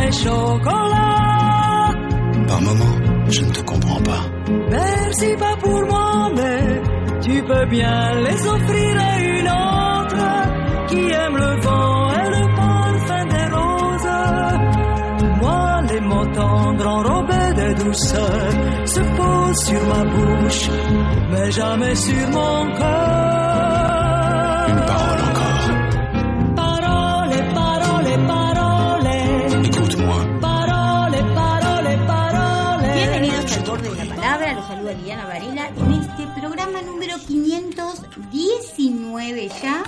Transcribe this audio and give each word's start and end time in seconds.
Et 0.00 0.12
chocolat. 0.12 1.90
Par 2.46 2.60
moment, 2.60 2.96
je 3.28 3.44
ne 3.44 3.50
te 3.50 3.60
comprends 3.62 4.02
pas. 4.02 4.24
Merci 4.70 5.36
pas 5.36 5.56
pour 5.62 5.80
moi, 5.86 6.30
mais 6.34 6.80
tu 7.20 7.42
peux 7.42 7.66
bien 7.66 8.14
les 8.26 8.46
offrir 8.46 9.00
à 9.00 9.18
une 9.18 9.48
autre 9.48 10.26
qui 10.88 11.10
aime 11.10 11.36
le 11.36 11.60
vent 11.60 12.10
et 12.12 12.28
le 12.36 12.44
parfum 12.56 13.24
des 13.34 13.46
roses. 13.56 14.16
Moi, 15.40 15.80
les 15.90 16.00
mots 16.00 16.26
tendres 16.32 16.86
enrobés 16.86 17.52
de 17.60 17.84
douceur 17.84 18.50
se 18.86 19.00
posent 19.00 19.64
sur 19.66 19.82
ma 19.92 20.04
bouche, 20.04 20.70
mais 21.30 21.50
jamais 21.50 21.94
sur 21.94 22.28
mon 22.30 22.72
cœur. 22.76 23.27
519 37.44 39.62
ya. 39.62 39.84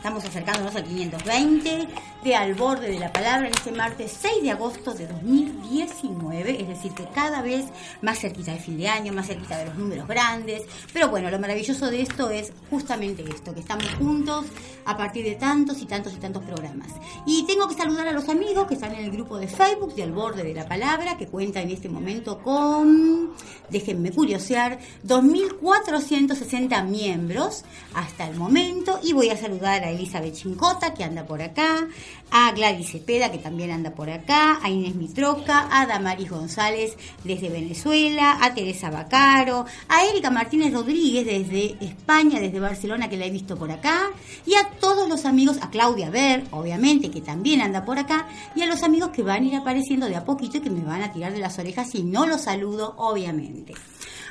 Estamos 0.00 0.24
acercándonos 0.24 0.74
al 0.76 0.84
520 0.84 1.86
de 2.24 2.34
Al 2.34 2.54
borde 2.54 2.90
de 2.90 2.98
la 2.98 3.12
palabra 3.12 3.48
en 3.48 3.52
este 3.52 3.70
martes 3.70 4.16
6 4.18 4.42
de 4.42 4.50
agosto 4.50 4.94
de 4.94 5.06
2019, 5.06 6.62
es 6.62 6.68
decir, 6.68 6.92
que 6.92 7.04
cada 7.14 7.42
vez 7.42 7.66
más 8.00 8.18
cerquita 8.18 8.52
de 8.52 8.60
fin 8.60 8.78
de 8.78 8.88
año, 8.88 9.12
más 9.12 9.26
cerquita 9.26 9.58
de 9.58 9.66
los 9.66 9.74
números 9.74 10.08
grandes. 10.08 10.62
Pero 10.94 11.10
bueno, 11.10 11.30
lo 11.30 11.38
maravilloso 11.38 11.90
de 11.90 12.00
esto 12.00 12.30
es 12.30 12.50
justamente 12.70 13.22
esto, 13.28 13.52
que 13.52 13.60
estamos 13.60 13.84
juntos 13.98 14.46
a 14.86 14.96
partir 14.96 15.22
de 15.22 15.34
tantos 15.34 15.82
y 15.82 15.84
tantos 15.84 16.14
y 16.14 16.16
tantos 16.16 16.44
programas. 16.44 16.88
Y 17.26 17.44
tengo 17.44 17.68
que 17.68 17.74
saludar 17.74 18.08
a 18.08 18.12
los 18.12 18.26
amigos 18.30 18.68
que 18.68 18.74
están 18.74 18.94
en 18.94 19.04
el 19.04 19.10
grupo 19.10 19.36
de 19.36 19.48
Facebook 19.48 19.94
de 19.94 20.04
Al 20.04 20.12
borde 20.12 20.44
de 20.44 20.54
la 20.54 20.66
palabra, 20.66 21.18
que 21.18 21.26
cuenta 21.26 21.60
en 21.60 21.68
este 21.70 21.90
momento 21.90 22.38
con, 22.42 23.32
déjenme 23.68 24.12
curiosear, 24.12 24.78
2.460 25.06 26.86
miembros 26.86 27.64
hasta 27.94 28.26
el 28.26 28.36
momento. 28.36 28.98
Y 29.02 29.12
voy 29.12 29.28
a 29.28 29.36
saludar 29.36 29.84
a 29.84 29.89
Elizabeth 29.90 30.34
Chincota, 30.34 30.94
que 30.94 31.04
anda 31.04 31.26
por 31.26 31.42
acá, 31.42 31.86
a 32.30 32.52
Gladys 32.52 32.92
Cepeda, 32.92 33.30
que 33.30 33.38
también 33.38 33.70
anda 33.70 33.90
por 33.90 34.10
acá, 34.10 34.58
a 34.62 34.70
Inés 34.70 34.94
Mitroca, 34.94 35.68
a 35.70 35.86
Damaris 35.86 36.30
González 36.30 36.96
desde 37.24 37.48
Venezuela, 37.48 38.38
a 38.40 38.54
Teresa 38.54 38.90
Bacaro, 38.90 39.66
a 39.88 40.04
Erika 40.04 40.30
Martínez 40.30 40.72
Rodríguez 40.72 41.26
desde 41.26 41.76
España, 41.84 42.40
desde 42.40 42.60
Barcelona, 42.60 43.08
que 43.08 43.16
la 43.16 43.26
he 43.26 43.30
visto 43.30 43.56
por 43.56 43.70
acá, 43.70 44.10
y 44.46 44.54
a 44.54 44.70
todos 44.80 45.08
los 45.08 45.24
amigos, 45.24 45.58
a 45.60 45.70
Claudia 45.70 46.10
Ver, 46.10 46.44
obviamente, 46.50 47.10
que 47.10 47.20
también 47.20 47.60
anda 47.60 47.84
por 47.84 47.98
acá, 47.98 48.28
y 48.54 48.62
a 48.62 48.66
los 48.66 48.82
amigos 48.82 49.10
que 49.10 49.22
van 49.22 49.44
a 49.44 49.46
ir 49.46 49.56
apareciendo 49.56 50.06
de 50.06 50.16
a 50.16 50.24
poquito 50.24 50.58
y 50.58 50.60
que 50.60 50.70
me 50.70 50.84
van 50.84 51.02
a 51.02 51.12
tirar 51.12 51.32
de 51.32 51.40
las 51.40 51.58
orejas 51.58 51.90
si 51.90 52.02
no 52.02 52.26
los 52.26 52.42
saludo, 52.42 52.94
obviamente. 52.96 53.74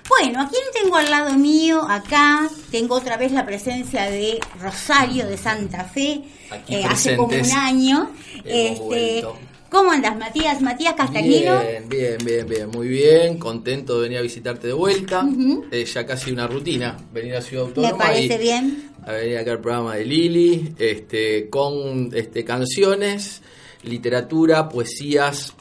Bueno, 0.07 0.41
¿a 0.41 0.49
quién 0.49 0.63
tengo 0.73 0.95
al 0.95 1.09
lado 1.09 1.33
mío? 1.37 1.81
Acá 1.87 2.49
tengo 2.71 2.95
otra 2.95 3.17
vez 3.17 3.31
la 3.31 3.45
presencia 3.45 4.09
de 4.09 4.39
Rosario 4.61 5.27
de 5.27 5.37
Santa 5.37 5.83
Fe, 5.83 6.23
Aquí 6.51 6.75
eh, 6.75 6.85
hace 6.85 7.15
como 7.15 7.35
un 7.35 7.51
año. 7.51 8.11
Este, 8.43 9.21
vuelto. 9.21 9.37
¿Cómo 9.69 9.91
andas, 9.91 10.17
Matías? 10.17 10.61
Matías 10.61 10.95
Castagnino. 10.95 11.59
Bien, 11.59 11.87
bien, 11.87 12.17
bien, 12.25 12.47
bien, 12.47 12.69
muy 12.71 12.87
bien. 12.87 13.37
Contento 13.37 13.97
de 13.97 14.01
venir 14.03 14.17
a 14.17 14.21
visitarte 14.21 14.65
de 14.67 14.73
vuelta. 14.73 15.23
Eh, 15.71 15.85
ya 15.85 16.05
casi 16.07 16.31
una 16.31 16.47
rutina, 16.47 16.97
venir 17.13 17.35
a 17.35 17.41
Ciudad 17.41 17.65
Me 17.65 17.69
Autónoma. 17.69 17.97
parece 17.97 18.33
y 18.33 18.37
bien. 18.39 18.91
A 19.05 19.11
venir 19.11 19.37
acá 19.37 19.51
al 19.51 19.61
programa 19.61 19.95
de 19.95 20.05
Lili, 20.05 20.73
este, 20.79 21.49
con 21.49 22.09
este, 22.15 22.43
canciones, 22.43 23.43
literatura, 23.83 24.67
poesías. 24.69 25.53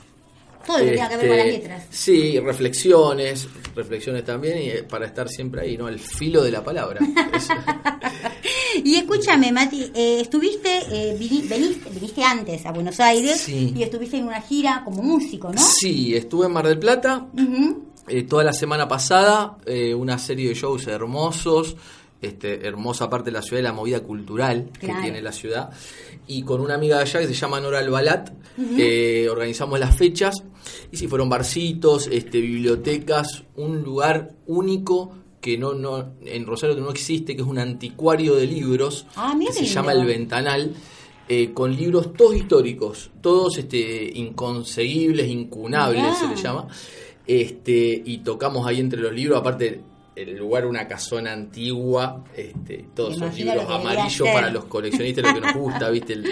Todo 0.69 0.79
lo 0.79 0.85
que 0.85 1.17
ver 1.17 1.19
con 1.29 1.29
las 1.37 1.47
este, 1.47 1.51
letras. 1.59 1.85
Sí, 1.91 2.39
reflexiones, 2.39 3.49
reflexiones 3.75 4.25
también, 4.25 4.59
y 4.59 4.69
eh, 4.69 4.83
para 4.85 5.07
estar 5.07 5.29
siempre 5.29 5.63
ahí, 5.63 5.77
¿no? 5.77 5.87
Al 5.87 5.99
filo 5.99 6.45
de 6.45 6.51
la 6.53 6.63
palabra. 6.63 7.01
Y 8.85 8.95
escúchame, 8.95 9.51
Mati, 9.51 9.91
eh, 9.95 10.21
estuviste, 10.21 10.69
eh, 10.93 11.17
vini- 11.19 11.47
veniste, 11.49 11.91
viniste 11.91 12.23
antes 12.23 12.65
a 12.65 12.71
Buenos 12.73 13.01
Aires 13.01 13.41
Sí. 13.41 13.73
y 13.77 13.83
estuviste 13.83 14.19
en 14.19 14.27
una 14.29 14.41
gira 14.41 14.83
como 14.85 15.03
músico, 15.03 15.51
¿no? 15.53 15.61
Sí, 15.61 16.15
estuve 16.15 16.47
en 16.47 16.53
Mar 16.53 16.67
del 16.67 16.79
Plata. 16.79 17.27
Eh, 18.07 18.23
toda 18.23 18.45
la 18.45 18.53
semana 18.53 18.87
pasada, 18.87 19.57
una 19.97 20.19
serie 20.19 20.49
de 20.51 20.55
shows 20.55 20.87
hermosos, 20.87 21.77
este, 22.21 22.67
hermosa 22.67 23.09
parte 23.09 23.27
de 23.27 23.33
la 23.33 23.43
ciudad, 23.43 23.59
de 23.59 23.63
la 23.69 23.73
movida 23.73 24.01
cultural 24.01 24.71
Claro. 24.79 24.97
que 24.97 25.03
tiene 25.03 25.23
la 25.23 25.33
ciudad. 25.33 25.71
Y 26.27 26.43
con 26.43 26.61
una 26.61 26.75
amiga 26.75 26.97
de 26.97 27.03
allá 27.03 27.21
que 27.21 27.27
se 27.29 27.35
llama 27.35 27.61
Nora 27.61 27.79
Albalat, 27.79 28.31
eh, 28.77 29.29
organizamos 29.31 29.79
las 29.81 29.97
fechas. 29.97 30.35
Y 30.93 30.97
sí, 30.97 31.07
fueron 31.09 31.29
barcitos, 31.29 32.07
este, 32.09 32.41
bibliotecas, 32.41 33.45
un 33.57 33.83
lugar 33.83 34.33
único 34.47 35.13
que 35.41 35.57
no, 35.57 35.73
no 35.75 36.15
en 36.25 36.45
Rosario 36.47 36.77
no 36.77 36.91
existe, 36.91 37.37
que 37.37 37.43
es 37.43 37.49
un 37.49 37.59
anticuario 37.59 38.35
de 38.35 38.47
libros, 38.47 39.07
Ah, 39.17 39.35
que 39.39 39.53
se 39.53 39.65
llama. 39.65 39.93
El 39.93 40.05
Ventanal. 40.05 40.75
eh, 41.31 41.53
con 41.53 41.77
libros 41.77 42.15
todos 42.15 42.35
históricos, 42.35 43.11
todos 43.21 43.59
este, 43.59 44.11
inconseguibles, 44.19 45.29
incunables, 45.29 46.03
Mirá. 46.03 46.15
se 46.15 46.27
le 46.27 46.37
llama 46.37 46.67
este 47.27 48.03
y 48.05 48.19
tocamos 48.19 48.67
ahí 48.67 48.81
entre 48.81 49.01
los 49.01 49.13
libros 49.13 49.39
aparte 49.39 49.83
el 50.23 50.37
lugar 50.37 50.67
una 50.67 50.87
casona 50.89 51.33
antigua 51.33 52.25
este 52.37 52.87
todos 52.95 53.17
esos 53.17 53.35
libros 53.37 53.65
amarillos 53.69 54.29
para 54.33 54.51
los 54.51 54.65
coleccionistas 54.67 55.25
lo 55.25 55.35
que 55.35 55.41
nos 55.47 55.55
gusta 55.57 55.91
viste 55.91 56.13
El- 56.15 56.27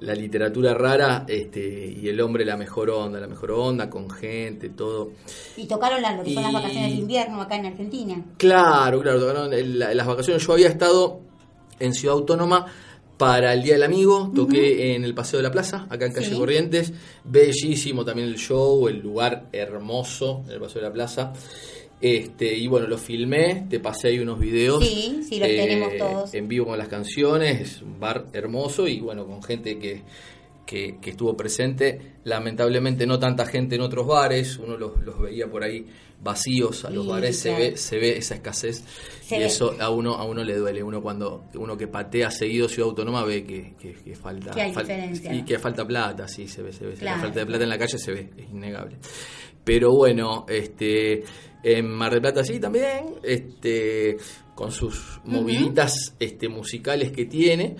la 0.00 0.14
literatura 0.16 0.74
rara 0.74 1.24
este 1.28 1.94
y 1.96 2.08
el 2.08 2.20
hombre 2.20 2.44
la 2.44 2.56
mejor 2.56 2.90
onda 2.90 3.20
la 3.20 3.28
mejor 3.28 3.52
onda 3.52 3.88
con 3.88 4.10
gente 4.10 4.68
todo 4.70 5.12
Y 5.56 5.66
tocaron 5.66 6.02
la- 6.02 6.16
lo 6.16 6.24
que 6.24 6.34
son 6.34 6.42
las 6.42 6.52
vacaciones 6.52 6.90
de 6.90 6.96
invierno 6.98 7.40
acá 7.40 7.54
en 7.56 7.66
Argentina. 7.66 8.24
Claro, 8.36 9.00
claro, 9.00 9.20
tocaron 9.20 9.50
las 9.78 10.06
vacaciones. 10.06 10.44
Yo 10.44 10.52
había 10.54 10.68
estado 10.68 11.20
en 11.78 11.94
Ciudad 11.94 12.16
Autónoma 12.16 12.66
para 13.16 13.54
el 13.54 13.62
Día 13.62 13.74
del 13.74 13.84
Amigo, 13.84 14.32
toqué 14.34 14.96
en 14.96 15.04
el 15.04 15.14
Paseo 15.14 15.38
de 15.38 15.44
la 15.44 15.52
Plaza, 15.52 15.86
acá 15.88 16.06
en 16.06 16.12
Calle 16.12 16.30
Sí. 16.30 16.34
Corrientes. 16.36 16.92
Bellísimo 17.22 18.04
también 18.04 18.26
el 18.26 18.36
show, 18.38 18.88
el 18.88 18.98
lugar 18.98 19.46
hermoso 19.52 20.42
en 20.46 20.52
el 20.54 20.60
Paseo 20.60 20.82
de 20.82 20.88
la 20.88 20.92
Plaza. 20.92 21.32
Este, 22.02 22.52
y 22.56 22.66
bueno, 22.66 22.88
lo 22.88 22.98
filmé, 22.98 23.66
te 23.70 23.78
pasé 23.78 24.08
ahí 24.08 24.18
unos 24.18 24.40
videos. 24.40 24.84
Sí, 24.84 25.20
sí, 25.28 25.38
los 25.38 25.48
tenemos 25.48 25.96
todos. 25.96 26.34
En 26.34 26.48
vivo 26.48 26.66
con 26.66 26.76
las 26.78 26.88
canciones, 26.88 27.60
es 27.60 27.82
un 27.82 28.00
bar 28.00 28.26
hermoso 28.32 28.88
y 28.88 28.98
bueno, 29.00 29.24
con 29.24 29.40
gente 29.40 29.78
que, 29.78 30.02
que, 30.66 30.98
que 31.00 31.10
estuvo 31.10 31.36
presente. 31.36 32.16
Lamentablemente 32.24 33.06
no 33.06 33.20
tanta 33.20 33.46
gente 33.46 33.76
en 33.76 33.82
otros 33.82 34.04
bares, 34.06 34.58
uno 34.58 34.76
los, 34.76 35.00
los 35.00 35.20
veía 35.20 35.46
por 35.48 35.62
ahí 35.62 35.86
vacíos 36.20 36.84
a 36.84 36.90
los 36.90 37.04
Sí, 37.04 37.10
bares, 37.10 37.38
se 37.38 37.52
ve, 37.54 37.76
se 37.76 37.98
ve 37.98 38.16
esa 38.16 38.34
escasez 38.36 38.84
Se 39.22 39.36
y 39.36 39.38
ve. 39.40 39.44
eso 39.46 39.74
a 39.80 39.90
uno, 39.90 40.14
a 40.14 40.24
uno 40.24 40.42
le 40.42 40.56
duele. 40.56 40.82
Uno 40.82 41.00
cuando 41.02 41.44
uno 41.54 41.76
que 41.76 41.86
patea 41.86 42.32
seguido 42.32 42.68
Ciudad 42.68 42.88
Autónoma 42.90 43.24
ve 43.24 43.44
que, 43.44 43.74
que- 43.78 43.92
que 43.94 44.14
falta 44.16 44.50
Que 44.52 44.72
fal- 44.72 45.34
y 45.36 45.44
que 45.44 45.58
falta 45.60 45.86
plata, 45.86 46.26
sí, 46.26 46.48
se 46.48 46.62
ve, 46.62 46.72
se 46.72 46.84
ve. 46.86 46.94
Claro. 46.94 47.16
La 47.18 47.22
falta 47.22 47.38
de 47.40 47.46
plata 47.46 47.62
en 47.62 47.70
la 47.70 47.78
calle 47.78 47.98
se 47.98 48.10
ve, 48.12 48.30
es 48.36 48.50
innegable. 48.50 48.96
Pero 49.64 49.90
bueno, 49.96 50.44
este 50.48 51.22
en 51.62 51.88
Mar 51.88 52.12
del 52.12 52.20
Plata 52.20 52.44
sí 52.44 52.58
también, 52.58 53.14
este 53.22 54.16
con 54.54 54.70
sus 54.70 55.20
moviditas 55.24 56.14
este 56.20 56.48
musicales 56.48 57.10
que 57.10 57.24
tiene 57.24 57.76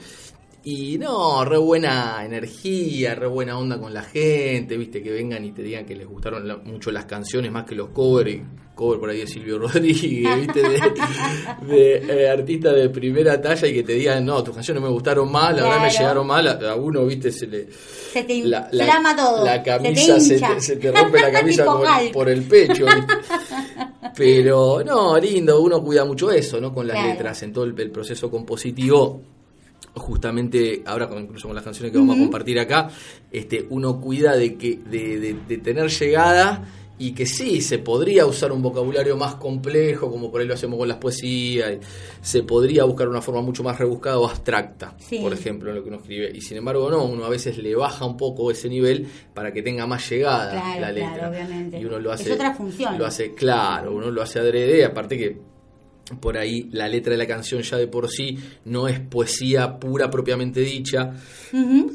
Y 0.65 0.97
no, 0.97 1.45
re 1.45 1.59
buena 1.59 2.25
energía, 2.25 3.17
re 3.17 3.27
buena 3.27 3.59
onda 3.59 3.81
con 3.81 3.93
la 3.93 4.03
gente, 4.03 4.77
viste, 4.77 5.03
que 5.03 5.11
vengan 5.11 5.45
y 5.45 5.51
te 5.51 5.61
digan 5.63 5.85
que 5.85 5.97
les 5.97 6.07
gustaron 6.07 6.47
la- 6.47 6.57
mucho 6.59 6.93
las 6.93 7.05
canciones 7.07 7.51
más 7.51 7.65
que 7.65 7.75
los 7.75 7.89
covers, 7.89 8.41
cover 8.77 9.01
por 9.01 9.11
ahí 9.11 9.19
de 9.19 9.27
Silvio 9.27 9.59
Rodríguez, 9.61 10.37
viste, 10.41 10.63
de, 10.63 10.79
de, 11.67 12.23
eh, 12.25 12.31
artistas 12.31 12.77
de 12.77 12.89
primera 12.91 13.41
talla 13.41 13.67
y 13.67 13.75
que 13.75 13.83
te 13.83 13.95
digan, 13.95 14.25
no, 14.25 14.45
tus 14.45 14.55
canciones 14.55 14.81
me 14.85 14.89
gustaron 14.89 15.33
más, 15.33 15.57
la 15.57 15.65
verdad 15.65 15.81
me 15.83 15.89
Claro. 15.89 15.99
llegaron 15.99 16.27
mal, 16.29 16.47
a, 16.47 16.53
a 16.71 16.77
uno, 16.77 17.05
viste, 17.07 17.33
se 17.33 17.47
le... 17.49 17.67
Se 18.13 18.23
te 18.23 18.45
La, 18.45 18.69
inflama 18.73 19.17
todo. 19.17 19.45
la 19.45 19.55
se 19.55 19.59
te 19.59 19.65
camisa 19.65 20.21
se 20.21 20.39
te, 20.39 20.61
se 20.61 20.77
te 20.77 20.93
rompe 20.93 21.21
la 21.21 21.33
camisa 21.41 21.65
por, 21.65 21.81
el- 21.87 22.05
Hulk. 22.05 22.13
por 22.13 22.29
el 22.29 22.43
pecho, 22.45 22.85
¿viste? 22.87 23.15
Pero 24.15 24.83
no, 24.85 25.19
lindo, 25.19 25.61
uno 25.61 25.83
cuida 25.83 26.05
mucho 26.05 26.31
eso, 26.31 26.61
¿no? 26.61 26.73
Con 26.73 26.87
las 26.87 26.97
Claro. 26.97 27.11
letras, 27.13 27.43
en 27.43 27.53
todo 27.53 27.65
el, 27.65 27.75
el 27.81 27.91
proceso 27.91 28.31
compositivo. 28.31 29.23
Justamente 29.95 30.83
ahora, 30.87 31.09
con, 31.09 31.23
incluso 31.23 31.49
con 31.49 31.55
las 31.55 31.65
canciones 31.65 31.93
que 31.93 31.99
vamos 31.99 32.17
a 32.17 32.21
compartir 32.21 32.59
acá, 32.59 32.89
este, 33.31 33.67
uno 33.71 34.01
cuida 34.01 34.35
de 34.37 34.57
que 34.57 34.79
de, 34.91 35.21
de- 35.21 35.37
de 35.47 35.59
tener 35.59 35.91
llegada 35.91 36.65
y 36.99 37.13
que 37.13 37.27
sí, 37.27 37.61
se 37.61 37.79
podría 37.79 38.25
usar 38.27 38.53
un 38.53 38.63
vocabulario 38.63 39.17
más 39.17 39.35
complejo, 39.35 40.11
como 40.11 40.31
por 40.31 40.41
ahí 40.41 40.47
lo 40.47 40.55
hacemos 40.55 40.79
con 40.79 40.87
las 40.89 40.99
poesías, 40.99 41.73
se 42.21 42.43
podría 42.45 42.85
buscar 42.85 43.09
una 43.09 43.21
forma 43.21 43.41
mucho 43.43 43.63
más 43.65 43.77
rebuscada 43.79 44.19
o 44.19 44.27
abstracta, 44.29 44.95
Sí. 44.99 45.19
por 45.19 45.33
ejemplo, 45.33 45.71
en 45.71 45.77
lo 45.77 45.83
que 45.83 45.89
uno 45.89 45.99
escribe. 45.99 46.31
Y 46.33 46.41
sin 46.41 46.59
embargo, 46.59 46.89
no, 46.91 47.05
uno 47.05 47.25
a 47.25 47.29
veces 47.29 47.59
le 47.59 47.75
baja 47.75 48.05
un 48.07 48.17
poco 48.17 48.51
ese 48.51 48.69
nivel 48.69 49.07
para 49.35 49.53
que 49.53 49.63
tenga 49.63 49.87
más 49.87 50.09
llegada 50.09 50.53
Claro, 50.53 50.81
la 50.81 50.93
letra. 50.93 51.13
claro, 51.15 51.31
obviamente. 51.31 51.81
Y 51.81 51.85
uno 51.85 51.99
lo 51.99 52.15
Es 52.15 52.21
hace. 52.21 52.33
otra 52.33 52.55
función. 52.55 52.97
Lo 52.99 53.05
hace, 53.07 53.35
claro, 53.35 53.93
uno 53.95 54.11
lo 54.11 54.23
hace 54.23 54.39
adrede, 54.39 54.85
aparte 54.85 55.19
que 55.19 55.52
por 56.21 56.37
ahí 56.37 56.69
la 56.73 56.89
letra 56.89 57.13
de 57.13 57.19
la 57.19 57.27
canción 57.27 57.63
ya 57.63 57.77
de 57.77 57.87
por 57.87 58.11
sí 58.11 58.39
no 58.65 58.89
es 58.89 59.01
poesía 59.01 59.79
pura 59.79 60.11
propiamente 60.11 60.61
dicha, 60.61 61.15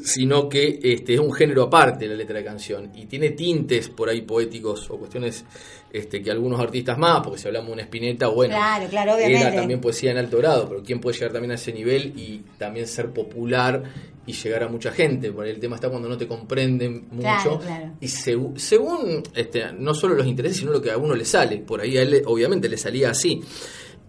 sino 0.02 0.48
que 0.48 0.78
este, 0.82 1.14
es 1.14 1.20
un 1.20 1.32
género 1.32 1.64
aparte 1.64 2.06
la 2.06 2.14
letra 2.14 2.36
de 2.36 2.44
la 2.44 2.50
canción 2.50 2.90
y 2.94 3.06
tiene 3.06 3.30
tintes 3.30 3.88
por 3.88 4.08
ahí 4.08 4.22
poéticos 4.22 4.90
o 4.90 4.98
cuestiones 4.98 5.44
este, 5.90 6.22
que 6.22 6.30
algunos 6.30 6.60
artistas 6.60 6.98
más, 6.98 7.20
porque 7.22 7.38
si 7.38 7.46
hablamos 7.46 7.68
de 7.68 7.72
una 7.74 7.82
espineta, 7.82 8.28
bueno, 8.28 8.54
Claro, 8.54 9.16
era 9.16 9.54
también 9.54 9.80
poesía 9.80 10.10
en 10.10 10.18
alto 10.18 10.38
grado, 10.38 10.68
pero 10.68 10.82
¿quién 10.82 11.00
puede 11.00 11.16
llegar 11.16 11.32
también 11.32 11.52
a 11.52 11.54
ese 11.54 11.72
nivel 11.72 12.12
y 12.16 12.42
también 12.58 12.86
ser 12.86 13.10
popular 13.10 13.82
y 14.26 14.32
llegar 14.32 14.64
a 14.64 14.68
mucha 14.68 14.92
gente? 14.92 15.32
Por 15.32 15.44
ahí 15.44 15.50
el 15.50 15.60
tema 15.60 15.76
está 15.76 15.88
cuando 15.88 16.08
no 16.08 16.16
te 16.16 16.26
comprenden 16.26 17.08
mucho 17.10 17.58
Claro, 17.60 17.92
y 18.00 18.08
según 18.08 19.22
este, 19.34 19.72
no 19.72 19.94
solo 19.94 20.14
los 20.14 20.26
intereses, 20.26 20.58
sino 20.58 20.72
lo 20.72 20.82
que 20.82 20.90
a 20.90 20.98
uno 20.98 21.14
le 21.14 21.24
sale. 21.24 21.58
Por 21.58 21.80
ahí 21.80 21.96
a 21.96 22.02
él 22.02 22.22
obviamente 22.26 22.68
le 22.68 22.76
salía 22.76 23.10
así. 23.10 23.40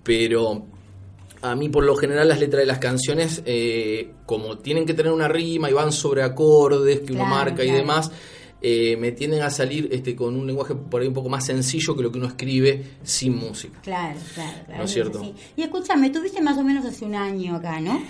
Pero 0.03 0.65
a 1.41 1.55
mí 1.55 1.69
por 1.69 1.83
lo 1.83 1.95
general 1.95 2.27
las 2.27 2.39
letras 2.39 2.61
de 2.61 2.65
las 2.65 2.79
canciones, 2.79 3.41
eh, 3.45 4.11
como 4.25 4.57
tienen 4.57 4.85
que 4.85 4.93
tener 4.93 5.11
una 5.11 5.27
rima 5.27 5.69
y 5.69 5.73
van 5.73 5.91
sobre 5.91 6.23
acordes 6.23 7.01
que 7.01 7.13
uno 7.13 7.25
Claro, 7.25 7.35
marca 7.35 7.63
y 7.63 7.71
demás, 7.71 8.11
eh, 8.61 8.97
me 8.97 9.11
tienden 9.13 9.41
a 9.41 9.49
salir 9.49 9.87
este, 9.91 10.15
con 10.15 10.35
un 10.35 10.45
lenguaje 10.45 10.75
por 10.75 11.01
ahí 11.01 11.07
un 11.07 11.13
poco 11.13 11.29
más 11.29 11.45
sencillo 11.45 11.95
que 11.95 12.03
lo 12.03 12.11
que 12.11 12.17
uno 12.17 12.27
escribe 12.27 12.97
sin 13.03 13.35
música. 13.35 13.79
Claro, 13.81 14.19
claro, 14.33 14.57
claro. 14.65 14.77
¿No 14.79 14.83
es 14.83 14.91
cierto? 14.91 15.21
sí. 15.21 15.33
Y 15.55 15.61
escúchame, 15.63 16.09
tuviste 16.09 16.41
más 16.41 16.57
o 16.57 16.63
menos 16.63 16.85
hace 16.85 17.05
un 17.05 17.15
año 17.15 17.55
acá, 17.55 17.79
¿no? 17.79 18.01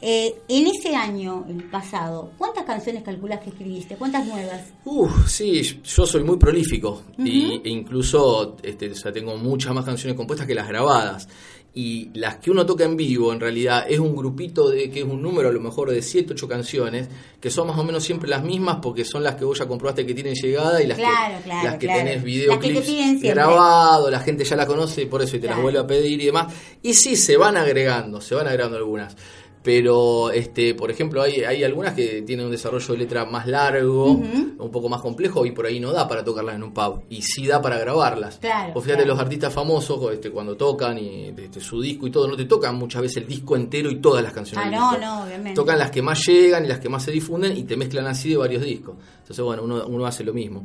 Eh, 0.00 0.42
en 0.48 0.66
ese 0.68 0.94
año, 0.94 1.44
el 1.48 1.64
pasado, 1.64 2.30
¿cuántas 2.38 2.64
canciones 2.64 3.02
calculas 3.02 3.40
que 3.40 3.50
escribiste? 3.50 3.96
¿Cuántas 3.96 4.26
nuevas? 4.26 4.72
Uf, 4.84 5.28
sí, 5.28 5.80
yo 5.82 6.06
soy 6.06 6.22
muy 6.22 6.36
prolífico 6.36 7.02
y, 7.18 7.60
e 7.64 7.68
incluso 7.68 8.56
este, 8.62 8.92
o 8.92 8.94
sea, 8.94 9.12
tengo 9.12 9.36
muchas 9.36 9.74
más 9.74 9.84
canciones 9.84 10.16
compuestas 10.16 10.46
que 10.46 10.54
las 10.54 10.68
grabadas. 10.68 11.28
Y 11.74 12.10
las 12.14 12.36
que 12.36 12.50
uno 12.50 12.66
toca 12.66 12.84
en 12.84 12.96
vivo, 12.96 13.32
en 13.32 13.38
realidad, 13.38 13.84
es 13.88 14.00
un 14.00 14.16
grupito 14.16 14.68
de 14.68 14.90
que 14.90 15.00
es 15.00 15.04
un 15.04 15.22
número 15.22 15.48
a 15.48 15.52
lo 15.52 15.60
mejor 15.60 15.90
de 15.90 16.02
7, 16.02 16.32
8 16.32 16.48
canciones, 16.48 17.08
que 17.40 17.50
son 17.50 17.68
más 17.68 17.78
o 17.78 17.84
menos 17.84 18.02
siempre 18.02 18.28
las 18.28 18.42
mismas 18.42 18.78
porque 18.82 19.04
son 19.04 19.22
las 19.22 19.36
que 19.36 19.44
vos 19.44 19.58
ya 19.58 19.66
comprobaste 19.68 20.04
que 20.04 20.14
tienen 20.14 20.34
llegada 20.34 20.82
y 20.82 20.86
las 20.88 20.98
Claro, 20.98 21.36
que, 21.38 21.44
claro, 21.44 21.64
las 21.68 21.78
que 21.78 21.86
claro. 21.86 21.98
tenés 22.00 22.14
Las 22.16 22.22
que 22.24 22.28
videoclips 22.30 22.86
siempre. 22.86 23.28
grabados, 23.30 24.10
la 24.10 24.20
gente 24.20 24.44
ya 24.44 24.56
la 24.56 24.66
conoce 24.66 25.02
y 25.02 25.06
por 25.06 25.22
eso 25.22 25.36
y 25.36 25.40
te 25.40 25.46
las 25.46 25.60
vuelve 25.62 25.78
a 25.78 25.86
pedir 25.86 26.20
y 26.20 26.26
demás. 26.26 26.52
Y 26.82 26.94
sí, 26.94 27.14
se 27.14 27.36
van 27.36 27.56
agregando, 27.56 28.20
se 28.20 28.34
van 28.34 28.48
agregando 28.48 28.76
algunas. 28.78 29.14
Pero, 29.62 30.30
este, 30.30 30.74
por 30.74 30.90
ejemplo, 30.90 31.20
hay, 31.20 31.42
hay 31.42 31.64
algunas 31.64 31.94
que 31.94 32.22
tienen 32.22 32.46
un 32.46 32.52
desarrollo 32.52 32.92
de 32.94 32.98
letra 32.98 33.24
más 33.24 33.46
largo, 33.46 34.12
un 34.12 34.70
poco 34.70 34.88
más 34.88 35.00
complejo, 35.00 35.44
y 35.44 35.50
por 35.50 35.66
ahí 35.66 35.80
no 35.80 35.92
da 35.92 36.06
para 36.06 36.24
tocarlas 36.24 36.54
en 36.54 36.62
un 36.62 36.72
pub. 36.72 37.02
Y 37.10 37.22
sí 37.22 37.46
da 37.46 37.60
para 37.60 37.78
grabarlas. 37.78 38.38
Claro, 38.38 38.72
o 38.74 38.80
fíjate, 38.80 39.02
claro. 39.02 39.14
los 39.14 39.20
artistas 39.20 39.52
famosos, 39.52 40.12
este, 40.12 40.30
cuando 40.30 40.56
tocan 40.56 40.98
y 40.98 41.34
este, 41.36 41.60
su 41.60 41.80
disco 41.80 42.06
y 42.06 42.10
todo, 42.10 42.28
no 42.28 42.36
te 42.36 42.44
tocan 42.44 42.76
muchas 42.76 43.02
veces 43.02 43.18
el 43.18 43.26
disco 43.26 43.56
entero 43.56 43.90
y 43.90 43.96
todas 43.96 44.22
las 44.22 44.32
canciones. 44.32 44.66
Ah, 44.66 44.70
no, 44.70 44.98
no, 44.98 45.24
obviamente. 45.24 45.54
Tocan 45.54 45.78
las 45.78 45.90
que 45.90 46.02
más 46.02 46.20
llegan 46.26 46.64
y 46.64 46.68
las 46.68 46.78
que 46.78 46.88
más 46.88 47.02
se 47.02 47.10
difunden 47.10 47.56
y 47.56 47.64
te 47.64 47.76
mezclan 47.76 48.06
así 48.06 48.30
de 48.30 48.36
varios 48.36 48.62
discos. 48.62 48.96
Entonces, 49.20 49.44
bueno, 49.44 49.62
uno, 49.64 49.86
uno 49.86 50.06
hace 50.06 50.24
lo 50.24 50.32
mismo. 50.32 50.64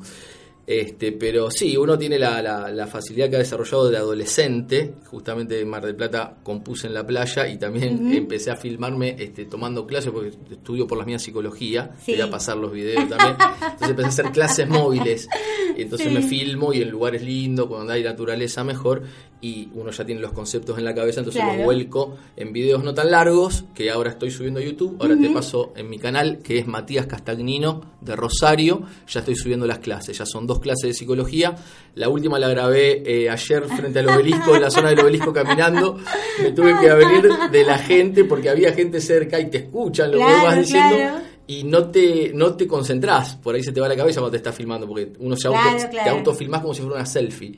Este, 0.66 1.12
pero 1.12 1.52
sí, 1.52 1.76
uno 1.76 1.98
tiene 1.98 2.18
la, 2.18 2.42
la- 2.42 2.72
la 2.72 2.88
facilidad 2.88 3.30
que 3.30 3.36
ha 3.36 3.40
desarrollado 3.40 3.90
de 3.90 3.98
adolescente. 3.98 4.94
Justamente 5.08 5.60
en 5.60 5.68
Mar 5.68 5.86
del 5.86 5.96
Plata 5.96 6.38
compuse 6.42 6.88
en 6.88 6.94
la 6.94 7.06
playa 7.06 7.48
y 7.50 7.58
también 7.58 8.14
empecé 8.14 8.50
a 8.50 8.56
filmarme 8.56 9.16
este, 9.20 9.46
tomando 9.46 9.86
clases 9.86 10.12
porque 10.12 10.30
estudio 10.52 10.88
por 10.88 10.98
las 10.98 11.06
mías 11.06 11.22
psicología. 11.22 11.92
Sí. 12.02 12.14
Voy 12.14 12.22
a 12.22 12.30
pasar 12.32 12.56
los 12.58 12.72
videos 12.72 13.10
también. 13.10 13.36
Entonces 13.62 13.90
empecé 13.90 14.06
a 14.06 14.08
hacer 14.08 14.32
clases 14.32 14.68
móviles. 14.70 15.28
Y 15.76 15.82
entonces 15.82 16.08
Sí. 16.08 16.14
me 16.14 16.22
filmo 16.22 16.72
y 16.74 16.82
en 16.82 16.90
lugares 16.92 17.22
lindos, 17.24 17.68
cuando 17.68 17.92
hay 17.92 18.02
naturaleza 18.04 18.64
mejor. 18.64 19.04
Y 19.46 19.68
uno 19.74 19.92
ya 19.92 20.06
tiene 20.06 20.22
los 20.22 20.32
conceptos 20.32 20.78
en 20.78 20.86
la 20.86 20.96
cabeza, 20.96 21.20
entonces 21.20 21.42
Claro. 21.42 21.58
los 21.58 21.66
vuelco 21.66 22.16
en 22.38 22.54
videos 22.54 22.82
no 22.82 22.94
tan 22.94 23.12
largos 23.12 23.66
que 23.76 23.92
ahora 23.92 24.12
estoy 24.12 24.32
subiendo 24.32 24.62
a 24.62 24.64
YouTube. 24.64 24.96
Ahora 25.02 25.18
te 25.20 25.30
paso 25.32 25.74
en 25.76 25.90
mi 25.90 26.00
canal 26.00 26.40
que 26.42 26.60
es 26.60 26.66
Matías 26.66 27.08
Castagnino 27.08 27.82
de 28.00 28.16
Rosario. 28.16 28.84
Ya 29.06 29.20
estoy 29.20 29.36
subiendo 29.36 29.68
las 29.68 29.80
clases, 29.80 30.18
ya 30.18 30.26
son 30.26 30.48
dos 30.48 30.60
clases 30.62 30.88
de 30.88 30.94
psicología. 30.94 31.56
La 31.96 32.08
última 32.08 32.40
la 32.40 32.48
grabé 32.48 33.04
eh, 33.06 33.30
ayer 33.30 33.66
frente 33.66 34.00
al 34.00 34.08
obelisco, 34.08 34.56
en 34.56 34.62
la 34.62 34.72
zona 34.72 34.90
del 34.92 35.02
obelisco 35.02 35.34
caminando. 35.34 35.98
Me 36.42 36.52
tuve 36.54 36.74
que 36.80 36.90
abrir 36.90 37.30
de 37.52 37.66
la 37.66 37.78
gente 37.80 38.24
porque 38.24 38.50
había 38.50 38.72
gente 38.72 39.02
cerca 39.02 39.42
y 39.42 39.50
te 39.50 39.58
escuchan 39.58 40.10
lo 40.10 40.20
que 40.20 40.24
vas 40.24 40.58
diciendo. 40.58 40.96
claro. 40.96 41.18
Y 41.46 41.66
no 41.66 41.90
te, 41.92 42.32
no 42.34 42.56
te 42.56 42.66
concentrás, 42.66 43.36
por 43.36 43.54
ahí 43.56 43.62
se 43.62 43.74
te 43.74 43.82
va 43.82 43.90
la 43.90 43.98
cabeza 43.98 44.22
cuando 44.22 44.32
te 44.32 44.38
estás 44.38 44.56
filmando, 44.56 44.88
porque 44.88 45.12
uno 45.20 45.36
se 45.36 45.50
Claro, 45.50 45.70
auto, 45.72 45.84
te 45.84 45.90
claro. 45.90 46.12
autofilmás 46.12 46.62
como 46.62 46.74
si 46.74 46.82
fuera 46.82 46.96
una 46.96 47.06
selfie 47.06 47.58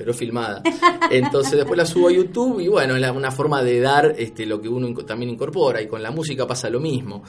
pero 0.00 0.14
filmada. 0.14 0.62
Entonces 1.10 1.58
después 1.58 1.76
la 1.76 1.84
subo 1.84 2.08
a 2.08 2.10
YouTube 2.10 2.58
y 2.58 2.68
bueno, 2.68 2.96
es 2.96 3.10
una 3.10 3.30
forma 3.30 3.62
de 3.62 3.80
dar 3.80 4.14
este, 4.16 4.46
lo 4.46 4.58
que 4.58 4.66
uno 4.66 4.94
también 5.04 5.30
incorpora 5.30 5.82
y 5.82 5.88
con 5.88 6.02
la 6.02 6.10
música 6.10 6.46
pasa 6.46 6.70
lo 6.70 6.80
mismo. 6.80 7.22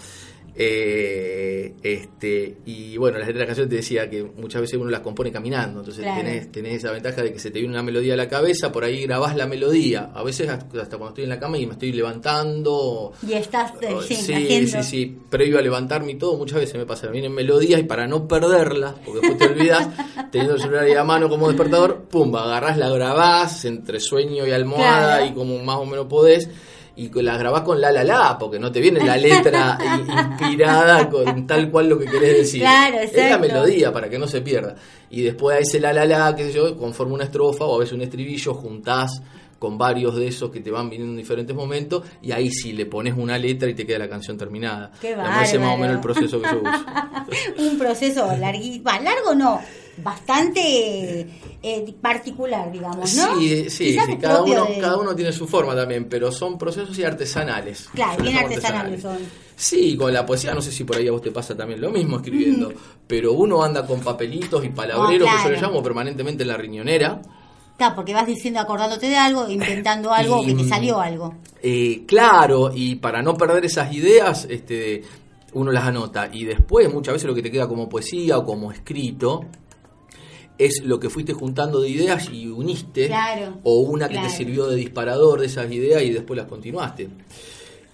Eh, 0.63 1.73
este 1.81 2.57
y 2.65 2.95
bueno, 2.97 3.17
las 3.17 3.27
letras 3.27 3.33
de 3.35 3.39
la 3.39 3.45
canción 3.47 3.69
te 3.69 3.75
decía 3.77 4.09
que 4.09 4.23
muchas 4.23 4.61
veces 4.61 4.79
uno 4.79 4.89
las 4.91 4.99
compone 5.01 5.31
caminando, 5.31 5.79
entonces 5.79 6.03
Claro. 6.03 6.21
tenés, 6.21 6.51
tenés 6.51 6.75
esa 6.75 6.91
ventaja 6.91 7.23
de 7.23 7.33
que 7.33 7.39
se 7.39 7.49
te 7.49 7.59
viene 7.59 7.73
una 7.73 7.81
melodía 7.83 8.13
a 8.13 8.17
la 8.17 8.27
cabeza, 8.29 8.71
por 8.71 8.83
ahí 8.83 9.01
grabás 9.03 9.35
la 9.35 9.47
melodía, 9.47 10.11
a 10.13 10.23
veces 10.23 10.47
hasta 10.49 10.67
cuando 10.69 11.07
estoy 11.09 11.23
en 11.23 11.29
la 11.31 11.39
cama 11.39 11.57
y 11.57 11.65
me 11.65 11.73
estoy 11.73 11.91
levantando 11.93 13.11
Y 13.27 13.33
estás, 13.33 13.73
eh, 13.81 13.93
Oh, 13.95 14.01
sí, 14.01 14.15
sí, 14.15 14.33
haciendo. 14.33 14.71
sí, 14.71 14.83
sí. 14.83 15.17
Previo 15.29 15.57
a 15.57 15.61
levantarme 15.61 16.11
y 16.13 16.15
todo, 16.15 16.37
muchas 16.37 16.59
veces 16.59 16.75
me 16.77 16.85
pasa. 16.85 17.07
Me 17.07 17.13
vienen 17.13 17.33
melodías 17.33 17.79
y 17.79 17.83
para 17.83 18.07
no 18.07 18.27
perderlas, 18.27 18.95
porque 19.05 19.19
después 19.27 19.37
te 19.39 19.53
olvidas, 19.53 19.89
teniendo 20.31 20.55
el 20.55 20.61
celular 20.61 20.83
ahí 20.85 20.93
a 20.93 21.03
mano 21.03 21.27
como 21.29 21.47
despertador, 21.47 22.03
pum, 22.09 22.35
agarrás, 22.35 22.77
la 22.77 22.89
grabás 22.89 23.65
entre 23.65 23.99
sueño 23.99 24.45
y 24.45 24.51
almohada 24.51 25.17
Claro. 25.17 25.25
y 25.25 25.33
como 25.33 25.57
más 25.63 25.77
o 25.77 25.85
menos 25.85 26.05
podés. 26.07 26.49
Y 27.01 27.09
la 27.23 27.35
grabás 27.35 27.63
con 27.63 27.81
la 27.81 27.91
la 27.91 28.03
la, 28.03 28.37
porque 28.37 28.59
no 28.59 28.71
te 28.71 28.79
viene 28.79 29.03
la 29.03 29.17
letra 29.17 29.75
inspirada 30.39 31.09
con 31.09 31.47
tal 31.47 31.71
cual 31.71 31.89
lo 31.89 31.97
que 31.97 32.05
querés 32.05 32.37
decir. 32.37 32.61
Claro, 32.61 32.99
Es 32.99 33.11
la 33.15 33.39
melodía 33.39 33.91
para 33.91 34.07
que 34.07 34.19
no 34.19 34.27
se 34.27 34.41
pierda. 34.41 34.75
Y 35.09 35.23
después 35.23 35.57
a 35.57 35.59
ese 35.59 35.79
la 35.79 35.93
la 35.93 36.05
la, 36.05 36.35
qué 36.35 36.43
sé 36.45 36.53
yo, 36.53 36.77
conforma 36.77 37.15
una 37.15 37.23
estrofa 37.23 37.65
o 37.65 37.75
a 37.75 37.79
veces 37.79 37.93
un 37.93 38.03
estribillo, 38.03 38.53
juntás 38.53 39.19
con 39.57 39.79
varios 39.79 40.15
de 40.15 40.27
esos 40.27 40.51
que 40.51 40.59
te 40.59 40.69
van 40.69 40.89
viniendo 40.89 41.13
en 41.13 41.17
diferentes 41.17 41.55
momentos 41.55 42.03
y 42.21 42.31
ahí 42.31 42.51
sí 42.51 42.73
le 42.73 42.85
pones 42.85 43.15
una 43.17 43.37
letra 43.37 43.69
y 43.69 43.73
te 43.73 43.85
queda 43.85 43.99
la 43.99 44.09
canción 44.09 44.37
terminada. 44.37 44.91
Qué 44.99 45.11
ese 45.11 45.55
es 45.55 45.61
más 45.61 45.75
o 45.75 45.77
menos 45.77 45.95
el 45.95 46.01
proceso 46.01 46.39
que 46.39 46.49
yo 46.49 46.61
uso. 46.61 46.85
un 47.71 47.77
proceso 47.77 48.35
larguito, 48.37 48.83
va, 48.83 48.99
largo 48.99 49.35
no, 49.35 49.59
bastante 49.97 51.27
eh, 51.63 51.93
particular, 52.01 52.71
digamos, 52.71 53.13
¿no? 53.15 53.39
Sí, 53.39 53.69
sí, 53.69 53.85
Quizás 53.91 54.05
sí, 54.05 54.11
es 54.13 54.17
cada 54.19 54.41
uno, 54.43 54.65
de- 54.65 54.77
cada 54.79 54.97
uno 54.97 55.15
tiene 55.15 55.31
su 55.31 55.47
forma 55.47 55.75
también, 55.75 56.05
pero 56.09 56.31
son 56.31 56.57
procesos 56.57 56.97
y 56.97 57.03
artesanales. 57.03 57.89
Claro, 57.93 58.23
bien 58.23 58.37
artesanales 58.37 59.01
son. 59.01 59.17
Sí, 59.55 59.95
con 59.95 60.11
la 60.11 60.25
poesía, 60.25 60.53
no 60.55 60.61
sé 60.61 60.71
si 60.71 60.83
por 60.83 60.97
ahí 60.97 61.07
a 61.07 61.11
vos 61.11 61.21
te 61.21 61.31
pasa 61.31 61.55
también 61.55 61.79
lo 61.81 61.91
mismo 61.91 62.17
escribiendo, 62.17 62.73
pero 63.05 63.33
uno 63.33 63.63
anda 63.63 63.85
con 63.85 63.99
papelitos 63.99 64.63
y 64.65 64.69
palabreros 64.69 65.29
que 65.29 65.43
yo 65.43 65.49
le 65.51 65.61
llamo 65.61 65.83
permanentemente 65.83 66.43
en 66.43 66.47
la 66.49 66.57
riñonera. 66.57 67.21
Claro, 67.77 67.95
porque 67.95 68.13
vas 68.13 68.27
diciendo, 68.27 68.59
acordándote 68.59 69.07
de 69.07 69.17
algo, 69.17 69.49
inventando 69.49 70.13
algo, 70.13 70.41
Y, 70.43 70.47
que 70.47 70.53
te 70.55 70.63
mm, 70.63 70.69
salió 70.69 70.99
algo. 70.99 71.35
Eh, 71.63 72.03
claro, 72.07 72.71
y 72.73 72.95
para 72.95 73.21
no 73.23 73.35
perder 73.35 73.65
esas 73.65 73.91
ideas, 73.93 74.45
este, 74.49 75.03
uno 75.53 75.71
las 75.71 75.85
anota. 75.85 76.29
Y 76.31 76.43
después, 76.45 76.91
muchas 76.93 77.13
veces 77.13 77.27
lo 77.27 77.33
que 77.35 77.41
te 77.41 77.49
queda 77.51 77.67
como 77.67 77.89
poesía 77.89 78.37
o 78.37 78.45
como 78.45 78.71
escrito 78.71 79.45
es 80.65 80.83
lo 80.83 80.99
que 80.99 81.09
fuiste 81.09 81.33
juntando 81.33 81.81
de 81.81 81.89
ideas 81.89 82.29
y 82.31 82.47
uniste. 82.47 83.07
Claro, 83.07 83.57
o 83.63 83.79
una 83.79 84.07
que 84.07 84.13
claro. 84.15 84.29
te 84.29 84.35
sirvió 84.35 84.67
de 84.67 84.75
disparador 84.75 85.39
de 85.39 85.47
esas 85.47 85.71
ideas 85.71 86.03
y 86.03 86.11
después 86.11 86.37
las 86.37 86.47
continuaste. 86.47 87.09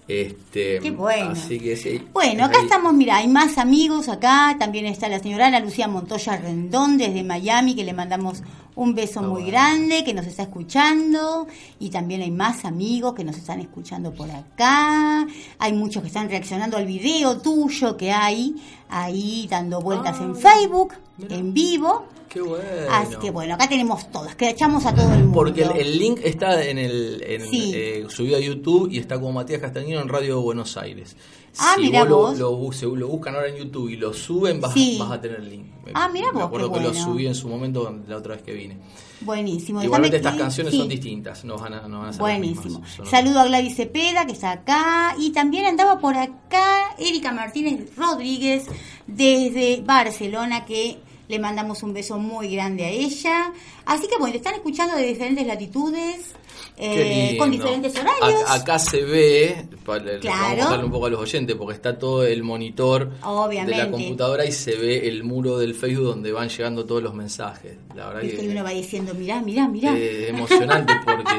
Este, 0.08 0.78
Qué 0.80 0.90
bueno. 0.90 1.32
Así 1.32 1.60
que 1.60 1.76
sí. 1.76 2.02
Bueno, 2.14 2.46
acá 2.46 2.58
Ahí. 2.58 2.64
estamos, 2.64 2.94
mira, 2.94 3.18
hay 3.18 3.28
más 3.28 3.58
amigos 3.58 4.08
acá. 4.08 4.56
También 4.58 4.86
está 4.86 5.06
la 5.08 5.18
señora 5.18 5.48
Ana 5.48 5.60
Lucía 5.60 5.86
Montoya 5.86 6.38
Rendón 6.38 6.96
desde 6.96 7.22
Miami, 7.22 7.74
que 7.74 7.84
le 7.84 7.92
mandamos 7.92 8.42
un 8.74 8.94
beso 8.94 9.22
muy 9.22 9.44
grande, 9.44 10.04
que 10.04 10.14
nos 10.14 10.26
está 10.26 10.44
escuchando. 10.44 11.46
Y 11.78 11.90
también 11.90 12.22
hay 12.22 12.30
más 12.30 12.64
amigos 12.64 13.14
que 13.14 13.24
nos 13.24 13.36
están 13.36 13.60
escuchando 13.60 14.12
por 14.12 14.30
acá. 14.30 15.26
Hay 15.58 15.74
muchos 15.74 16.00
que 16.02 16.08
están 16.08 16.30
reaccionando 16.30 16.78
al 16.78 16.86
video 16.86 17.38
tuyo 17.38 17.96
que 17.96 18.10
hay 18.10 18.56
ahí 18.88 19.46
dando 19.50 19.82
vueltas 19.82 20.18
en 20.20 20.34
Facebook, 20.34 20.94
en 21.28 21.52
vivo. 21.52 22.06
Qué 22.28 22.40
bueno. 22.40 22.64
Así 22.90 23.16
que 23.16 23.30
bueno, 23.30 23.54
acá 23.54 23.68
tenemos 23.68 24.10
todas, 24.10 24.34
que 24.36 24.50
echamos 24.50 24.84
a 24.86 24.94
todo 24.94 25.12
el 25.14 25.20
mundo. 25.20 25.34
Porque 25.34 25.62
el, 25.62 25.72
el 25.76 25.98
link 25.98 26.20
está 26.22 26.62
en 26.64 26.78
el 26.78 27.22
en, 27.26 27.48
Sí. 27.50 27.72
eh, 27.74 28.06
subido 28.08 28.36
a 28.36 28.40
YouTube 28.40 28.90
y 28.92 28.98
está 28.98 29.16
como 29.16 29.32
Matías 29.32 29.60
Castañino 29.60 30.00
en 30.00 30.08
Radio 30.08 30.40
Buenos 30.42 30.76
Aires. 30.76 31.16
Ah, 31.60 31.72
si 31.76 31.82
mirá 31.82 32.04
vos. 32.04 32.38
Lo, 32.38 32.50
lo, 32.50 32.56
bus- 32.56 32.82
lo 32.82 33.08
buscan 33.08 33.34
ahora 33.34 33.48
en 33.48 33.56
YouTube 33.56 33.88
y 33.88 33.96
lo 33.96 34.12
suben, 34.12 34.60
vas, 34.60 34.74
Sí. 34.74 34.96
vas 35.00 35.10
a 35.10 35.20
tener 35.20 35.40
el 35.40 35.48
link. 35.50 35.66
Me- 35.84 35.92
Ah, 35.94 36.08
mirá 36.12 36.26
Me 36.28 36.34
vos, 36.34 36.44
acuerdo 36.44 36.70
qué 36.72 36.78
que 36.80 36.84
lo 36.84 36.94
subí 36.94 37.26
en 37.26 37.34
su 37.34 37.48
momento 37.48 37.98
la 38.06 38.16
otra 38.18 38.34
vez 38.34 38.42
que 38.44 38.52
vine. 38.52 38.76
Buenísimo. 39.22 39.82
Igualmente 39.82 40.18
déjame 40.18 40.28
estas 40.28 40.34
que- 40.34 40.42
canciones 40.42 40.72
sí. 40.74 40.78
son 40.78 40.88
distintas, 40.88 41.44
no 41.44 41.56
van 41.56 41.74
a, 41.74 41.88
no 41.88 42.00
van 42.00 42.08
a 42.10 42.12
ser 42.12 42.20
las 42.22 42.30
Buenísimo. 42.38 42.78
mismas, 42.80 43.08
Saludo 43.10 43.40
a 43.40 43.44
Gladys 43.46 43.74
Cepeda, 43.74 44.26
que 44.26 44.32
está 44.32 44.52
acá. 44.52 45.16
Y 45.18 45.30
también 45.30 45.64
andaba 45.64 45.98
por 45.98 46.16
acá 46.16 46.94
Erika 46.98 47.32
Martínez 47.32 47.96
Rodríguez, 47.96 48.66
desde 49.06 49.82
Barcelona, 49.84 50.64
que 50.64 50.98
le 51.28 51.38
mandamos 51.38 51.82
un 51.82 51.92
beso 51.92 52.18
muy 52.18 52.54
grande 52.54 52.84
a 52.84 52.88
ella. 52.90 53.52
Así 53.84 54.06
que 54.08 54.16
bueno, 54.18 54.34
están 54.36 54.54
escuchando 54.54 54.96
de 54.96 55.04
diferentes 55.06 55.46
latitudes, 55.46 56.34
eh, 56.76 57.36
con 57.38 57.50
diferentes 57.50 57.92
horarios. 57.98 58.42
Ac- 58.46 58.60
Acá 58.62 58.78
se 58.78 59.02
ve, 59.02 59.66
para, 59.84 60.18
Claro. 60.20 60.56
vamos 60.64 60.78
a 60.80 60.84
un 60.84 60.90
poco 60.90 61.06
a 61.06 61.10
los 61.10 61.20
oyentes, 61.20 61.54
porque 61.56 61.74
está 61.74 61.98
todo 61.98 62.24
el 62.24 62.42
monitor 62.42 63.10
Obviamente. 63.22 63.76
de 63.78 63.84
la 63.86 63.90
computadora 63.90 64.44
y 64.46 64.52
se 64.52 64.76
ve 64.76 65.08
el 65.08 65.24
muro 65.24 65.58
del 65.58 65.74
Facebook 65.74 66.06
donde 66.06 66.32
van 66.32 66.48
llegando 66.48 66.84
todos 66.86 67.02
los 67.02 67.14
mensajes. 67.14 67.76
La 67.94 68.08
verdad 68.08 68.22
que 68.22 68.48
uno 68.48 68.64
va 68.64 68.70
diciendo, 68.70 69.12
mirá, 69.14 69.40
mirá, 69.42 69.68
mirá. 69.68 69.96
es 69.98 70.28
emocionante 70.30 70.92
porque 71.04 71.34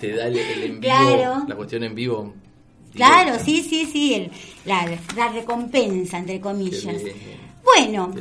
te 0.00 0.14
da 0.16 0.26
el, 0.28 0.36
el 0.38 0.62
en 0.64 0.80
vivo, 0.80 0.80
Claro. 0.94 1.44
la 1.48 1.54
cuestión 1.56 1.82
en 1.84 1.94
vivo. 1.94 2.34
Claro, 2.94 3.32
directa. 3.38 3.44
sí, 3.46 3.62
sí, 3.62 3.86
sí, 3.90 4.14
el- 4.14 4.30
la, 4.66 4.86
la 5.16 5.28
recompensa, 5.32 6.18
entre 6.18 6.40
comillas. 6.40 6.84
Bueno. 7.64 8.12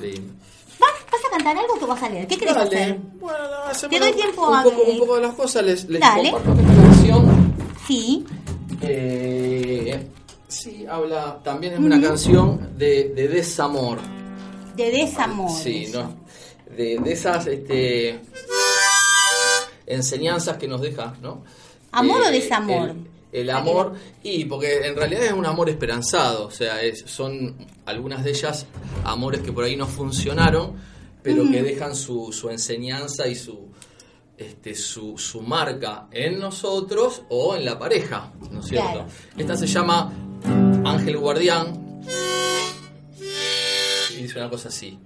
¿Vas, 0.81 0.91
vas 1.11 1.21
a 1.25 1.29
cantar 1.29 1.57
algo 1.57 1.79
que 1.79 1.85
vas 1.85 2.03
a 2.03 2.09
leer? 2.09 2.27
¿Qué 2.27 2.37
querés 2.37 2.55
Dale. 2.55 2.75
hacer? 2.83 2.97
Bueno, 3.19 3.37
Te 3.89 3.99
doy 3.99 4.13
tiempo 4.13 4.47
un 4.49 4.55
a- 4.55 4.63
poco, 4.63 4.81
un 4.83 4.97
poco 4.99 5.15
de 5.15 5.21
las 5.21 5.33
cosas. 5.35 5.63
Les, 5.63 5.87
les 5.89 6.01
Dale. 6.01 6.31
comparto 6.31 6.61
esta 6.61 6.81
canción. 6.81 7.53
Sí. 7.87 8.25
Eh, 8.81 10.07
sí, 10.47 10.85
habla, 10.89 11.39
también 11.43 11.73
es 11.73 11.79
una 11.79 12.01
canción 12.01 12.77
de, 12.77 13.09
de 13.15 13.27
desamor. 13.27 13.99
De 14.75 14.89
desamor. 14.91 15.51
Sí. 15.51 15.87
¿no? 15.93 16.15
De, 16.75 16.97
de 16.99 17.11
esas 17.11 17.45
este, 17.47 18.19
enseñanzas 19.85 20.57
que 20.57 20.67
nos 20.67 20.81
deja, 20.81 21.13
¿no? 21.21 21.43
¿Amor 21.91 22.21
o 22.21 22.25
Eh, 22.29 22.31
desamor? 22.31 22.89
El, 22.89 23.41
el 23.41 23.49
amor, 23.49 23.93
y 24.23 24.45
porque 24.45 24.85
en 24.87 24.95
realidad 24.95 25.23
es 25.25 25.31
un 25.33 25.45
amor 25.45 25.69
esperanzado, 25.69 26.45
o 26.47 26.51
sea, 26.51 26.81
es, 26.81 27.03
son 27.05 27.55
algunas 27.85 28.23
de 28.23 28.31
ellas 28.31 28.67
amores 29.03 29.41
que 29.41 29.51
por 29.51 29.63
ahí 29.63 29.75
no 29.75 29.87
funcionaron, 29.87 30.75
pero 31.23 31.49
que 31.49 31.61
dejan 31.61 31.95
su, 31.95 32.31
su 32.31 32.49
enseñanza 32.49 33.27
y 33.27 33.35
su, 33.35 33.69
este, 34.37 34.73
su, 34.75 35.17
su 35.17 35.41
marca 35.41 36.07
en 36.11 36.39
nosotros 36.39 37.23
o 37.29 37.55
en 37.55 37.65
la 37.65 37.77
pareja, 37.77 38.31
¿no 38.49 38.61
es 38.61 38.67
cierto? 38.67 38.91
Claro. 38.91 39.07
Esta 39.37 39.55
se 39.55 39.67
llama 39.67 40.11
Ángel 40.83 41.17
Guardián 41.17 42.01
y 44.11 44.23
dice 44.23 44.39
una 44.39 44.49
cosa 44.49 44.69
así. 44.69 44.99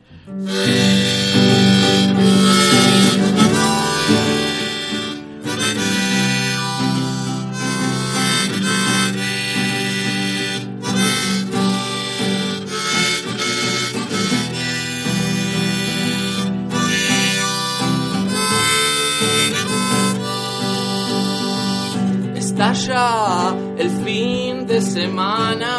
Está 22.75 22.93
ya 22.93 23.55
el 23.77 23.89
fin 24.03 24.67
de 24.67 24.81
semana. 24.81 25.75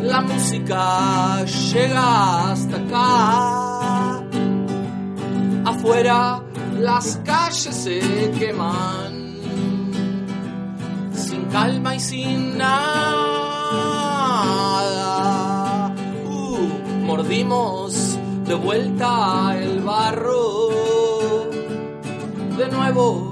La 0.00 0.22
música 0.22 1.44
llega 1.44 2.52
hasta 2.52 2.76
acá. 2.78 4.22
Afuera 5.66 6.42
las 6.78 7.20
calles 7.22 7.76
se 7.76 8.00
queman. 8.38 9.36
Sin 11.12 11.44
calma 11.52 11.94
y 11.94 12.00
sin 12.00 12.56
nada. 12.56 12.74
Uh, 16.24 16.58
mordimos 17.04 18.16
de 18.46 18.54
vuelta 18.54 19.54
el 19.60 19.80
barro 19.80 20.70
de 22.56 22.68
nuevo 22.68 23.27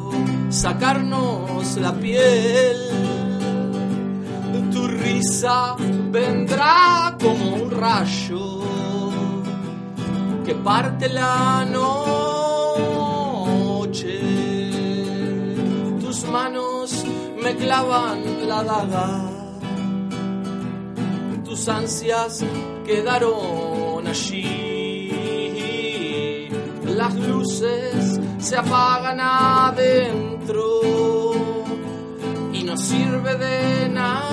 sacarnos 0.48 1.76
la 1.76 1.92
piel. 1.92 2.76
Tu 4.72 4.86
risa 4.86 5.76
vendrá 6.10 7.16
como 7.20 7.54
un 7.54 7.70
rayo 7.70 8.60
que 10.44 10.54
parte 10.54 11.08
la 11.08 11.64
noche. 11.64 12.20
Tus 16.00 16.24
manos 16.28 17.04
me 17.42 17.54
clavan 17.56 18.48
la 18.48 18.62
daga. 18.62 19.22
Tus 21.44 21.68
ansias 21.68 22.44
quedaron 22.84 24.06
allí. 24.06 24.46
Las 26.84 27.14
luces 27.14 28.05
se 28.46 28.56
apagan 28.56 29.18
adentro 29.18 30.62
y 32.52 32.62
no 32.62 32.76
sirve 32.76 33.34
de 33.34 33.88
nada. 33.88 34.24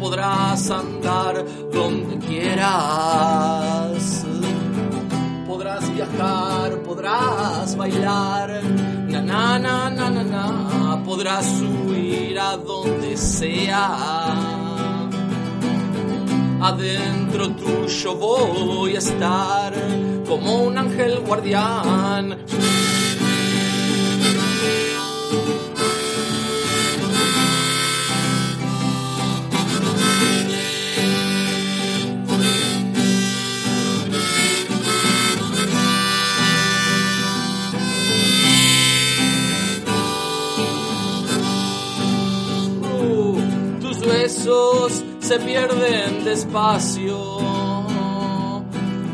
Podrás 0.00 0.70
andar 0.72 1.44
donde 1.72 2.18
quieras. 2.26 2.74
Podrás 5.46 5.94
viajar, 5.94 6.82
podrás 6.82 7.76
bailar. 7.76 8.60
Na 9.06 9.22
na 9.22 9.56
na 9.60 9.88
na 9.88 10.10
na 10.10 10.24
na. 10.24 11.04
Podrás 11.04 11.46
huir 11.60 12.40
a 12.40 12.56
donde 12.56 13.16
sea 13.16 14.53
adentro 16.64 17.50
tuyo 17.50 18.14
voy 18.14 18.96
a 18.96 18.98
estar 18.98 19.74
como 20.26 20.62
un 20.62 20.78
ángel 20.78 21.20
guardián. 21.20 22.38
Se 45.24 45.38
pierden 45.38 46.22
despacio, 46.22 47.38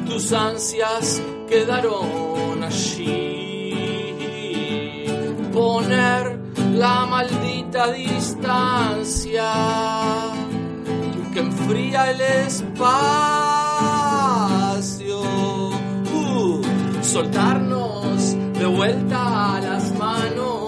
tus 0.08 0.32
ansias 0.32 1.22
quedaron 1.48 2.64
allí. 2.64 3.76
Poner 5.52 6.40
la 6.74 7.06
maldita 7.06 7.92
distancia 7.92 9.52
que 11.32 11.38
enfría 11.38 12.10
el 12.10 12.20
espacio. 12.20 12.90
Uh, 15.22 16.60
soltarnos 17.02 18.34
de 18.58 18.66
vuelta 18.66 19.60
las 19.62 19.96
manos 19.96 20.60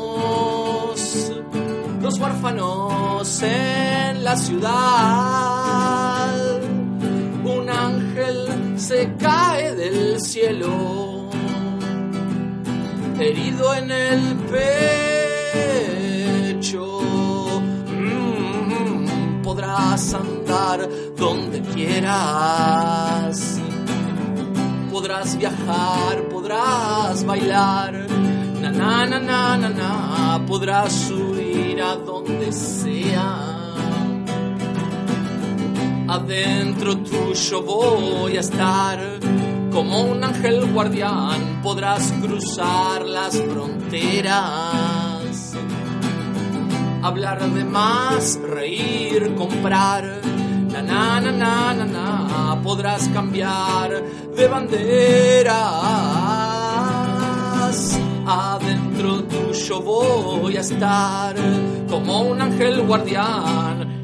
los 2.01 2.19
huérfanos 2.19 3.43
en 3.43 3.92
la 4.33 4.39
ciudad. 4.39 6.29
Un 7.45 7.69
ángel 7.69 8.79
se 8.79 9.15
cae 9.19 9.75
del 9.75 10.19
cielo, 10.21 11.29
herido 13.19 13.75
en 13.75 13.91
el 13.91 14.37
pecho. 16.63 16.87
Mm, 17.91 19.43
podrás 19.43 20.15
andar 20.15 20.89
donde 21.17 21.61
quieras. 21.75 23.61
Podrás 24.91 25.37
viajar, 25.37 26.23
podrás 26.31 27.23
bailar. 27.25 28.07
Na 28.63 28.71
na 28.71 29.05
na 29.07 29.59
na 29.59 29.69
na, 29.69 30.41
podrás 30.47 30.93
subir 30.93 31.83
a 31.83 31.97
donde 31.97 32.51
sea. 32.53 33.62
Adentro 36.13 36.99
tuyo 36.99 37.63
voy 37.63 38.37
a 38.37 38.41
estar 38.41 39.01
como 39.73 40.03
un 40.03 40.23
ángel 40.23 40.71
guardián, 40.71 41.63
podrás 41.63 42.13
cruzar 42.21 43.07
las 43.07 43.41
fronteras. 43.41 45.55
Hablar 47.03 47.41
de 47.53 47.65
más, 47.65 48.39
reír, 48.47 49.35
comprar. 49.37 50.21
Na 50.71 50.83
na 50.83 51.19
na 51.19 51.33
na 51.33 51.73
na 51.73 51.87
na, 51.87 52.61
podrás 52.63 53.09
cambiar 53.09 54.03
de 54.37 54.49
banderas. 54.49 55.57
Adentro 58.27 59.25
tuyo 59.25 59.81
voy 59.81 60.59
a 60.59 60.61
estar 60.61 61.37
como 61.89 62.21
un 62.21 62.43
ángel 62.43 62.83
guardián. 62.83 64.02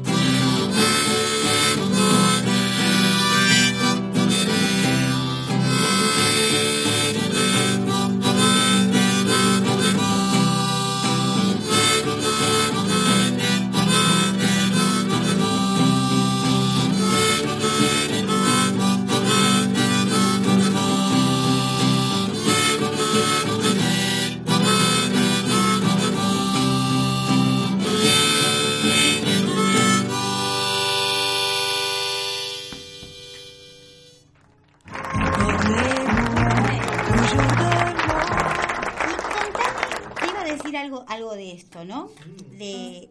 Algo, 40.89 41.05
algo 41.07 41.35
de 41.35 41.51
esto, 41.51 41.85
¿no? 41.85 42.11
De 42.57 43.09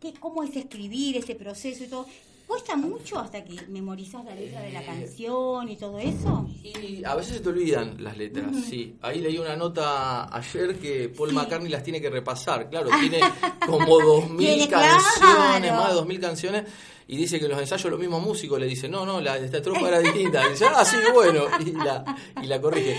qué, 0.00 0.12
cómo 0.20 0.42
es 0.42 0.54
escribir 0.54 1.16
ese 1.16 1.34
proceso 1.34 1.84
y 1.84 1.86
todo. 1.86 2.06
¿Cuesta 2.46 2.76
mucho 2.76 3.18
hasta 3.18 3.42
que 3.42 3.66
memorizas 3.68 4.22
la 4.26 4.34
letra 4.34 4.60
de 4.60 4.72
la 4.72 4.84
canción 4.84 5.70
y 5.70 5.76
todo 5.76 5.98
eso? 5.98 6.46
Y 6.62 7.02
a 7.02 7.14
veces 7.14 7.36
se 7.36 7.40
te 7.40 7.48
olvidan 7.48 8.02
las 8.04 8.18
letras, 8.18 8.54
sí. 8.68 8.98
Ahí 9.00 9.20
leí 9.20 9.38
una 9.38 9.56
nota 9.56 10.28
ayer 10.36 10.78
que 10.78 11.08
Paul 11.08 11.32
McCartney 11.32 11.70
las 11.70 11.82
tiene 11.82 11.98
que 11.98 12.10
repasar. 12.10 12.68
Claro, 12.68 12.90
tiene 13.00 13.20
como 13.64 13.98
dos 13.98 14.28
mil 14.28 14.68
canciones, 14.68 15.70
claro. 15.70 15.76
más 15.76 15.88
de 15.88 15.94
dos 15.94 16.06
mil 16.06 16.20
canciones, 16.20 16.64
y 17.08 17.16
dice 17.16 17.38
que 17.38 17.46
en 17.46 17.52
los 17.52 17.60
ensayos 17.60 17.90
los 17.90 18.00
mismos 18.00 18.22
músicos 18.22 18.60
le 18.60 18.66
dicen, 18.66 18.90
no, 18.90 19.06
no, 19.06 19.18
la, 19.18 19.38
esta 19.38 19.58
estrofa 19.58 19.88
era 19.88 20.00
distinta. 20.00 20.46
Y 20.46 20.50
dice, 20.50 20.66
ah, 20.66 20.84
sí, 20.84 20.96
bueno, 21.14 21.44
y 21.64 21.72
la, 21.72 22.04
y 22.42 22.46
la 22.48 22.60
corrige. 22.60 22.98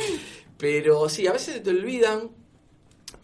Pero 0.58 1.08
sí, 1.10 1.28
a 1.28 1.34
veces 1.34 1.56
se 1.56 1.60
te 1.60 1.70
olvidan. 1.70 2.43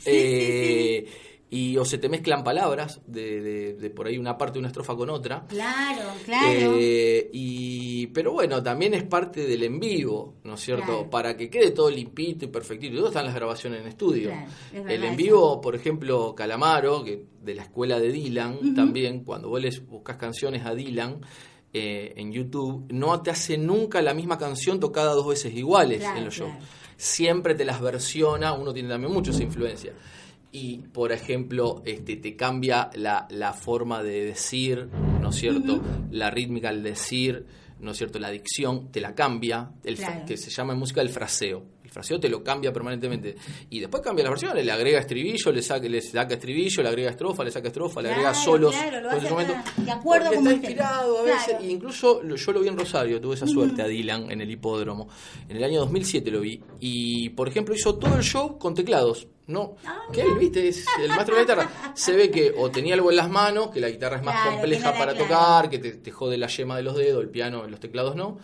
Eh, 0.06 1.06
Y 1.51 1.77
o 1.77 1.84
se 1.86 1.98
te 1.98 2.10
mezclan 2.10 2.44
palabras 2.44 3.01
de, 3.08 3.41
de- 3.41 3.74
de 3.74 3.89
por 3.89 4.06
ahí 4.06 4.20
una 4.20 4.38
parte 4.38 4.53
de 4.53 4.60
una 4.60 4.68
estrofa 4.68 4.96
con 4.96 5.10
otra. 5.10 5.46
Claro, 5.48 6.03
claro. 6.24 6.75
Eh, 6.77 7.27
y, 7.34 8.06
pero 8.08 8.34
bueno, 8.34 8.62
también 8.62 8.94
es 8.94 9.01
parte 9.03 9.48
del 9.48 9.63
en 9.63 9.79
vivo, 9.79 10.36
¿no 10.44 10.53
es 10.53 10.60
cierto? 10.62 10.86
Claro. 10.86 11.09
Para 11.09 11.35
que 11.35 11.50
quede 11.50 11.72
todo 11.72 11.90
limpito 11.90 12.46
y 12.46 12.50
perfectito. 12.50 12.94
Y 12.94 12.98
todo 12.98 13.07
están 13.07 13.25
las 13.25 13.33
grabaciones 13.33 13.81
en 13.81 13.88
estudio. 13.88 14.29
Claro, 14.29 14.48
es 14.68 14.74
verdad 14.74 14.92
el 14.92 15.03
en 15.05 15.09
eso. 15.09 15.18
vivo, 15.18 15.62
por 15.62 15.75
ejemplo, 15.75 16.35
Calamaro, 16.35 17.03
que 17.03 17.24
de 17.42 17.55
la 17.55 17.64
escuela 17.64 18.00
de 18.00 18.12
Dylan, 18.12 18.75
también, 18.75 19.24
cuando 19.24 19.50
vos 19.50 19.59
les 19.59 19.83
buscas 19.88 20.18
canciones 20.18 20.64
a 20.68 20.75
Dylan 20.75 21.20
eh, 21.74 22.14
en 22.16 22.31
YouTube, 22.31 22.85
no 22.92 23.24
te 23.24 23.31
hace 23.31 23.57
nunca 23.57 24.03
la 24.03 24.14
misma 24.14 24.38
canción 24.38 24.79
tocada 24.79 25.14
dos 25.14 25.27
veces 25.27 25.51
iguales 25.55 26.00
Claro, 26.01 26.20
en 26.20 26.25
los 26.25 26.33
shows. 26.35 26.51
claro. 26.51 26.66
Siempre 27.01 27.55
te 27.55 27.64
las 27.64 27.79
versiona, 27.79 28.51
uno 28.51 28.74
tiene 28.74 28.90
también 28.90 29.14
mucho 29.14 29.31
esa 29.31 29.42
influencia. 29.44 29.94
Y, 30.51 30.79
por 30.79 31.14
ejemplo, 31.14 31.81
este, 31.85 32.18
te 32.18 32.35
cambia 32.35 32.90
la, 32.96 33.25
la 33.29 33.53
forma 33.53 34.03
de 34.03 34.25
decir, 34.25 34.90
¿no 35.22 35.29
es 35.29 35.35
cierto? 35.38 35.81
La 36.12 36.29
rítmica 36.29 36.68
al 36.68 36.83
decir, 36.83 37.46
¿no 37.79 37.92
es 37.92 37.98
cierto? 37.98 38.20
La 38.20 38.29
dicción 38.29 38.92
te 38.92 39.00
la 39.00 39.16
cambia, 39.16 39.72
el 39.85 39.96
Claro. 39.96 40.25
que 40.25 40.35
se 40.35 40.50
llama 40.50 40.74
en 40.74 40.79
música 40.79 41.00
el 41.00 41.07
fraseo. 41.09 41.64
El 41.90 41.94
fraseo 41.94 42.20
te 42.20 42.30
lo 42.30 42.44
cambia 42.44 42.72
permanentemente. 42.72 43.36
Y 43.72 43.80
después 43.80 44.04
cambia 44.04 44.24
las 44.24 44.30
versiones, 44.32 44.64
le 44.64 44.72
agrega 44.72 45.00
estribillo, 45.00 45.52
le 45.52 45.64
saca, 45.64 45.88
le 45.88 46.02
saca 46.04 46.36
estribillo, 46.36 46.84
le 46.84 46.90
agrega 46.90 47.10
estrofa, 47.10 47.44
le 47.44 47.50
saca 47.50 47.70
estrofa, 47.70 48.00
le 48.04 48.10
agrega 48.10 48.30
Claro, 48.32 48.46
solos. 48.46 48.75
claro, 48.75 49.10
ese 49.12 49.30
momento. 49.32 49.54
de 49.78 49.92
acuerdo 49.92 50.28
como 50.34 50.42
está 50.52 50.54
inspirado 50.54 51.18
a 51.20 51.24
veces. 51.24 51.46
Claro. 51.48 51.64
E 51.64 51.68
incluso 51.72 52.24
yo 52.36 52.52
lo 52.52 52.60
vi 52.62 52.68
en 52.68 52.78
Rosario, 52.78 53.20
tuve 53.20 53.34
esa 53.34 53.48
suerte 53.48 53.82
a 53.82 53.88
Dylan 53.88 54.32
en 54.32 54.40
el 54.42 54.52
hipódromo. 54.52 55.10
En 55.48 55.58
el 55.58 55.64
año 55.64 55.80
2007 55.80 56.30
lo 56.30 56.42
vi. 56.42 56.62
Y, 56.80 57.30
por 57.30 57.48
ejemplo, 57.48 57.74
hizo 57.74 57.96
todo 57.96 58.16
el 58.16 58.24
show 58.24 58.60
con 58.60 58.75
teclados. 58.75 59.28
No, 59.48 59.78
Ah, 59.84 60.04
que 60.14 60.22
él, 60.22 60.36
viste, 60.40 60.68
es 60.68 60.86
el 61.02 61.10
maestro 61.10 61.36
de 61.36 61.42
la 61.44 61.56
guitarra. 61.64 61.92
Se 61.96 62.12
ve 62.14 62.30
que 62.30 62.54
o 62.56 62.70
tenía 62.70 62.94
algo 62.94 63.10
en 63.10 63.16
las 63.18 63.32
manos, 63.32 63.72
que 63.72 63.80
la 63.80 63.90
guitarra 63.90 64.18
es 64.18 64.24
más 64.24 64.48
compleja 64.48 64.94
para 64.94 65.16
tocar, 65.18 65.72
que 65.72 65.80
te, 65.80 65.94
te 65.94 66.12
jode 66.12 66.38
la 66.38 66.46
yema 66.46 66.78
de 66.78 66.84
los 66.84 66.96
dedos, 66.96 67.24
el 67.24 67.30
piano, 67.30 67.66
los 67.68 67.80
teclados 67.80 68.16
no. 68.16 68.38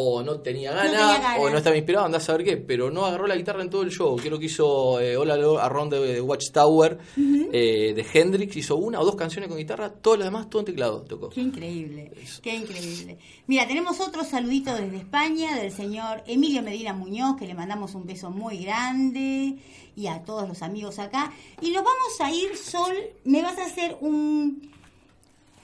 O 0.00 0.22
no 0.22 0.38
tenía 0.40 0.70
ganas, 0.70 0.92
tenía 0.92 1.18
ganas. 1.18 1.38
o 1.40 1.50
no 1.50 1.56
estaba 1.58 1.76
inspirado, 1.76 2.06
andás 2.06 2.22
a 2.22 2.26
saber 2.26 2.44
qué, 2.44 2.56
pero 2.56 2.88
no 2.88 3.04
agarró 3.04 3.26
la 3.26 3.34
guitarra 3.34 3.62
en 3.62 3.68
todo 3.70 3.82
el 3.82 3.90
show. 3.90 4.14
Creo 4.16 4.38
que 4.38 4.46
hizo 4.46 5.00
eh, 5.00 5.16
Hola 5.16 5.36
Lo- 5.36 5.58
Around 5.58 5.92
the 5.92 6.20
Watchtower 6.20 6.98
eh, 7.16 7.94
de 7.96 8.06
Hendrix, 8.14 8.56
hizo 8.56 8.76
una 8.76 9.00
o 9.00 9.04
dos 9.04 9.16
canciones 9.16 9.48
con 9.48 9.58
guitarra, 9.58 9.90
todo 9.92 10.16
lo 10.18 10.24
demás, 10.24 10.48
todo 10.48 10.60
en 10.60 10.66
teclado 10.66 11.02
tocó. 11.02 11.30
Qué 11.30 11.40
increíble, 11.40 12.12
qué 12.42 12.54
increíble. 12.54 13.18
Mira, 13.48 13.66
tenemos 13.66 13.98
otro 13.98 14.22
saludito 14.24 14.72
desde 14.74 14.98
España 14.98 15.56
del 15.56 15.72
señor 15.72 16.22
Emilio 16.26 16.62
Medina 16.62 16.92
Muñoz, 16.92 17.36
que 17.36 17.46
le 17.48 17.54
mandamos 17.54 17.94
un 17.96 18.06
beso 18.06 18.30
muy 18.30 18.58
grande 18.64 19.56
y 19.96 20.06
a 20.06 20.22
todos 20.22 20.46
los 20.48 20.62
amigos 20.62 21.00
acá. 21.00 21.32
Y 21.60 21.70
nos 21.72 21.82
vamos 21.82 22.20
a 22.20 22.30
ir, 22.30 22.56
Sol, 22.56 22.94
me 23.24 23.42
vas 23.42 23.58
a 23.58 23.64
hacer 23.66 23.96
un... 24.00 24.70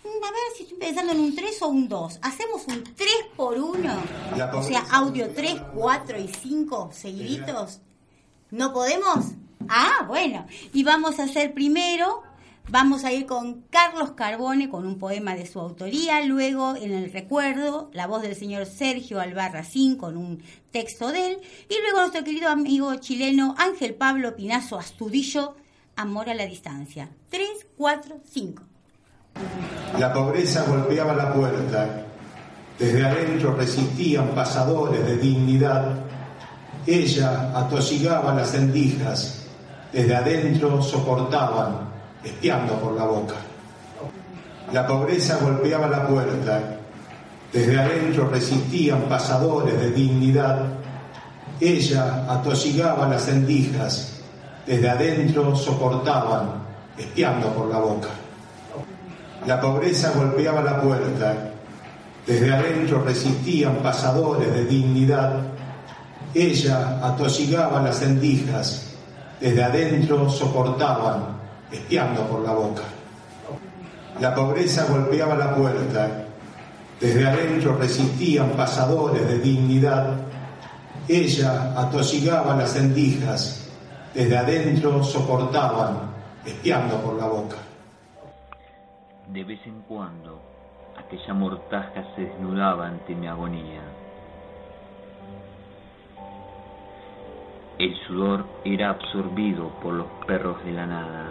A 0.04 0.30
ver 0.30 0.56
si 0.56 0.64
estoy 0.64 0.78
pensando 0.78 1.12
en 1.12 1.20
un 1.20 1.34
3 1.34 1.62
o 1.62 1.68
un 1.68 1.88
2. 1.88 2.18
¿Hacemos 2.22 2.66
un 2.68 2.84
3 2.84 3.08
por 3.36 3.58
1? 3.58 3.82
La 4.36 4.54
O 4.54 4.62
sea, 4.62 4.84
audio 4.90 5.30
3, 5.30 5.54
4 5.74 6.18
y 6.18 6.28
5 6.28 6.90
seguiditos. 6.92 7.80
¿No 8.50 8.72
podemos? 8.72 9.26
Ah, 9.68 10.04
bueno. 10.06 10.46
Y 10.72 10.84
vamos 10.84 11.18
a 11.18 11.24
hacer 11.24 11.54
primero, 11.54 12.22
vamos 12.68 13.04
a 13.04 13.12
ir 13.12 13.26
con 13.26 13.62
Carlos 13.70 14.12
Carbone 14.12 14.68
con 14.68 14.86
un 14.86 14.98
poema 14.98 15.34
de 15.34 15.46
su 15.46 15.58
autoría, 15.58 16.22
luego 16.24 16.76
en 16.76 16.92
el 16.92 17.12
recuerdo, 17.12 17.90
la 17.92 18.06
voz 18.06 18.22
del 18.22 18.36
señor 18.36 18.66
Sergio 18.66 19.20
Albarracín 19.20 19.96
con 19.96 20.16
un 20.16 20.42
texto 20.70 21.12
de 21.12 21.32
él, 21.32 21.38
y 21.68 21.80
luego 21.80 22.00
nuestro 22.00 22.24
querido 22.24 22.48
amigo 22.50 22.94
chileno 22.96 23.54
Ángel 23.58 23.94
Pablo 23.94 24.36
Pinazo 24.36 24.78
Astudillo, 24.78 25.56
Amor 25.96 26.28
a 26.28 26.34
la 26.34 26.46
distancia. 26.46 27.08
3, 27.30 27.48
4, 27.76 28.20
5. 28.28 28.73
La 29.98 30.12
pobreza 30.12 30.64
golpeaba 30.64 31.14
la 31.14 31.32
puerta. 31.32 31.88
Desde 32.78 33.06
adentro 33.06 33.54
resistían 33.54 34.28
pasadores 34.28 35.06
de 35.06 35.16
dignidad. 35.16 35.92
Ella 36.86 37.52
atosigaba 37.54 38.34
las 38.34 38.52
rendijas. 38.52 39.44
Desde 39.92 40.16
adentro 40.16 40.82
soportaban, 40.82 41.88
espiando 42.24 42.74
por 42.80 42.94
la 42.94 43.04
boca. 43.04 43.36
La 44.72 44.84
pobreza 44.84 45.38
golpeaba 45.40 45.86
la 45.86 46.08
puerta. 46.08 46.60
Desde 47.52 47.78
adentro 47.78 48.28
resistían 48.28 49.02
pasadores 49.02 49.78
de 49.80 49.90
dignidad. 49.92 50.66
Ella 51.60 52.26
atosigaba 52.28 53.08
las 53.08 53.28
rendijas. 53.28 54.20
Desde 54.66 54.90
adentro 54.90 55.54
soportaban, 55.54 56.64
espiando 56.98 57.48
por 57.54 57.68
la 57.68 57.78
boca. 57.78 58.08
La 59.46 59.60
pobreza 59.60 60.12
golpeaba 60.16 60.62
la 60.62 60.80
puerta. 60.80 61.50
Desde 62.26 62.50
adentro 62.50 63.02
resistían 63.02 63.76
pasadores 63.76 64.50
de 64.50 64.64
dignidad. 64.64 65.42
Ella 66.32 66.98
atosigaba 67.02 67.82
las 67.82 68.00
rendijas. 68.00 68.94
Desde 69.38 69.62
adentro 69.62 70.30
soportaban, 70.30 71.36
espiando 71.70 72.22
por 72.22 72.40
la 72.40 72.52
boca. 72.52 72.84
La 74.18 74.34
pobreza 74.34 74.86
golpeaba 74.88 75.34
la 75.34 75.54
puerta. 75.54 76.24
Desde 76.98 77.26
adentro 77.26 77.76
resistían 77.76 78.50
pasadores 78.52 79.28
de 79.28 79.38
dignidad. 79.40 80.14
Ella 81.06 81.74
atosigaba 81.76 82.56
las 82.56 82.74
rendijas. 82.74 83.66
Desde 84.14 84.38
adentro 84.38 85.04
soportaban, 85.04 85.98
espiando 86.46 86.96
por 87.02 87.16
la 87.16 87.26
boca. 87.26 87.56
De 89.28 89.42
vez 89.42 89.66
en 89.66 89.80
cuando, 89.82 90.40
aquella 90.96 91.34
mortaja 91.34 92.04
se 92.14 92.22
desnudaba 92.22 92.86
ante 92.86 93.14
mi 93.14 93.26
agonía. 93.26 93.80
El 97.78 97.96
sudor 98.06 98.44
era 98.64 98.90
absorbido 98.90 99.70
por 99.82 99.94
los 99.94 100.06
perros 100.26 100.62
de 100.64 100.72
la 100.72 100.86
nada. 100.86 101.30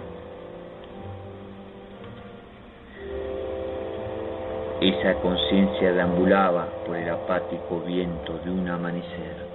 Esa 4.82 5.14
conciencia 5.22 5.94
deambulaba 5.94 6.68
por 6.86 6.98
el 6.98 7.10
apático 7.10 7.80
viento 7.82 8.40
de 8.40 8.52
un 8.52 8.68
amanecer. 8.68 9.53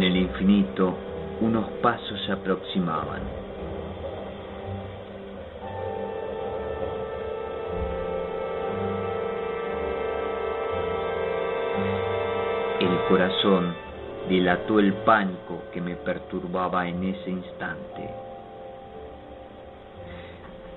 En 0.00 0.06
el 0.06 0.16
infinito 0.16 0.94
unos 1.42 1.68
pasos 1.82 2.18
se 2.24 2.32
aproximaban. 2.32 3.20
El 12.80 12.98
corazón 13.10 13.74
dilató 14.26 14.78
el 14.78 14.94
pánico 15.04 15.64
que 15.70 15.82
me 15.82 15.96
perturbaba 15.96 16.88
en 16.88 17.04
ese 17.04 17.28
instante. 17.28 18.08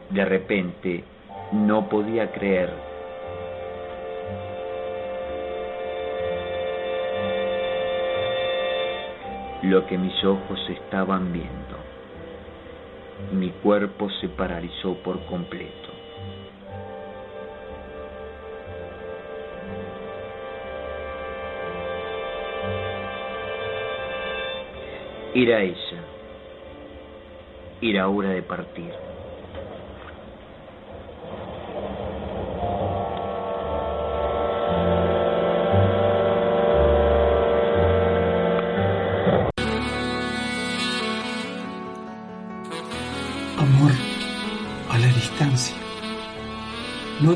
De 0.10 0.26
repente 0.26 1.06
no 1.54 1.88
podía 1.88 2.30
creer 2.30 2.93
lo 9.63 9.86
que 9.88 9.97
mis 9.97 10.23
ojos 10.26 10.60
estaban 10.69 11.32
viendo. 11.32 11.78
Mi 13.32 13.49
cuerpo 13.49 14.10
se 14.19 14.28
paralizó 14.28 14.95
por 14.95 15.26
completo. 15.26 15.89
Era 25.34 25.62
ella. 25.62 26.04
Era 27.82 28.08
hora 28.10 28.30
de 28.30 28.43
partir. 28.43 29.12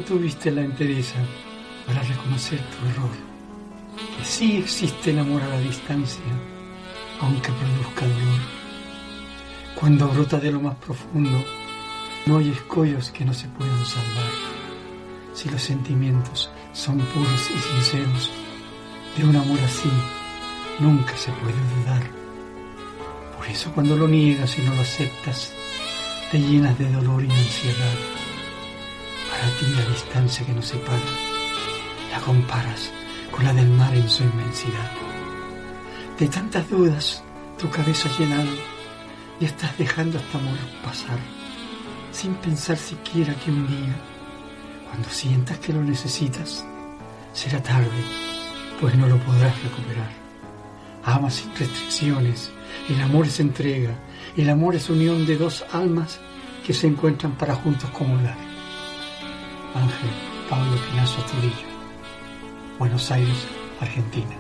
Tuviste 0.08 0.52
la 0.52 0.62
entereza 0.62 1.20
para 1.86 2.02
reconocer 2.02 2.60
tu 2.60 2.88
error. 2.88 3.12
Que 4.18 4.24
sí 4.24 4.58
existe 4.58 5.12
el 5.12 5.20
amor 5.20 5.42
a 5.42 5.50
la 5.50 5.60
distancia, 5.60 6.24
aunque 7.20 7.52
produzca 7.52 8.08
dolor. 8.08 8.40
Cuando 9.76 10.08
brota 10.08 10.40
de 10.40 10.52
lo 10.52 10.62
más 10.62 10.76
profundo, 10.76 11.44
no 12.26 12.38
hay 12.38 12.50
escollos 12.52 13.12
que 13.12 13.26
no 13.26 13.34
se 13.34 13.48
puedan 13.50 13.86
salvar. 13.86 14.32
Si 15.34 15.50
los 15.50 15.62
sentimientos 15.62 16.50
son 16.72 17.00
puros 17.00 17.52
y 17.54 17.60
sinceros, 17.60 18.32
de 19.18 19.26
un 19.26 19.36
amor 19.36 19.60
así 19.60 19.92
nunca 20.80 21.18
se 21.18 21.32
puede 21.34 21.60
dudar. 21.76 22.04
Por 23.36 23.46
eso 23.48 23.72
cuando 23.74 23.98
lo 23.98 24.08
niegas 24.08 24.58
y 24.58 24.62
no 24.62 24.74
lo 24.74 24.82
aceptas, 24.82 25.52
te 26.32 26.40
llenas 26.40 26.80
de 26.80 26.90
dolor 26.92 27.24
y 27.24 27.30
ansiedad. 27.30 28.27
Ti 29.60 29.66
la 29.76 29.86
distancia 29.86 30.46
que 30.46 30.52
nos 30.52 30.66
separa, 30.66 31.00
la 32.12 32.20
comparas 32.20 32.92
con 33.32 33.46
la 33.46 33.54
del 33.54 33.70
mar 33.70 33.94
en 33.96 34.10
su 34.10 34.24
inmensidad. 34.24 34.92
De 36.20 36.28
tantas 36.28 36.70
dudas, 36.70 37.24
tu 37.58 37.70
cabeza 37.70 38.10
ha 38.10 38.18
llenado 38.20 38.50
y 39.40 39.46
estás 39.46 39.76
dejando 39.78 40.18
este 40.18 40.38
amor 40.38 40.58
pasar, 40.84 41.18
sin 42.12 42.34
pensar 42.36 42.78
siquiera 42.78 43.34
que 43.36 43.50
un 43.50 43.68
día, 43.68 43.96
cuando 44.90 45.10
sientas 45.10 45.60
que 45.60 45.74
lo 45.74 45.82
necesitas, 45.82 46.66
será 47.34 47.62
tarde, 47.62 48.04
pues 48.82 48.96
no 48.96 49.08
lo 49.08 49.18
podrás 49.18 49.56
recuperar. 49.64 50.12
Ama 51.04 51.30
sin 51.30 51.56
restricciones, 51.56 52.52
el 52.90 53.02
amor 53.02 53.28
es 53.28 53.40
entrega, 53.40 53.96
el 54.36 54.50
amor 54.50 54.76
es 54.76 54.90
unión 54.90 55.26
de 55.26 55.38
dos 55.38 55.64
almas 55.72 56.20
que 56.66 56.74
se 56.74 56.88
encuentran 56.88 57.34
para 57.34 57.56
juntos 57.56 57.90
comulgar. 57.92 58.47
Ángel 59.74 60.10
Pablo 60.50 60.78
Pinazo 60.90 61.20
Astudillo, 61.22 61.68
Buenos 62.80 63.12
Aires, 63.12 63.48
Argentina. 63.80 64.36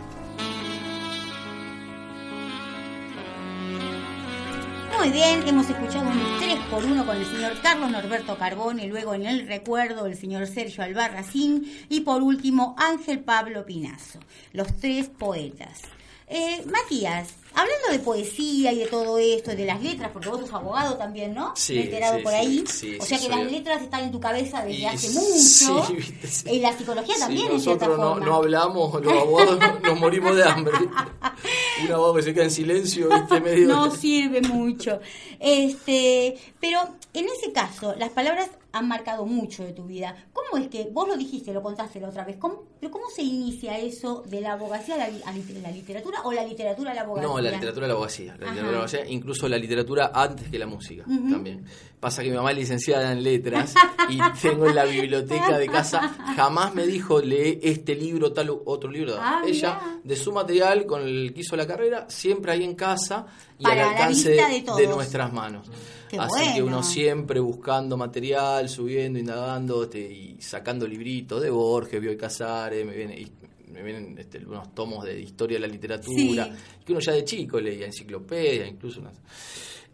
Muy 4.97 5.09
bien, 5.09 5.47
hemos 5.47 5.69
escuchado 5.69 6.09
un 6.09 6.39
3 6.39 6.59
por 6.71 6.83
1 6.83 7.05
con 7.05 7.17
el 7.17 7.25
señor 7.25 7.53
Carlos 7.61 7.91
Norberto 7.91 8.37
Carbone, 8.37 8.87
luego 8.87 9.13
en 9.13 9.25
el 9.25 9.47
recuerdo 9.47 10.05
el 10.05 10.15
señor 10.15 10.47
Sergio 10.47 10.83
Albarracín 10.83 11.71
y 11.87 12.01
por 12.01 12.23
último 12.23 12.75
Ángel 12.77 13.19
Pablo 13.19 13.65
Pinazo, 13.65 14.19
los 14.53 14.75
tres 14.77 15.09
poetas. 15.09 15.81
Eh, 16.29 16.61
Matías, 16.65 17.29
hablando 17.53 17.87
de 17.89 17.99
poesía 17.99 18.73
y 18.73 18.79
de 18.79 18.87
todo 18.87 19.17
esto, 19.17 19.53
y 19.53 19.55
de 19.55 19.65
las 19.65 19.81
letras, 19.81 20.09
porque 20.11 20.27
vos 20.27 20.41
sos 20.41 20.53
abogado 20.53 20.97
también, 20.97 21.33
¿no? 21.33 21.53
Sí, 21.55 21.75
Me 21.75 21.79
he 21.79 21.83
enterado 21.85 22.17
sí, 22.17 22.23
por 22.23 22.31
sí, 22.33 22.37
ahí. 22.37 22.63
sí, 22.67 22.97
o 22.99 23.01
sí, 23.01 23.07
sea 23.07 23.19
que 23.19 23.29
las 23.29 23.49
letras 23.51 23.81
están 23.81 24.03
en 24.03 24.11
tu 24.11 24.19
cabeza 24.19 24.61
desde 24.65 24.79
Y 24.81 24.85
hace 24.85 25.07
sí, 25.07 25.69
mucho. 25.69 25.87
viste, 25.93 26.27
sí. 26.27 26.43
En 26.49 26.61
la 26.63 26.77
psicología 26.77 27.15
Si 27.15 27.21
también, 27.21 27.51
en 27.51 27.59
cierta 27.61 27.85
nosotros 27.87 27.97
no, 27.97 28.09
forma. 28.15 28.25
no 28.25 28.35
hablamos, 28.35 29.01
los 29.01 29.13
abogados 29.13 29.59
nos 29.83 29.99
morimos 29.99 30.35
de 30.35 30.43
hambre. 30.43 30.73
Un 31.85 31.91
abogado 31.93 32.15
que 32.15 32.23
se 32.23 32.33
queda 32.33 32.43
en 32.43 32.51
silencio, 32.51 33.07
viste, 33.09 33.39
medio... 33.39 33.67
no 33.69 33.91
sirve 33.95 34.41
mucho. 34.41 34.99
Este, 35.39 36.37
pero 36.59 36.79
en 37.13 37.25
ese 37.25 37.53
caso, 37.53 37.95
las 37.97 38.09
palabras 38.09 38.49
han 38.71 38.87
marcado 38.87 39.25
mucho 39.25 39.63
de 39.63 39.73
tu 39.73 39.85
vida. 39.85 40.15
¿Cómo 40.33 40.61
es 40.61 40.67
que, 40.69 40.89
vos 40.91 41.07
lo 41.07 41.15
dijiste, 41.17 41.53
lo 41.53 41.61
contaste 41.63 41.99
la 41.99 42.09
otra 42.09 42.23
vez, 42.25 42.37
¿cómo, 42.37 42.63
pero 42.79 42.91
cómo 42.91 43.05
se 43.09 43.23
inicia 43.23 43.77
eso 43.79 44.23
de 44.27 44.41
la 44.41 44.53
abogacía 44.53 44.95
a 44.95 44.97
la, 44.99 45.09
li- 45.09 45.21
a 45.25 45.31
li- 45.31 45.59
la 45.61 45.71
literatura 45.71 46.21
o 46.23 46.31
la 46.31 46.43
literatura 46.43 46.91
a 46.91 46.93
la 46.93 47.01
abogacía? 47.01 47.27
No, 47.27 47.39
la 47.39 47.51
literatura 47.51 47.85
de 47.85 47.87
la 47.87 47.93
abogacía. 47.93 48.25
La 48.33 48.33
literatura 48.33 48.65
de 48.65 48.71
la 48.71 48.77
abogacía, 48.77 49.05
incluso 49.09 49.47
la 49.47 49.57
literatura 49.57 50.11
antes 50.13 50.49
que 50.49 50.59
la 50.59 50.67
música 50.67 51.03
también. 51.05 51.65
Pasa 51.99 52.21
que 52.21 52.29
mi 52.29 52.35
mamá 52.35 52.51
es 52.51 52.57
licenciada 52.57 53.11
en 53.11 53.23
letras 53.23 53.73
y 54.09 54.19
tengo 54.41 54.67
en 54.67 54.75
la 54.75 54.85
biblioteca 54.85 55.57
de 55.57 55.67
casa, 55.67 55.99
jamás 56.35 56.75
me 56.75 56.85
dijo 56.85 57.19
lee 57.19 57.59
este 57.63 57.95
libro, 57.95 58.31
tal 58.33 58.51
otro 58.65 58.91
libro. 58.91 59.15
Ah, 59.17 59.41
Ella, 59.45 59.79
mirá. 59.81 59.99
de 60.03 60.15
su 60.15 60.31
material, 60.31 60.85
con 60.85 61.01
el 61.01 61.33
que 61.33 61.41
hizo 61.41 61.55
la 61.55 61.65
carrera, 61.65 62.05
siempre 62.09 62.51
ahí 62.51 62.63
en 62.63 62.75
casa 62.75 63.25
y 63.57 63.63
Para 63.63 63.83
al 63.85 63.89
alcance 63.95 64.29
de 64.29 64.87
nuestras 64.87 65.33
manos. 65.33 65.67
Qué 66.09 66.17
Así 66.17 66.53
que 66.55 66.63
uno 66.63 66.81
siempre 66.83 67.39
buscando 67.39 67.97
material, 67.97 68.69
subiendo, 68.69 69.19
indagando 69.19 69.83
este, 69.83 69.99
y 69.99 70.37
sacando 70.41 70.87
libritos 70.87 71.41
de 71.41 71.49
Borges, 71.49 71.99
Bioy 72.01 72.15
Casares, 72.17 72.85
me 72.85 72.95
viene, 72.95 73.19
y 73.19 73.27
me 73.71 73.83
vienen 73.83 74.17
este, 74.17 74.39
unos 74.45 74.73
tomos 74.73 75.03
de 75.05 75.19
historia 75.19 75.57
de 75.59 75.67
la 75.67 75.71
literatura, 75.73 76.45
Sí. 76.45 76.51
que 76.85 76.91
uno 76.93 77.01
ya 77.01 77.11
de 77.11 77.23
chico 77.25 77.59
leía 77.59 77.85
enciclopedia, 77.85 78.65
incluso 78.67 79.01
unas- 79.01 79.19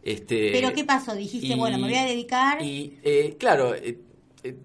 este 0.04 0.52
Pero 0.52 0.74
¿qué 0.74 0.84
pasó? 0.84 1.16
Dijiste, 1.16 1.48
y- 1.48 1.56
bueno, 1.56 1.78
me 1.78 1.88
voy 1.88 1.96
a 1.98 2.06
dedicar... 2.06 2.62
Y 2.62 2.98
eh, 3.04 3.36
claro, 3.40 3.74
eh, 3.74 3.98
eh, 4.44 4.56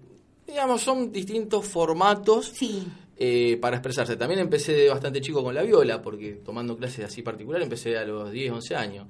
digamos, 0.45 0.81
son 0.81 1.11
distintos 1.11 1.65
formatos 1.65 2.51
Sí. 2.53 2.83
eh, 3.17 3.57
para 3.61 3.77
expresarse. 3.77 4.15
También 4.17 4.41
empecé 4.41 4.87
bastante 4.89 5.21
chico 5.21 5.43
con 5.43 5.55
la 5.55 5.63
viola, 5.63 6.01
porque 6.01 6.41
tomando 6.43 6.75
clases 6.77 7.05
así 7.05 7.21
particular 7.21 7.61
empecé 7.61 7.97
a 7.97 8.03
los 8.05 8.31
10, 8.31 8.51
11 8.51 8.75
años. 8.75 9.07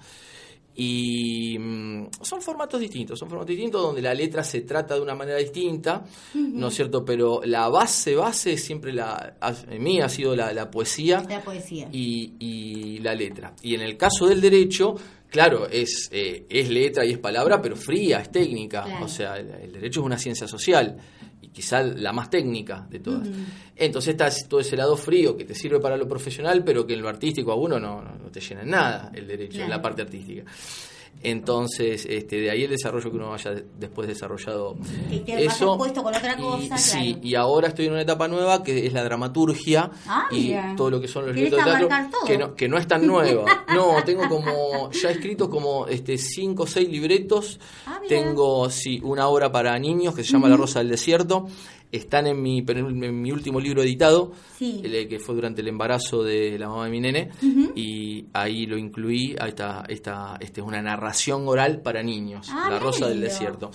Y 0.82 1.58
mm, 1.60 2.08
son 2.22 2.42
formatos 2.42 2.80
distintos, 2.80 3.20
son 3.20 3.28
formatos 3.28 3.50
distintos 3.50 3.82
donde 3.82 4.02
la 4.02 4.14
letra 4.14 4.46
se 4.46 4.62
trata 4.62 4.96
de 4.96 5.02
una 5.02 5.14
manera 5.14 5.38
distinta, 5.38 6.06
¿no 6.34 6.70
es 6.70 6.74
cierto? 6.74 7.04
Pero 7.04 7.42
la 7.44 7.68
base, 7.68 8.16
base 8.16 8.56
siempre 8.56 8.94
la, 8.94 9.36
en 9.70 9.84
mí 9.84 10.00
ha 10.00 10.08
sido 10.08 10.34
la, 10.38 10.54
la 10.54 10.72
poesía 10.72 11.22
La 11.28 11.42
poesía. 11.42 11.90
y, 11.92 12.34
y 12.40 13.00
la 13.00 13.14
letra. 13.14 13.54
Y 13.62 13.76
en 13.76 13.82
el 13.82 13.98
caso 13.98 14.28
del 14.28 14.40
derecho, 14.40 14.96
claro, 15.30 15.68
es, 15.68 16.08
eh, 16.14 16.46
es 16.50 16.70
letra 16.70 17.06
y 17.06 17.12
es 17.12 17.18
palabra, 17.18 17.62
pero 17.62 17.76
fría, 17.76 18.22
es 18.22 18.32
técnica. 18.32 18.84
Claro. 18.84 19.04
O 19.04 19.10
sea, 19.10 19.36
el, 19.38 19.50
el 19.50 19.72
derecho 19.74 20.00
es 20.00 20.06
una 20.06 20.18
ciencia 20.18 20.48
social 20.48 20.96
quizá 21.60 21.84
la 21.84 22.14
más 22.14 22.30
técnica 22.30 22.88
de 22.90 23.00
todas. 23.00 23.28
Entonces 23.76 24.12
está 24.12 24.30
todo 24.48 24.62
ese 24.62 24.78
lado 24.78 24.96
frío 24.96 25.36
que 25.36 25.44
te 25.44 25.54
sirve 25.54 25.82
para 25.82 25.98
lo 25.98 26.08
profesional, 26.08 26.64
pero 26.64 26.88
que 26.88 26.94
en 26.94 27.02
lo 27.02 27.10
artístico 27.10 27.52
a 27.52 27.56
uno 27.56 27.78
no, 27.78 28.02
no, 28.02 28.16
no 28.16 28.30
te 28.30 28.40
llena 28.40 28.62
en 28.62 28.70
nada 28.70 29.12
el 29.14 29.28
derecho, 29.28 29.62
en 29.62 29.70
la 29.70 29.82
parte 29.82 30.02
artística. 30.04 30.46
Entonces, 31.22 32.06
este, 32.10 32.38
de 32.38 32.50
ahí 32.50 32.64
el 32.64 32.70
desarrollo 32.72 33.12
que 33.12 33.18
uno 33.18 33.34
haya 33.34 33.52
de- 33.52 33.66
después 33.78 34.08
desarrollado 34.08 34.78
Y 35.12 35.20
te 35.20 35.46
eso. 35.46 35.78
puesto 35.78 36.02
con 36.02 36.16
otra 36.16 36.36
Y, 36.38 36.42
cosa, 36.42 36.78
sí, 36.78 37.18
y 37.22 37.36
ahora 37.36 37.68
estoy 37.68 37.88
en 37.88 37.92
una 37.94 38.02
etapa 38.04 38.28
nueva 38.28 38.64
que 38.64 38.86
es 38.88 38.94
la 38.94 39.04
dramaturgia 39.04 39.92
Ah, 40.08 40.28
y 40.32 40.54
todo 40.78 40.90
lo 40.90 41.02
que 41.02 41.08
son 41.08 41.26
los 41.26 41.36
¿Querés 41.36 41.52
libros 41.52 41.66
de 41.66 41.72
teatro, 41.88 42.26
que 42.26 42.38
no, 42.38 42.56
que 42.56 42.68
no 42.70 42.78
es 42.78 42.88
tan 42.88 43.06
nueva. 43.06 43.46
No, 43.74 44.04
tengo 44.04 44.28
como, 44.28 44.90
ya 44.92 45.10
he 45.10 45.12
escrito 45.12 45.50
como 45.50 45.86
este 45.88 46.18
cinco 46.18 46.64
o 46.64 46.68
seis 46.68 46.90
libretos. 46.90 47.60
Ah, 47.86 48.00
tengo, 48.08 48.70
sí, 48.70 49.00
una 49.04 49.28
obra 49.28 49.52
para 49.52 49.78
niños 49.78 50.16
que 50.16 50.24
se 50.24 50.32
llama 50.32 50.50
La 50.50 50.58
Rosa 50.58 50.80
del 50.80 50.90
Desierto. 50.90 51.48
Están 51.92 52.28
en 52.28 52.42
mi, 52.42 52.64
en 52.68 53.22
mi 53.22 53.32
último 53.32 53.60
libro 53.60 53.82
editado, 53.82 54.32
Sí. 54.58 54.82
el 54.84 55.08
que 55.08 55.20
fue 55.20 55.34
durante 55.36 55.62
el 55.62 55.68
embarazo 55.70 56.22
de 56.24 56.58
la 56.60 56.70
mamá 56.70 56.86
de 56.86 56.92
mi 56.92 57.00
nene, 57.00 57.30
y 57.76 58.26
ahí 58.34 58.66
lo 58.68 58.78
incluí. 58.78 59.36
Ahí 59.40 59.50
está, 59.50 59.84
esta, 59.90 60.38
este 60.40 60.62
es 60.62 60.68
una 60.68 60.82
narración 60.82 61.48
oral 61.48 61.82
para 61.82 62.04
niños, 62.04 62.48
Ah, 62.52 62.68
La 62.70 62.80
Rosa 62.80 63.08
del. 63.08 63.22
Desierto. 63.22 63.72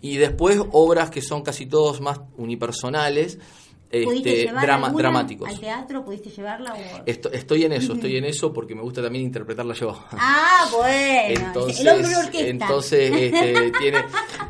Y 0.00 0.16
después 0.16 0.60
obras 0.72 1.10
que 1.10 1.20
son 1.22 1.42
casi 1.42 1.66
todos 1.66 2.00
más 2.00 2.20
unipersonales, 2.36 3.34
¿Pudiste 3.36 3.65
este, 3.90 4.46
drama- 4.52 4.90
dramáticos. 4.90 5.48
al 5.48 5.60
teatro? 5.60 6.04
¿Pudiste 6.04 6.30
llevarla? 6.30 6.74
O... 6.74 7.02
Esto- 7.06 7.32
estoy 7.32 7.64
en 7.64 7.72
eso, 7.72 7.94
estoy 7.94 8.16
en 8.16 8.24
eso 8.24 8.52
porque 8.52 8.74
me 8.74 8.82
gusta 8.82 9.02
también 9.02 9.24
interpretarla 9.24 9.74
yo. 9.74 9.98
Ah, 10.12 10.68
bueno. 10.72 11.46
Entonces, 11.46 11.80
el 11.80 11.88
hombre 11.88 12.16
orquesta. 12.16 12.46
entonces 12.48 13.10
este, 13.14 13.70
tiene. 13.78 13.98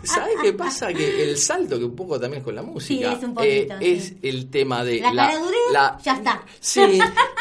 ¿Sabes 0.03 0.35
qué 0.43 0.53
pasa? 0.53 0.93
Que 0.93 1.23
el 1.31 1.37
salto, 1.37 1.79
que 1.79 1.85
un 1.85 1.97
poco 1.97 2.19
también 2.21 2.43
con 2.43 2.55
la 2.55 2.63
música, 2.63 3.11
Sí, 3.11 3.17
es 3.19 3.25
un 3.25 3.35
poquito, 3.35 3.75
eh, 3.75 3.79
sí. 3.81 3.87
es 3.93 4.15
el 4.23 4.51
tema 4.51 4.85
de. 4.85 5.01
la, 5.01 5.99
ya 6.03 6.15
está. 6.15 6.43
Sí, 6.61 6.99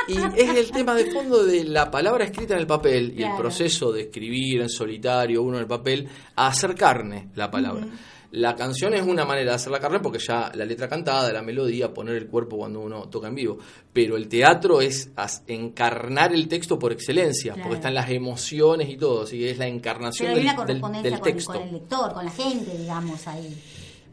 y 0.07 0.17
es 0.35 0.49
el 0.55 0.71
tema 0.71 0.93
de 0.95 1.11
fondo 1.11 1.43
de 1.45 1.63
la 1.63 1.89
palabra 1.91 2.25
escrita 2.25 2.53
en 2.55 2.59
el 2.61 2.67
papel 2.67 3.13
y 3.17 3.23
el 3.23 3.35
proceso 3.35 3.91
de 3.91 4.01
escribir 4.03 4.61
en 4.61 4.69
solitario, 4.69 5.41
uno 5.43 5.57
en 5.57 5.61
el 5.61 5.67
papel, 5.67 6.07
a 6.35 6.47
hacer 6.47 6.75
carne 6.75 7.29
la 7.35 7.49
palabra. 7.49 7.85
La 8.31 8.55
canción 8.55 8.93
es 8.93 9.03
una 9.03 9.23
manera 9.25 9.51
de 9.51 9.55
hacer 9.55 9.71
la 9.71 9.79
carne 9.79 9.99
porque 9.99 10.19
ya 10.19 10.51
la 10.53 10.65
letra 10.65 10.87
cantada, 10.89 11.31
la 11.31 11.41
melodía, 11.41 11.93
poner 11.93 12.15
el 12.15 12.27
cuerpo 12.27 12.57
cuando 12.57 12.81
uno 12.81 13.07
toca 13.09 13.27
en 13.27 13.35
vivo. 13.35 13.57
Pero 13.93 14.17
el 14.17 14.27
teatro 14.27 14.81
es 14.81 15.09
encarnar 15.47 16.33
el 16.33 16.47
texto 16.47 16.77
por 16.77 16.91
excelencia, 16.91 17.53
Claro. 17.53 17.63
porque 17.69 17.77
están 17.77 17.93
las 17.93 18.09
emociones 18.09 18.89
y 18.89 18.97
todo, 18.97 19.23
así 19.23 19.39
que 19.39 19.51
es 19.51 19.57
la 19.57 19.67
encarnación 19.67 20.27
Pero 20.27 20.37
hay 20.39 20.43
del, 20.43 20.45
una 20.47 20.55
correspondencia 20.55 21.11
del 21.11 21.21
texto. 21.21 21.53
con 21.53 21.61
el 21.61 21.71
lector, 21.73 22.13
con 22.13 22.25
la 22.25 22.31
gente, 22.31 22.77
digamos, 22.77 23.27
ahí. 23.27 23.57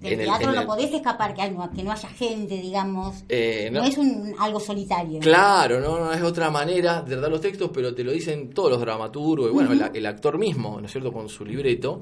Del 0.03 0.15
En 0.15 0.21
el- 0.21 0.27
teatro 0.27 0.53
no 0.53 0.67
podés 0.67 0.93
escapar 0.93 1.33
que, 1.35 1.49
no- 1.51 1.71
que 1.71 1.83
no 1.83 1.93
haya 1.93 2.09
gente, 2.09 2.55
digamos. 2.61 3.25
Eh, 3.29 3.69
no. 3.73 3.81
no- 3.81 3.87
es 3.87 3.97
un 3.97 4.35
algo 4.38 4.59
solitario. 4.61 5.21
Claro, 5.21 5.81
no, 5.81 5.99
no 6.01 6.12
es 6.12 6.23
otra 6.23 6.51
manera 6.51 7.03
de 7.03 7.17
dar 7.17 7.31
los 7.31 7.41
textos, 7.41 7.71
pero 7.73 7.95
te 7.95 8.03
lo 8.05 8.11
dicen 8.12 8.51
todos 8.51 8.71
los 8.73 8.81
dramaturgos, 8.81 9.49
y 9.51 9.53
bueno, 9.53 9.73
el, 9.73 9.91
el 9.95 10.07
actor 10.07 10.38
mismo, 10.38 10.81
¿no 10.81 10.87
es 10.87 10.93
cierto?, 10.93 11.12
con 11.12 11.29
su 11.29 11.45
libreto, 11.45 12.01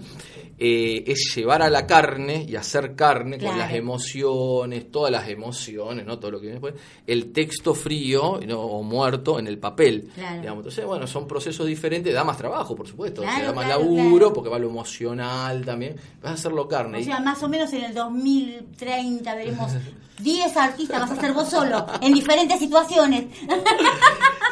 eh, 0.58 1.04
es 1.06 1.32
llevar 1.34 1.62
a 1.62 1.70
la 1.70 1.86
carne 1.86 2.46
y 2.48 2.56
hacer 2.56 2.94
carne 2.94 3.38
con 3.38 3.56
las 3.58 3.72
emociones, 3.72 4.90
todas 4.90 5.10
las 5.12 5.28
emociones, 5.28 6.06
¿no? 6.06 6.18
Todo 6.18 6.30
lo 6.32 6.38
que 6.40 6.46
viene 6.46 6.60
después, 6.60 6.74
el 7.06 7.32
texto 7.32 7.74
frío 7.74 8.40
¿no? 8.46 8.60
o 8.60 8.82
muerto 8.82 9.38
en 9.38 9.46
el 9.46 9.58
papel. 9.58 10.10
Claro. 10.14 10.40
digamos. 10.40 10.58
Entonces, 10.60 10.84
bueno, 10.86 11.06
son 11.06 11.26
procesos 11.26 11.66
diferentes, 11.66 12.12
da 12.12 12.24
más 12.24 12.36
trabajo, 12.38 12.74
por 12.74 12.86
supuesto, 12.88 13.22
Claro, 13.22 13.46
da 13.46 13.52
más 13.52 13.68
laburo, 13.68 14.32
porque 14.32 14.48
va 14.50 14.58
lo 14.58 14.68
emocional 14.68 15.64
también, 15.64 15.96
vas 16.22 16.32
a 16.32 16.34
hacerlo 16.34 16.66
carne. 16.68 17.00
O 17.00 17.04
sea, 17.04 17.20
más 17.20 17.42
o 17.42 17.48
menos 17.48 17.72
en 17.72 17.84
el 17.84 17.89
2030 17.94 19.34
veremos 19.34 19.72
10 20.20 20.56
artistas, 20.56 21.00
vas 21.00 21.10
a 21.12 21.20
ser 21.20 21.32
vos 21.32 21.48
solo, 21.48 21.86
en 22.02 22.12
diferentes 22.12 22.58
situaciones. 22.58 23.24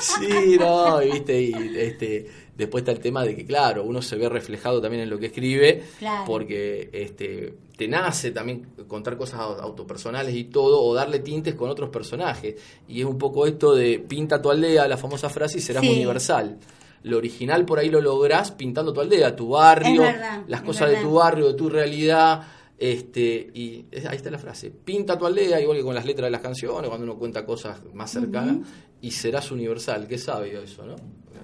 Sí, 0.00 0.56
no, 0.58 1.02
y 1.02 1.10
viste, 1.12 1.40
y 1.42 1.52
este, 1.76 2.26
después 2.56 2.82
está 2.82 2.92
el 2.92 3.00
tema 3.00 3.24
de 3.24 3.34
que, 3.36 3.44
claro, 3.44 3.84
uno 3.84 4.00
se 4.00 4.16
ve 4.16 4.28
reflejado 4.28 4.80
también 4.80 5.02
en 5.02 5.10
lo 5.10 5.18
que 5.18 5.26
escribe, 5.26 5.82
Claro. 5.98 6.24
porque 6.26 6.88
este, 6.92 7.54
te 7.76 7.88
nace 7.88 8.30
también 8.30 8.66
contar 8.86 9.16
cosas 9.16 9.40
au- 9.40 9.60
autopersonales 9.60 10.34
y 10.34 10.44
todo, 10.44 10.80
o 10.82 10.94
darle 10.94 11.18
tintes 11.18 11.54
con 11.54 11.68
otros 11.68 11.90
personajes. 11.90 12.54
Y 12.88 13.00
es 13.00 13.06
un 13.06 13.18
poco 13.18 13.46
esto 13.46 13.74
de 13.74 13.98
pinta 13.98 14.40
tu 14.40 14.50
aldea, 14.50 14.86
la 14.88 14.96
famosa 14.96 15.28
frase, 15.28 15.58
y 15.58 15.60
serás 15.60 15.82
Sí. 15.82 15.90
universal. 15.90 16.58
Lo 17.02 17.16
original 17.18 17.64
por 17.64 17.78
ahí 17.78 17.90
lo 17.90 18.00
lográs 18.00 18.52
pintando 18.52 18.92
tu 18.92 19.00
aldea, 19.00 19.34
tu 19.36 19.50
barrio, 19.50 20.02
verdad, 20.02 20.42
las 20.48 20.62
cosas 20.62 20.90
de 20.90 20.96
tu 20.96 21.12
barrio, 21.14 21.46
de 21.48 21.54
tu 21.54 21.68
realidad. 21.68 22.42
Este, 22.78 23.50
y 23.54 23.86
ahí 24.08 24.16
está 24.16 24.30
la 24.30 24.38
frase, 24.38 24.70
pinta 24.70 25.18
tu 25.18 25.26
aldea, 25.26 25.60
igual 25.60 25.78
que 25.78 25.82
con 25.82 25.94
las 25.96 26.04
letras 26.04 26.26
de 26.26 26.30
las 26.30 26.40
canciones, 26.40 26.88
cuando 26.88 27.04
uno 27.04 27.18
cuenta 27.18 27.44
cosas 27.44 27.80
más 27.92 28.10
cercanas, 28.12 28.58
y 29.00 29.10
serás 29.10 29.50
universal, 29.50 30.06
qué 30.06 30.16
sabio 30.16 30.62
eso, 30.62 30.86
¿no? 30.86 30.94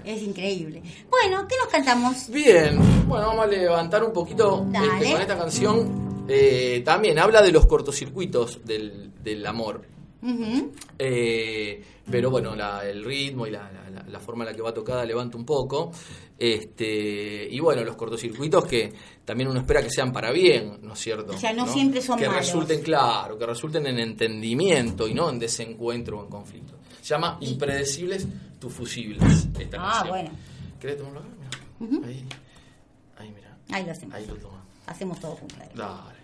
Es 0.05 0.23
increíble. 0.23 0.83
Bueno, 1.11 1.47
¿qué 1.49 1.57
nos 1.59 1.69
cantamos? 1.69 2.29
Bien, 2.29 2.77
bueno, 3.09 3.27
vamos 3.29 3.45
a 3.45 3.49
levantar 3.49 4.05
un 4.05 4.13
poquito 4.13 4.65
este, 4.99 5.13
con 5.13 5.21
esta 5.23 5.39
canción. 5.39 6.25
Eh, 6.29 6.83
también 6.85 7.19
habla 7.19 7.43
de 7.43 7.51
los 7.53 7.67
cortocircuitos 7.67 8.61
del, 8.65 9.11
del 9.23 9.45
amor. 9.47 9.83
Eh, 10.99 11.83
pero 12.11 12.31
bueno, 12.31 12.55
la- 12.55 12.87
el 12.89 13.05
ritmo 13.05 13.47
y 13.47 13.51
la, 13.51 13.71
la- 13.73 13.91
la- 13.91 14.09
la 14.09 14.21
forma 14.21 14.45
en 14.45 14.51
la 14.51 14.57
que 14.57 14.63
va 14.63 14.73
tocada 14.75 15.05
levanta 15.05 15.37
un 15.37 15.45
poco. 15.45 15.91
Este, 16.39 17.49
y 17.51 17.61
bueno, 17.61 17.85
los 17.85 17.95
cortocircuitos 17.97 18.65
que 18.67 18.93
también 19.25 19.49
uno 19.49 19.61
espera 19.61 19.83
que 19.83 19.91
sean 19.91 20.13
para 20.13 20.33
bien, 20.33 20.79
¿no 20.83 20.95
es 20.95 20.99
cierto? 21.01 21.33
O 21.35 21.39
sea, 21.39 21.53
no 21.53 21.67
siempre 21.67 22.01
son 22.03 22.19
Que 22.19 22.27
malos. 22.27 22.47
resulten, 22.47 22.83
claro, 22.83 23.39
que 23.39 23.47
resulten 23.47 23.87
en 23.87 23.99
entendimiento 24.01 25.07
y 25.07 25.15
no 25.15 25.31
en 25.31 25.39
desencuentro 25.39 26.19
o 26.19 26.25
en 26.25 26.31
conflicto. 26.31 26.75
Se 27.01 27.09
llama 27.11 27.39
Impredecibles 27.41 28.27
tu 28.59 28.69
fusibles. 28.71 29.47
Esta 29.59 29.77
Ah, 29.79 29.91
canción. 29.93 30.09
bueno. 30.09 30.31
¿Querés 30.81 30.99
tomarlo 30.99 31.21
acá? 31.21 31.29
Ahí, 32.07 32.25
ahí, 33.19 33.33
mira. 33.35 33.57
Ahí 33.71 33.85
lo 33.87 33.93
hacemos. 33.93 34.15
Ahí 34.15 34.27
lo 34.27 34.35
toma. 34.37 34.65
Hacemos 34.87 35.21
todo 35.21 35.37
juntos. 35.37 35.59
Dale. 35.75 36.15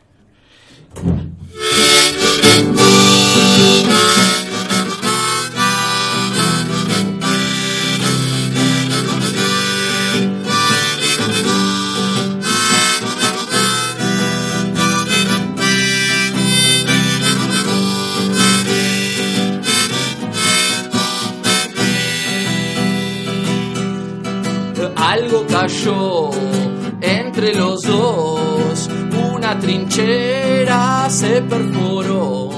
Entre 27.03 27.55
los 27.55 27.83
dos, 27.83 28.89
una 29.31 29.59
trinchera 29.59 31.09
se 31.11 31.43
perforó. 31.43 32.51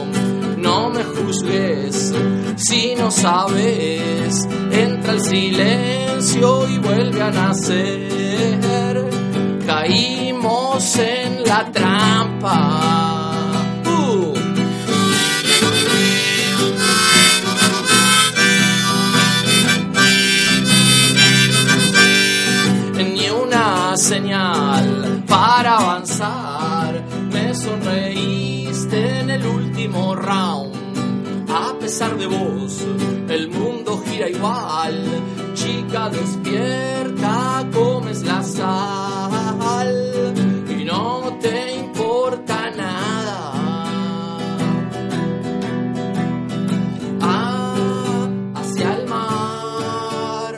No 0.56 0.90
me 0.90 1.02
juzgues 1.02 2.14
si 2.56 2.94
no 2.94 3.10
sabes, 3.10 4.46
entra 4.70 5.14
el 5.14 5.20
silencio 5.20 6.68
y 6.68 6.78
vuelve 6.78 7.22
a 7.22 7.30
nacer. 7.30 9.10
Caímos 9.66 10.96
en 10.96 11.42
la 11.44 11.70
trampa. 11.72 13.11
Último 29.72 30.14
round. 30.14 30.74
A 31.48 31.74
pesar 31.78 32.16
de 32.18 32.26
vos, 32.26 32.84
el 33.28 33.48
mundo 33.48 34.02
gira 34.06 34.28
igual. 34.28 35.02
Chica 35.54 36.10
despierta, 36.10 37.66
comes 37.72 38.22
la 38.22 38.42
sal 38.42 40.34
y 40.68 40.84
no 40.84 41.38
te 41.40 41.76
importa 41.76 42.70
nada. 42.70 43.52
Ah, 47.22 48.28
hacia 48.54 48.94
el 48.96 49.06
mar. 49.08 50.54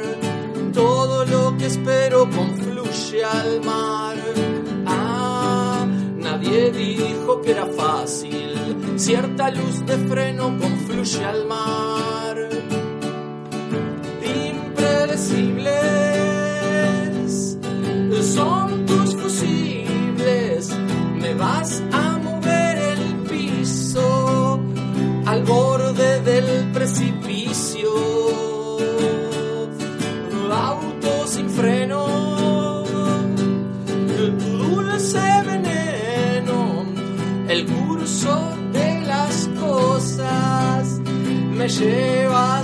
Todo 0.72 1.24
lo 1.24 1.56
que 1.56 1.66
espero 1.66 2.28
confluye 2.30 3.24
al 3.24 3.60
mar. 3.64 4.16
Ah, 4.86 5.86
nadie 6.16 6.72
dijo 6.72 7.40
que 7.42 7.50
era 7.52 7.66
fácil. 7.66 8.43
Cierta 8.96 9.50
luz 9.50 9.84
de 9.86 9.96
freno 10.08 10.56
confluye 10.58 11.24
al 11.24 11.46
mar. 11.46 12.36
Impredecibles 14.46 15.74
son 18.34 18.86
tus 18.86 19.14
fusibles. 19.16 20.70
Me 21.20 21.34
vas 21.34 21.82
a 21.92 22.13
lleva 41.66 42.58
hasta 42.58 42.63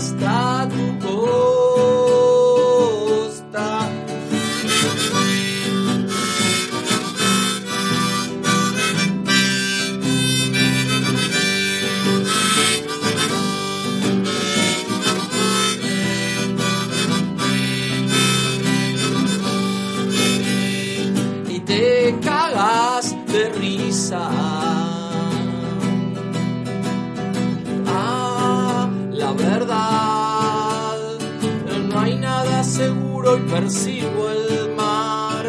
percibo 33.51 34.31
el 34.31 34.75
mar. 34.77 35.47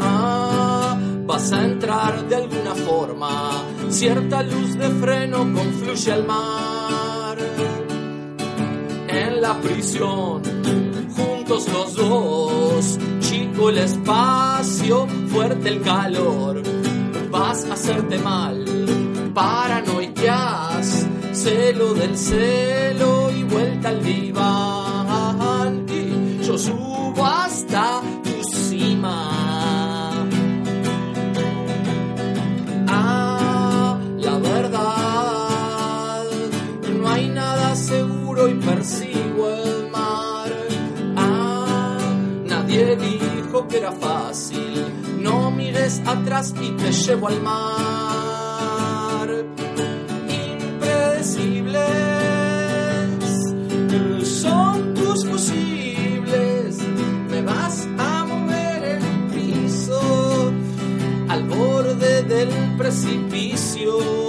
Ah, 0.00 0.98
vas 1.26 1.52
a 1.52 1.64
entrar 1.64 2.28
de 2.28 2.36
alguna 2.36 2.74
forma, 2.74 3.64
cierta 3.88 4.42
luz 4.42 4.74
de 4.76 4.88
freno 4.90 5.38
confluye 5.38 6.12
al 6.12 6.24
mar. 6.24 7.38
En 9.08 9.40
la 9.40 9.54
prisión 9.60 10.42
juntos 11.18 11.68
los 11.72 11.94
dos. 11.94 12.98
Chico 13.20 13.70
el 13.70 13.78
espacio, 13.78 15.06
fuerte 15.28 15.68
el 15.68 15.82
calor. 15.82 16.62
Vas 17.30 17.64
a 17.64 17.74
hacerte 17.74 18.18
mal, 18.18 18.64
paranoiqueas, 19.34 21.06
celo 21.32 21.94
del 21.94 22.16
celo 22.16 23.30
y 23.30 23.42
vuelta 23.42 23.90
al 23.90 24.02
diván. 24.02 24.87
Era 43.76 43.92
fácil. 43.92 44.86
No 45.20 45.50
mires 45.50 46.00
atrás 46.06 46.54
y 46.60 46.70
te 46.72 46.90
llevo 46.92 47.28
al 47.28 47.40
mar. 47.42 49.28
Impredecibles 50.28 51.78
son 54.24 54.94
tus 54.94 55.26
fusibles. 55.26 56.78
Me 57.30 57.42
vas 57.42 57.86
a 57.98 58.24
mover 58.24 58.84
el 58.84 59.02
piso 59.32 60.52
al 61.28 61.44
borde 61.44 62.22
del 62.22 62.48
precipicio. 62.76 64.27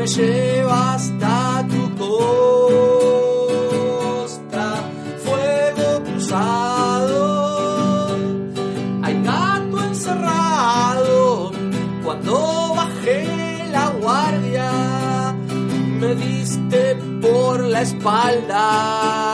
Me 0.00 0.06
lleva 0.06 0.94
hasta 0.94 1.66
tu 1.68 1.82
costa. 2.02 3.22
Fuego 5.24 6.02
cruzado, 6.04 7.26
hay 9.02 9.22
gato 9.22 9.78
encerrado. 9.84 11.52
Cuando 12.02 12.74
bajé 12.76 13.68
la 13.70 13.90
guardia, 13.90 14.70
me 16.00 16.14
diste 16.14 16.96
por 17.20 17.60
la 17.64 17.82
espalda. 17.82 19.29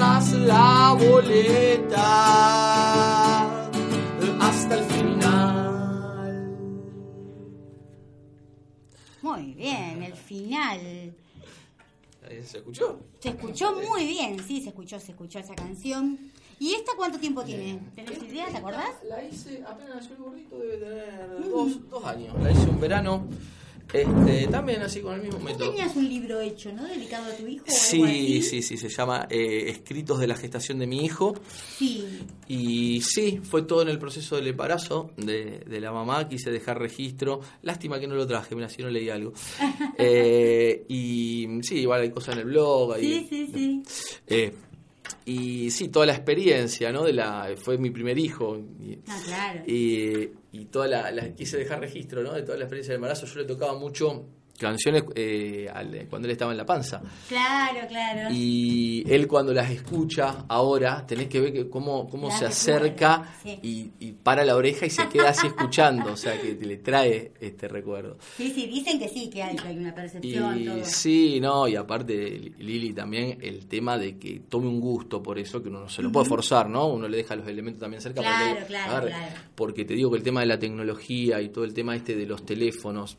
Pasas 0.00 0.40
la 0.40 0.96
boleta 0.98 2.06
hasta 4.40 4.74
el 4.78 4.84
final. 4.84 6.48
Muy 9.20 9.52
bien, 9.52 10.02
el 10.02 10.14
final. 10.14 10.80
¿Eh, 10.80 12.42
¿Se 12.46 12.58
escuchó? 12.58 12.98
Se 13.18 13.28
escuchó 13.28 13.74
muy 13.74 14.06
bien, 14.06 14.42
sí, 14.42 14.62
se 14.62 14.70
escuchó, 14.70 14.98
se 14.98 15.12
escuchó 15.12 15.38
esa 15.38 15.54
canción. 15.54 16.18
¿Y 16.58 16.72
esta 16.74 16.92
cuánto 16.96 17.18
tiempo 17.18 17.42
tiene? 17.42 17.78
¿Tenés 17.94 18.22
idea? 18.22 18.48
¿Te 18.48 18.56
acordás? 18.56 18.94
La 19.06 19.22
hice 19.22 19.62
apenas 19.66 19.96
nació 19.96 20.14
el 20.14 20.22
gordito, 20.22 20.58
debe 20.58 20.78
tener 20.78 21.50
dos, 21.50 21.90
dos 21.90 22.04
años. 22.06 22.34
La 22.42 22.50
hice 22.50 22.68
un 22.70 22.80
verano, 22.80 23.26
este, 23.92 24.46
también 24.48 24.82
así 24.82 25.00
con 25.00 25.14
el 25.14 25.22
mismo 25.22 25.38
método. 25.40 25.70
tenías 25.70 25.94
un 25.96 26.08
libro 26.08 26.40
hecho, 26.40 26.72
¿no? 26.72 26.84
Dedicado 26.86 27.30
a 27.32 27.36
tu 27.36 27.46
hijo 27.46 27.64
o 27.64 27.68
algo 27.68 27.78
Sí, 27.78 28.02
así. 28.38 28.42
sí, 28.42 28.62
sí, 28.62 28.76
se 28.76 28.88
llama 28.88 29.26
eh, 29.30 29.64
Escritos 29.68 30.18
de 30.20 30.26
la 30.26 30.34
gestación 30.36 30.78
de 30.78 30.86
mi 30.86 31.04
hijo. 31.04 31.34
Sí. 31.78 32.04
Y 32.48 33.00
sí, 33.02 33.40
fue 33.42 33.62
todo 33.62 33.82
en 33.82 33.88
el 33.88 33.98
proceso 33.98 34.36
del 34.36 34.46
embarazo 34.48 35.10
de, 35.16 35.60
de 35.66 35.80
la 35.80 35.92
mamá, 35.92 36.28
quise 36.28 36.50
dejar 36.50 36.78
registro. 36.78 37.40
Lástima 37.62 37.98
que 38.00 38.06
no 38.06 38.14
lo 38.14 38.26
traje, 38.26 38.54
mira, 38.54 38.68
si 38.68 38.82
no 38.82 38.90
leí 38.90 39.08
algo. 39.10 39.32
Eh, 40.02 40.84
y 40.88 41.46
sí, 41.62 41.80
igual 41.80 42.00
hay 42.02 42.10
cosas 42.10 42.34
en 42.34 42.40
el 42.40 42.46
blog. 42.46 42.94
ahí. 42.94 43.26
Sí, 43.30 43.46
sí, 43.46 43.50
sí. 43.52 43.82
Eh, 44.26 44.52
y 45.24 45.70
sí, 45.70 45.88
toda 45.88 46.06
la 46.06 46.12
experiencia, 46.14 46.92
¿no? 46.92 47.04
De 47.04 47.12
la, 47.12 47.48
fue 47.56 47.78
mi 47.78 47.90
primer 47.90 48.18
hijo. 48.18 48.56
Y, 48.58 48.98
Ah, 49.08 49.20
claro. 49.24 49.62
y, 49.66 50.30
y 50.52 50.64
toda 50.66 50.86
la, 50.88 51.10
la- 51.10 51.34
quise 51.34 51.56
dejar 51.58 51.80
registro, 51.80 52.22
¿no? 52.22 52.32
De 52.32 52.42
toda 52.42 52.56
la 52.58 52.64
experiencia 52.64 52.92
del 52.92 52.98
embarazo. 52.98 53.26
Yo 53.26 53.40
le 53.40 53.46
tocaba 53.46 53.78
mucho 53.78 54.26
canciones 54.60 55.04
eh, 55.14 55.68
al- 55.72 56.06
cuando 56.08 56.28
él 56.28 56.32
estaba 56.32 56.52
en 56.52 56.58
la 56.58 56.66
panza. 56.66 57.00
Claro, 57.28 57.80
claro. 57.88 58.28
Y 58.34 59.02
él 59.10 59.26
cuando 59.26 59.52
las 59.54 59.70
escucha 59.70 60.44
ahora, 60.48 61.04
tenés 61.06 61.28
que 61.28 61.40
ver 61.40 61.52
que 61.52 61.68
cómo, 61.70 62.08
cómo 62.08 62.30
se 62.30 62.44
acerca 62.46 63.34
sí. 63.42 63.58
y, 63.62 63.90
y 63.98 64.12
para 64.12 64.44
la 64.44 64.54
oreja 64.56 64.84
y 64.86 64.90
se 64.90 65.08
queda 65.08 65.30
así 65.30 65.46
escuchando, 65.46 66.12
o 66.12 66.16
sea 66.16 66.40
que 66.40 66.54
le 66.54 66.76
trae 66.76 67.32
este 67.40 67.66
recuerdo. 67.68 68.18
Sí, 68.36 68.52
sí, 68.54 68.66
dicen 68.66 68.98
que 68.98 69.08
sí, 69.08 69.30
que 69.30 69.42
hay, 69.42 69.56
que 69.56 69.68
hay 69.68 69.78
una 69.78 69.94
percepción, 69.94 70.60
Y 70.60 70.66
todo. 70.66 70.84
sí, 70.84 71.40
no, 71.40 71.66
y 71.66 71.76
aparte 71.76 72.52
Lili 72.58 72.92
también 72.92 73.38
el 73.40 73.66
tema 73.66 73.96
de 73.96 74.18
que 74.18 74.42
tome 74.48 74.68
un 74.68 74.80
gusto 74.80 75.22
por 75.22 75.38
eso, 75.38 75.62
que 75.62 75.68
uno 75.68 75.80
no 75.80 75.88
se 75.88 76.02
lo 76.02 76.12
puede 76.12 76.26
forzar, 76.26 76.68
¿no? 76.68 76.86
Uno 76.88 77.08
le 77.08 77.16
deja 77.16 77.34
los 77.34 77.48
elementos 77.48 77.80
también 77.80 78.02
cerca 78.02 78.22
para 78.22 78.36
Claro, 78.36 78.58
que 78.60 78.64
claro, 78.66 79.06
claro. 79.06 79.34
Porque 79.54 79.84
te 79.84 79.94
digo 79.94 80.10
que 80.10 80.18
el 80.18 80.22
tema 80.22 80.40
de 80.40 80.46
la 80.46 80.58
tecnología 80.58 81.40
y 81.40 81.48
todo 81.48 81.64
el 81.64 81.72
tema 81.74 81.96
este 81.96 82.14
de 82.14 82.26
los 82.26 82.44
teléfonos, 82.44 83.16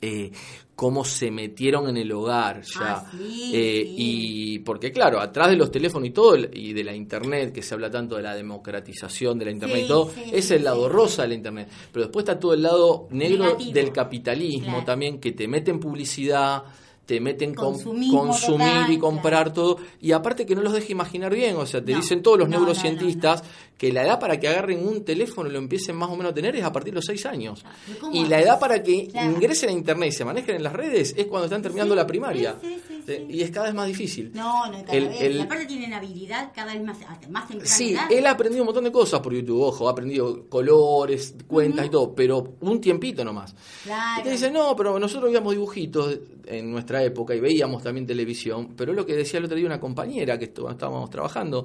eh, 0.00 0.30
cómo 0.74 1.04
se 1.04 1.30
metieron 1.30 1.88
en 1.88 1.96
el 1.96 2.12
hogar 2.12 2.60
ya. 2.62 2.96
Ah, 2.96 3.10
sí, 3.10 3.50
Eh. 3.54 3.84
Y 3.96 4.58
porque 4.58 4.92
claro, 4.92 5.20
atrás 5.20 5.48
de 5.48 5.56
los 5.56 5.70
teléfonos 5.70 6.08
y 6.08 6.12
todo, 6.12 6.36
y 6.52 6.72
de 6.74 6.84
la 6.84 6.94
internet, 6.94 7.52
que 7.52 7.62
se 7.62 7.72
habla 7.74 7.90
tanto 7.90 8.16
de 8.16 8.22
la 8.22 8.34
democratización 8.34 9.38
de 9.38 9.44
la 9.46 9.50
internet 9.52 9.78
Sí, 9.78 9.84
y 9.84 9.88
todo, 9.88 10.10
sí, 10.10 10.22
es 10.32 10.50
el 10.50 10.64
lado 10.64 10.88
rosa 10.88 11.22
de 11.22 11.28
la 11.28 11.34
internet. 11.34 11.68
Pero 11.92 12.06
después 12.06 12.24
está 12.24 12.38
todo 12.38 12.52
el 12.54 12.62
lado 12.62 13.08
negro 13.10 13.44
Negativo. 13.44 13.72
del 13.72 13.92
capitalismo 13.92 14.66
Claro. 14.68 14.84
también, 14.84 15.18
que 15.18 15.32
te 15.32 15.48
mete 15.48 15.70
en 15.70 15.80
publicidad, 15.80 16.62
te 17.06 17.20
meten 17.20 17.54
con 17.54 17.78
consumir 18.10 18.90
y 18.90 18.98
comprar 18.98 19.52
todo. 19.52 19.78
Y 20.00 20.12
aparte 20.12 20.44
que 20.44 20.54
no 20.56 20.62
los 20.62 20.72
deje 20.72 20.92
imaginar 20.92 21.32
bien, 21.34 21.56
o 21.56 21.64
sea, 21.64 21.82
te 21.84 21.92
No, 21.92 21.98
dicen 21.98 22.22
todos 22.22 22.38
los 22.38 22.48
no, 22.48 22.58
neurocientistas 22.58 23.42
que 23.78 23.92
la 23.92 24.02
edad 24.04 24.18
para 24.18 24.40
que 24.40 24.48
agarren 24.48 24.86
un 24.86 25.04
teléfono 25.04 25.48
y 25.48 25.52
lo 25.52 25.58
empiecen 25.58 25.96
más 25.96 26.08
o 26.10 26.16
menos 26.16 26.32
a 26.32 26.34
tener 26.34 26.56
es 26.56 26.64
a 26.64 26.72
partir 26.72 26.92
de 26.92 26.96
los 26.96 27.04
6 27.04 27.26
años. 27.26 27.64
¿Y 27.88 27.92
cómo 27.98 28.12
Y 28.14 28.24
la 28.26 28.40
edad 28.40 28.58
para 28.58 28.82
que 28.82 29.06
Claro. 29.08 29.32
ingresen 29.32 29.68
a 29.68 29.72
internet 29.72 30.08
y 30.08 30.12
se 30.12 30.24
manejen 30.24 30.56
en 30.56 30.62
las 30.62 30.72
redes 30.72 31.14
es 31.16 31.26
cuando 31.26 31.44
están 31.46 31.62
terminando 31.62 31.94
Sí, 31.94 31.96
la 31.96 32.06
primaria. 32.06 32.56
sí, 32.60 32.80
sí, 32.88 32.95
sí. 33.06 33.26
Y 33.28 33.42
es 33.42 33.50
cada 33.50 33.66
vez 33.66 33.74
más 33.74 33.86
difícil. 33.86 34.32
No, 34.34 34.66
no, 34.70 34.84
cada 34.84 34.98
El- 34.98 35.08
vez. 35.08 35.20
el- 35.22 35.36
Y 35.36 35.40
aparte 35.40 35.66
tienen 35.66 35.94
habilidad 35.94 36.50
cada 36.54 36.72
vez 36.74 36.82
más, 36.82 36.98
más 37.30 37.46
temprana 37.48 37.74
Sí, 37.74 37.92
edad. 37.92 38.10
él 38.10 38.26
ha 38.26 38.30
aprendido 38.32 38.62
un 38.62 38.66
montón 38.66 38.84
de 38.84 38.92
cosas 38.92 39.20
por 39.20 39.32
YouTube, 39.34 39.60
ojo, 39.62 39.88
ha 39.88 39.92
aprendido 39.92 40.46
colores, 40.48 41.34
cuentas 41.46 41.86
y 41.86 41.90
todo, 41.90 42.14
pero 42.14 42.54
un 42.60 42.80
tiempito 42.80 43.24
nomás. 43.24 43.54
Claro. 43.84 44.20
Y 44.20 44.24
te 44.24 44.30
dicen, 44.30 44.52
no, 44.52 44.74
pero 44.76 44.98
nosotros 44.98 45.30
veíamos 45.30 45.52
dibujitos 45.52 46.18
en 46.46 46.70
nuestra 46.70 47.02
época 47.02 47.34
y 47.34 47.40
veíamos 47.40 47.82
también 47.82 48.06
televisión, 48.06 48.74
pero 48.76 48.92
es 48.92 48.96
lo 48.96 49.04
que 49.06 49.14
decía 49.14 49.38
el 49.38 49.44
otro 49.46 49.56
día 49.56 49.66
una 49.66 49.80
compañera 49.80 50.38
que 50.38 50.44
estábamos 50.46 51.10
trabajando, 51.10 51.64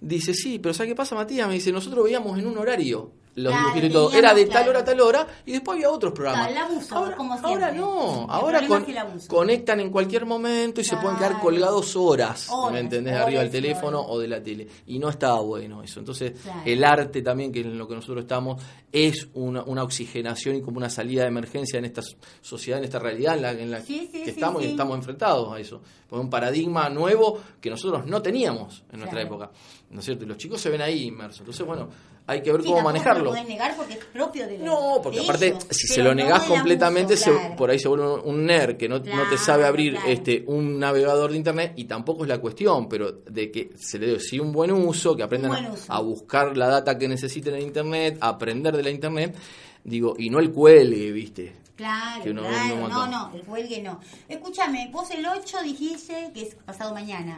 dice, 0.00 0.34
sí, 0.34 0.58
pero 0.58 0.74
¿sabes 0.74 0.90
qué 0.92 0.96
pasa, 0.96 1.14
Matías? 1.14 1.48
Me 1.48 1.54
dice, 1.54 1.72
nosotros 1.72 2.04
veíamos 2.04 2.38
en 2.38 2.46
un 2.46 2.58
horario 2.58 3.10
los 3.38 3.52
Claro, 3.52 3.66
dibujitos 3.68 3.90
y 3.90 3.92
todo. 3.92 4.12
Era 4.12 4.34
de 4.34 4.46
tal 4.46 4.68
hora 4.68 4.78
a 4.80 4.84
tal 4.84 5.00
hora 5.00 5.26
y 5.46 5.52
después 5.52 5.76
había 5.76 5.90
otros 5.90 6.12
programas. 6.12 6.48
Claro, 6.48 6.66
el 6.66 6.72
abuso, 6.72 6.94
ahora, 6.96 7.16
como 7.16 7.32
ahora 7.34 7.46
siempre. 7.70 7.78
no, 7.78 8.24
El 8.24 8.30
ahora 8.30 8.66
con- 8.68 8.86
conectan 9.28 9.80
en 9.80 9.90
cualquier 9.90 10.26
momento 10.26 10.80
y 10.80 10.84
se 10.84 10.96
pueden 10.96 11.16
quedar 11.16 11.40
colgados 11.40 11.96
horas, 11.96 12.48
Horas, 12.50 12.72
¿me 12.72 12.80
entendés? 12.80 13.14
horas 13.14 13.26
Arriba 13.26 13.40
del 13.42 13.50
teléfono 13.50 13.98
horas. 14.00 14.10
o 14.12 14.18
de 14.20 14.28
la 14.28 14.42
tele. 14.42 14.68
Y 14.86 14.98
no 14.98 15.08
estaba 15.08 15.40
bueno 15.40 15.82
eso. 15.82 16.00
Entonces, 16.00 16.32
el 16.64 16.84
arte 16.84 17.22
también, 17.22 17.52
que 17.52 17.60
es 17.60 17.66
en 17.66 17.78
lo 17.78 17.86
que 17.88 17.94
nosotros 17.94 18.22
estamos, 18.22 18.62
es 18.92 19.28
una, 19.34 19.62
una 19.64 19.82
oxigenación 19.82 20.56
y 20.56 20.62
como 20.62 20.78
una 20.78 20.90
salida 20.90 21.22
de 21.22 21.28
emergencia 21.28 21.78
en 21.78 21.84
esta 21.84 22.02
sociedad, 22.40 22.78
en 22.78 22.84
esta 22.84 22.98
realidad 22.98 23.34
en 23.36 23.42
la, 23.42 23.52
en 23.52 23.70
la 23.70 23.80
Sí, 23.80 24.08
sí, 24.10 24.18
que 24.18 24.24
sí, 24.24 24.30
estamos 24.30 24.62
y 24.62 24.66
estamos 24.68 24.96
enfrentados 24.96 25.52
a 25.52 25.58
eso. 25.60 25.80
Por 26.08 26.20
un 26.20 26.30
paradigma 26.30 26.88
nuevo 26.88 27.38
que 27.60 27.70
nosotros 27.70 28.06
no 28.06 28.22
teníamos 28.22 28.82
en 28.92 28.98
nuestra 29.00 29.20
época. 29.22 29.50
¿No 29.90 30.00
es 30.00 30.04
cierto? 30.04 30.24
Y 30.24 30.26
los 30.28 30.36
chicos 30.36 30.60
se 30.60 30.70
ven 30.70 30.80
ahí 30.82 31.04
inmersos. 31.04 31.40
Entonces, 31.40 31.66
bueno, 31.66 31.88
hay 32.28 32.42
que 32.42 32.52
ver 32.52 32.62
Sí, 32.62 32.68
cómo 32.68 32.82
manejarlo. 32.82 33.24
lo 33.24 33.30
podés 33.30 33.48
negar 33.48 33.74
porque 33.76 33.94
es 33.94 34.04
propio 34.04 34.46
de 34.46 34.58
No, 34.58 35.00
porque 35.02 35.18
de 35.18 35.24
aparte, 35.24 35.46
ellos, 35.48 35.66
si 35.70 35.86
se 35.88 36.02
lo 36.02 36.10
no 36.10 36.14
negás 36.22 36.44
completamente, 36.44 37.14
abuso, 37.14 37.32
se- 37.48 37.56
por 37.56 37.70
ahí 37.70 37.78
se 37.78 37.88
vuelve 37.88 38.06
un- 38.22 38.44
nerd 38.46 38.76
que 38.76 38.88
no, 38.88 38.98
no 38.98 39.28
te 39.30 39.36
sabe 39.38 39.64
abrir 39.66 39.94
claro. 39.94 40.08
este 40.10 40.44
un 40.46 40.78
navegador 40.78 41.30
de 41.32 41.36
internet 41.38 41.72
y 41.76 41.84
tampoco 41.86 42.22
es 42.24 42.28
la 42.28 42.38
cuestión, 42.38 42.88
pero 42.88 43.10
de 43.10 43.50
que 43.50 43.70
se 43.76 43.98
le 43.98 44.06
dé 44.06 44.20
sí 44.20 44.38
un 44.38 44.52
buen 44.52 44.70
uso, 44.70 45.16
que 45.16 45.22
aprendan 45.24 45.72
uso. 45.72 45.92
a 45.92 46.00
buscar 46.00 46.56
la 46.56 46.68
data 46.68 46.96
que 46.98 47.08
necesiten 47.08 47.54
en 47.56 47.62
internet, 47.62 48.18
a 48.20 48.28
aprender 48.28 48.76
de 48.76 48.82
la 48.82 48.90
internet, 48.90 49.34
digo, 49.82 50.14
y 50.18 50.30
no 50.30 50.38
el 50.38 50.52
cuelgue, 50.52 51.10
¿viste? 51.10 51.52
Claro, 51.76 52.24
que 52.24 52.30
uno 52.30 52.42
ve 52.42 52.48
claro, 52.48 52.88
no, 52.88 53.06
no, 53.06 53.32
el 53.34 53.42
cuelgue 53.42 53.80
no. 53.82 54.00
Escúchame, 54.28 54.90
vos 54.92 55.10
el 55.12 55.24
8 55.24 55.58
dijiste 55.62 56.30
que 56.34 56.42
es 56.42 56.54
pasado 56.56 56.92
mañana. 56.92 57.36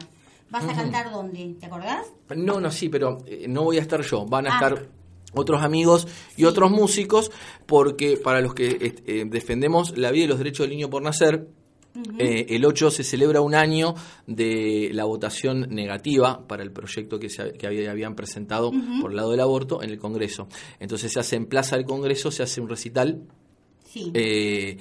¿Vas 0.51 0.65
a 0.65 0.73
cantar 0.73 1.11
dónde? 1.11 1.55
¿Te 1.59 1.65
acordás? 1.65 2.05
No, 2.35 2.59
no, 2.59 2.69
sí, 2.71 2.89
pero 2.89 3.17
eh, 3.25 3.45
no 3.47 3.63
voy 3.63 3.77
a 3.77 3.81
estar 3.81 4.01
yo, 4.01 4.25
van 4.25 4.47
a 4.47 4.51
Ah. 4.51 4.53
estar 4.55 4.87
otros 5.33 5.61
amigos 5.63 6.07
y 6.35 6.43
otros 6.43 6.69
músicos, 6.71 7.31
porque 7.65 8.17
para 8.17 8.41
los 8.41 8.53
que 8.53 8.67
eh, 8.71 8.95
eh, 9.07 9.25
defendemos 9.27 9.97
la 9.97 10.11
vida 10.11 10.25
y 10.25 10.27
los 10.27 10.37
derechos 10.37 10.65
del 10.67 10.75
niño 10.75 10.89
por 10.89 11.01
nacer, 11.01 11.47
eh, 12.19 12.45
el 12.49 12.65
8 12.65 12.89
se 12.91 13.03
celebra 13.03 13.41
un 13.41 13.53
año 13.55 13.95
de 14.27 14.91
la 14.93 15.03
votación 15.05 15.67
negativa 15.69 16.47
para 16.47 16.63
el 16.63 16.71
proyecto 16.71 17.17
que, 17.19 17.29
se, 17.29 17.53
que 17.53 17.67
había- 17.67 17.91
habían 17.91 18.15
presentado 18.15 18.71
por 19.01 19.11
el 19.11 19.17
lado 19.17 19.31
del 19.31 19.39
aborto 19.41 19.81
en 19.83 19.89
el 19.89 19.99
Congreso. 19.99 20.47
Entonces 20.79 21.11
se 21.13 21.19
hace 21.19 21.35
en 21.37 21.45
Plaza 21.47 21.75
del 21.77 21.85
Congreso, 21.85 22.29
se 22.31 22.43
hace 22.43 22.59
un 22.61 22.69
recital. 22.69 23.21
Sí. 23.85 24.09
Eh, 24.13 24.77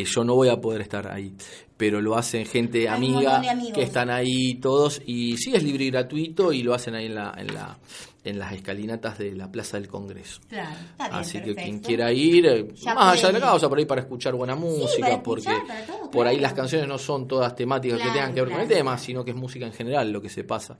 eh, 0.00 0.04
yo 0.04 0.24
no 0.24 0.34
voy 0.34 0.48
a 0.48 0.60
poder 0.60 0.80
estar 0.82 1.10
ahí, 1.10 1.32
pero 1.76 2.00
lo 2.00 2.16
hacen 2.16 2.46
gente 2.46 2.88
Hay 2.88 2.96
amiga 2.96 3.42
que 3.74 3.82
están 3.82 4.10
ahí 4.10 4.54
todos 4.54 5.00
y 5.06 5.36
sí 5.36 5.54
es 5.54 5.62
libre 5.62 5.84
y 5.84 5.90
gratuito 5.90 6.52
y 6.52 6.62
lo 6.62 6.74
hacen 6.74 6.94
ahí 6.94 7.06
en 7.06 7.14
la 7.14 7.34
en 7.36 7.54
la 7.54 7.78
en 8.24 8.40
las 8.40 8.52
escalinatas 8.54 9.18
de 9.18 9.36
la 9.36 9.48
Plaza 9.52 9.78
del 9.78 9.86
Congreso. 9.86 10.40
claro, 10.48 10.74
está 10.90 11.08
bien, 11.08 11.20
Así 11.20 11.32
que 11.34 11.38
perfecto. 11.54 11.62
quien 11.62 11.78
quiera 11.78 12.12
ir, 12.12 12.46
eh, 12.46 12.74
Ya 12.74 12.92
más 12.92 13.12
allá 13.12 13.28
de 13.28 13.34
la 13.34 13.46
causa, 13.46 13.68
por 13.68 13.78
ahí 13.78 13.84
para 13.86 14.00
escuchar 14.00 14.34
buena 14.34 14.56
música, 14.56 15.22
porque 15.22 15.42
escuchar, 15.48 15.64
para 15.68 15.86
todo, 15.86 16.10
por 16.10 16.26
ahí 16.26 16.40
las 16.40 16.52
canciones 16.52 16.88
no 16.88 16.98
son 16.98 17.28
todas 17.28 17.54
temáticas 17.54 17.98
Claro, 17.98 18.12
que 18.12 18.18
tengan 18.18 18.34
que 18.34 18.40
ver 18.42 18.50
con 18.50 18.60
el 18.62 18.66
tema, 18.68 18.98
sino 18.98 19.24
que 19.24 19.30
es 19.30 19.36
música 19.36 19.64
en 19.66 19.72
general 19.72 20.10
lo 20.10 20.20
que 20.20 20.28
se 20.28 20.42
pasa, 20.42 20.76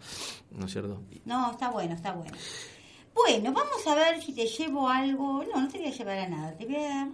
¿no 0.50 0.66
es 0.66 0.72
cierto? 0.72 1.00
No, 1.24 1.52
está 1.52 1.70
bueno, 1.70 1.94
está 1.94 2.10
bueno. 2.14 2.32
Bueno, 3.14 3.52
vamos 3.52 3.86
a 3.86 3.94
ver 3.94 4.20
si 4.20 4.32
te 4.32 4.44
llevo 4.46 4.88
algo. 4.88 5.44
No, 5.54 5.60
no 5.62 5.68
te 5.68 5.78
voy 5.78 5.86
a 5.86 5.90
llevar 5.92 6.18
a 6.18 6.28
nada. 6.28 6.52
Te 6.56 6.66
voy 6.66 6.76
a. 6.76 7.08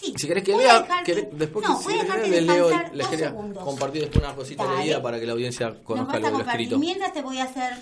Sí, 0.00 0.14
Si 0.16 0.28
querés 0.28 0.44
que 0.44 0.56
lea, 0.56 0.80
dejarte- 0.82 1.04
querés- 1.12 1.28
después 1.32 1.68
no, 1.68 1.76
si 1.80 1.88
querés 1.88 2.28
les 2.30 2.42
leo, 2.44 2.70
les 2.92 3.06
quería 3.08 3.28
segundos. 3.30 3.64
compartir 3.64 4.02
después 4.02 4.24
una 4.24 4.32
cosita 4.34 4.64
Dale. 4.64 4.78
leída 4.78 5.02
para 5.02 5.18
que 5.18 5.26
la 5.26 5.32
audiencia 5.32 5.74
conozca 5.82 6.20
lo 6.20 6.30
lo 6.30 6.40
escrito. 6.40 6.78
Mientras 6.78 7.12
te 7.12 7.20
voy 7.20 7.38
a 7.38 7.44
hacer, 7.44 7.74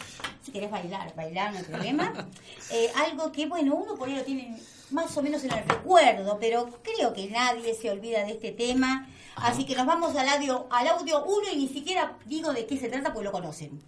si 0.42 0.50
querés 0.50 0.70
bailar, 0.70 1.14
bailar, 1.14 1.52
no 1.52 1.58
hay 1.58 1.64
problema. 1.64 2.12
Eh, 2.70 2.90
algo 2.96 3.30
que, 3.30 3.46
bueno, 3.46 3.76
uno 3.76 3.94
por 3.94 4.08
ahí 4.08 4.16
lo 4.16 4.22
tiene 4.24 4.58
más 4.90 5.16
o 5.16 5.22
menos 5.22 5.44
en 5.44 5.52
el 5.52 5.62
recuerdo, 5.68 6.36
pero 6.40 6.68
creo 6.82 7.12
que 7.12 7.28
nadie 7.28 7.74
se 7.74 7.90
olvida 7.90 8.24
de 8.24 8.32
este 8.32 8.50
tema. 8.50 9.08
Así 9.36 9.64
que 9.66 9.76
nos 9.76 9.86
vamos 9.86 10.16
al 10.16 10.28
audio, 10.28 10.66
al 10.70 10.88
audio 10.88 11.22
1 11.24 11.50
y 11.52 11.56
ni 11.58 11.68
siquiera 11.68 12.16
digo 12.24 12.52
de 12.52 12.66
qué 12.66 12.76
se 12.76 12.88
trata 12.88 13.12
porque 13.12 13.26
lo 13.26 13.30
conocen. 13.32 13.80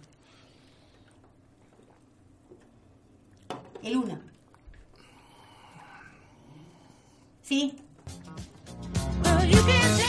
El 3.83 3.97
1. 3.97 4.19
¿Sí? 7.43 7.75
Well, 9.23 9.45
you 9.45 9.61
can 9.61 10.08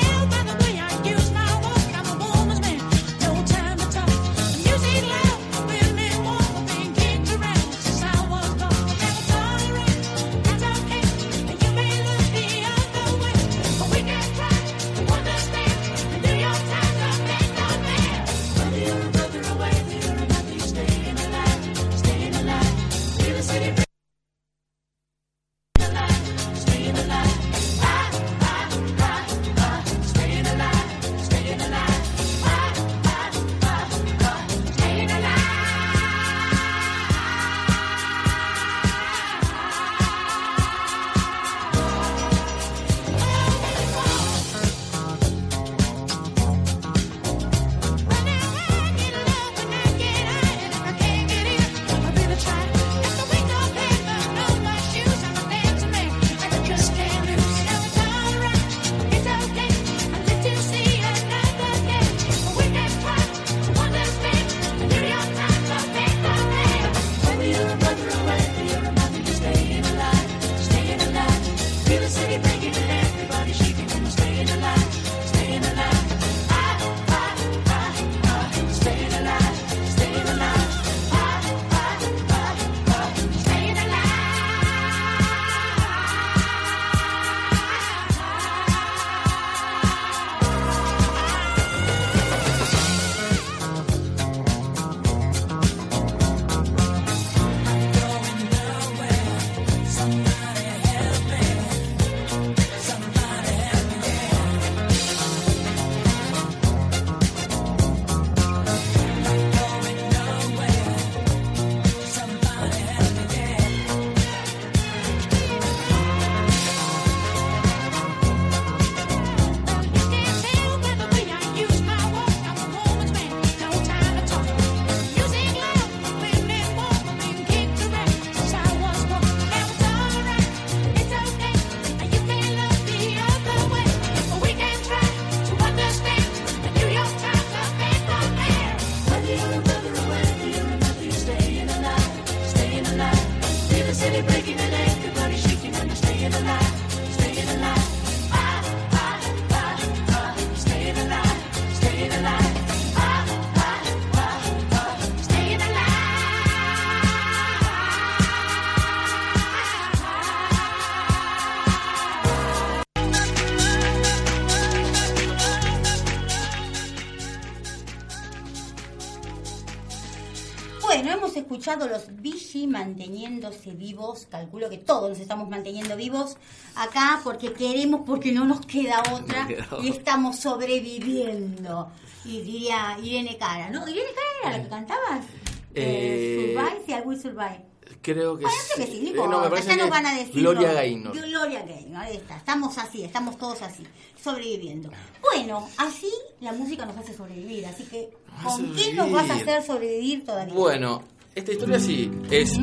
escuchado 171.61 171.89
los 171.89 172.05
Vichy 172.23 172.67
manteniéndose 172.67 173.73
vivos. 173.73 174.27
Calculo 174.31 174.71
que 174.71 174.79
todos 174.79 175.11
nos 175.11 175.21
estamos 175.21 175.47
manteniendo 175.51 175.95
vivos 175.95 176.39
acá 176.75 177.21
porque 177.23 177.53
queremos, 177.53 178.01
porque 178.07 178.33
no 178.33 178.47
nos 178.47 178.65
queda 178.65 179.03
otra 179.13 179.47
y 179.83 179.91
estamos 179.91 180.39
sobreviviendo. 180.39 181.91
Y 182.25 182.41
diría 182.41 182.97
Irene 183.03 183.37
Cara, 183.37 183.69
¿no? 183.69 183.87
¿Irene 183.87 184.09
Cara 184.15 184.29
era 184.43 184.57
la 184.57 184.65
que 184.65 184.71
cantabas? 184.71 185.27
Eh, 185.75 186.55
survive, 186.57 186.83
sí, 186.87 186.93
I 186.93 187.07
will 187.07 187.21
survive. 187.21 187.67
Creo 188.01 188.39
que 188.39 188.45
Parece 188.45 188.75
que 188.77 188.87
sí, 188.87 189.09
eh, 189.09 189.15
no 189.15 189.41
me 189.43 189.51
parece 189.51 189.77
que 189.77 189.91
van 189.91 190.07
a 190.07 190.15
decir. 190.15 190.37
Gloria 190.37 190.69
no. 190.69 190.75
Gaynor. 190.75 191.13
Gloria 191.13 191.63
Gaynor, 191.63 192.03
ahí 192.03 192.17
está. 192.17 192.39
Estamos 192.39 192.79
así, 192.79 193.05
estamos 193.05 193.37
todos 193.37 193.61
así, 193.61 193.83
sobreviviendo. 194.23 194.91
Bueno, 195.21 195.69
así 195.77 196.11
la 196.41 196.53
música 196.53 196.87
nos 196.87 196.97
hace 196.97 197.15
sobrevivir, 197.15 197.67
así 197.67 197.85
que 197.85 198.09
¿con 198.43 198.75
qué 198.75 198.95
nos 198.95 199.13
vas 199.13 199.29
a 199.29 199.35
hacer 199.35 199.63
sobrevivir 199.63 200.25
todavía? 200.25 200.55
Bueno, 200.55 201.03
esta 201.35 201.53
historia 201.53 201.79
sí 201.79 202.11
es. 202.31 202.57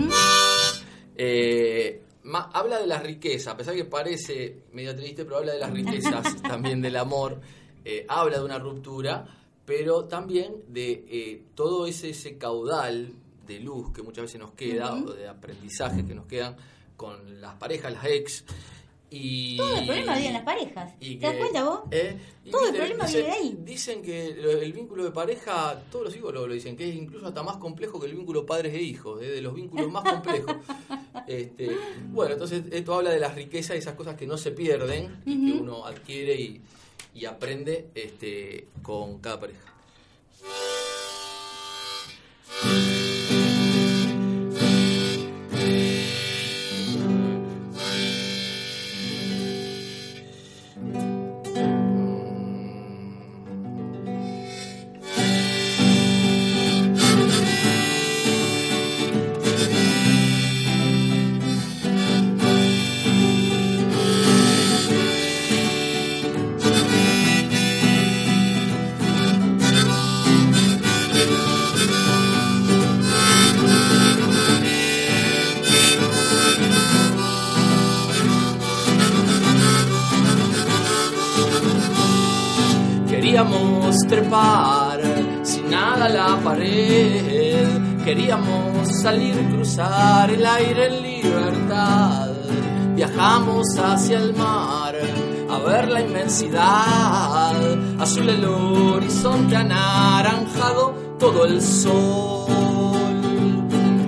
Eh, 1.16 2.02
ma- 2.24 2.50
habla 2.54 2.80
de 2.80 2.88
la 2.88 3.00
riqueza, 3.00 3.52
a 3.52 3.58
pesar 3.58 3.76
que 3.76 3.86
parece 3.86 4.64
medio 4.74 4.96
triste, 4.96 5.24
pero 5.26 5.38
habla 5.38 5.54
de 5.54 5.60
las 5.60 5.72
riquezas, 5.72 6.42
también 6.42 6.82
del 6.82 6.96
amor. 6.96 7.40
eh, 7.86 8.06
habla 8.10 8.40
de 8.40 8.46
una 8.46 8.60
ruptura, 8.60 9.26
pero 9.66 10.06
también 10.06 10.56
de 10.68 11.06
eh, 11.10 11.44
todo 11.56 11.88
ese, 11.88 12.10
ese 12.10 12.38
caudal 12.38 13.14
de 13.48 13.60
luz 13.62 13.94
que 13.94 14.04
muchas 14.04 14.24
veces 14.26 14.40
nos 14.42 14.52
queda, 14.52 14.94
o 14.94 15.14
de 15.14 15.28
aprendizaje 15.28 16.06
que 16.06 16.14
nos 16.14 16.26
quedan 16.26 16.58
con 16.98 17.40
las 17.40 17.56
parejas, 17.56 17.94
las 17.94 18.06
ex. 18.06 18.44
Y, 19.10 19.56
Todo 19.56 19.78
el 19.78 19.86
problema 19.86 20.14
viene 20.14 20.28
en 20.28 20.34
las 20.34 20.44
parejas. 20.44 20.94
y 21.00 21.16
¿Te 21.16 21.26
das 21.28 21.34
que- 21.34 21.40
cuenta 21.40 21.64
vos? 21.64 21.80
¿eh? 21.92 22.18
Todo 22.52 22.68
el 22.68 22.76
problema 22.76 23.06
dice- 23.06 23.18
viene 23.20 23.34
de 23.34 23.40
ahí. 23.40 23.58
Dicen 23.64 24.02
que 24.02 24.26
el 24.28 24.74
vínculo 24.74 25.06
de 25.06 25.12
pareja, 25.12 25.82
todos 25.90 26.06
los 26.06 26.14
psicólogos 26.14 26.50
lo 26.50 26.54
dicen, 26.54 26.76
que 26.76 26.90
es 26.90 26.96
incluso 26.96 27.26
hasta 27.28 27.42
más 27.42 27.56
complejo 27.56 28.00
que 28.02 28.08
el 28.08 28.16
vínculo 28.16 28.46
padres 28.46 28.74
e 28.74 28.82
hijos, 28.82 29.22
¿eh? 29.24 29.28
de 29.28 29.42
los 29.42 29.54
vínculos 29.56 29.90
más 29.92 30.04
complejos. 30.04 30.56
Este, 31.28 31.76
bueno, 32.12 32.34
entonces 32.34 32.64
esto 32.72 32.94
habla 32.94 33.10
de 33.10 33.20
las 33.20 33.36
riquezas 33.36 33.76
y 33.76 33.80
esas 33.80 33.96
cosas 33.96 34.16
que 34.16 34.26
no 34.26 34.38
se 34.38 34.52
pierden 34.52 35.22
y 35.26 35.52
que 35.52 35.58
uno 35.60 35.86
adquiere 35.86 36.40
y, 36.40 36.62
y 37.16 37.26
aprende 37.26 37.88
este, 37.96 38.68
con 38.82 39.20
cada 39.20 39.38
pareja. 39.38 39.74
Queríamos 88.08 88.88
salir, 89.02 89.36
cruzar 89.50 90.32
el 90.32 90.46
aire 90.46 90.86
en 90.86 91.02
libertad. 91.02 92.32
Viajamos 92.96 93.68
hacia 93.78 94.20
el 94.20 94.34
mar 94.34 94.96
a 95.50 95.58
ver 95.60 95.90
la 95.90 96.00
inmensidad. 96.00 97.52
Azul 98.00 98.30
el 98.30 98.46
horizonte 98.46 99.58
anaranjado, 99.58 100.96
todo 101.20 101.44
el 101.48 101.62
sol 101.62 102.48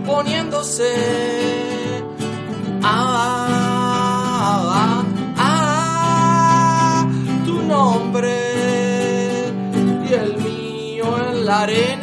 poniéndose. 0.06 0.96
Ah, 2.82 3.44
tu 7.46 7.62
nombre 7.64 9.52
y 10.10 10.14
el 10.14 10.38
mío 10.38 11.18
en 11.18 11.46
la 11.46 11.64
arena. 11.64 11.99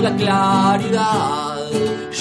La 0.00 0.16
claridad, 0.16 1.70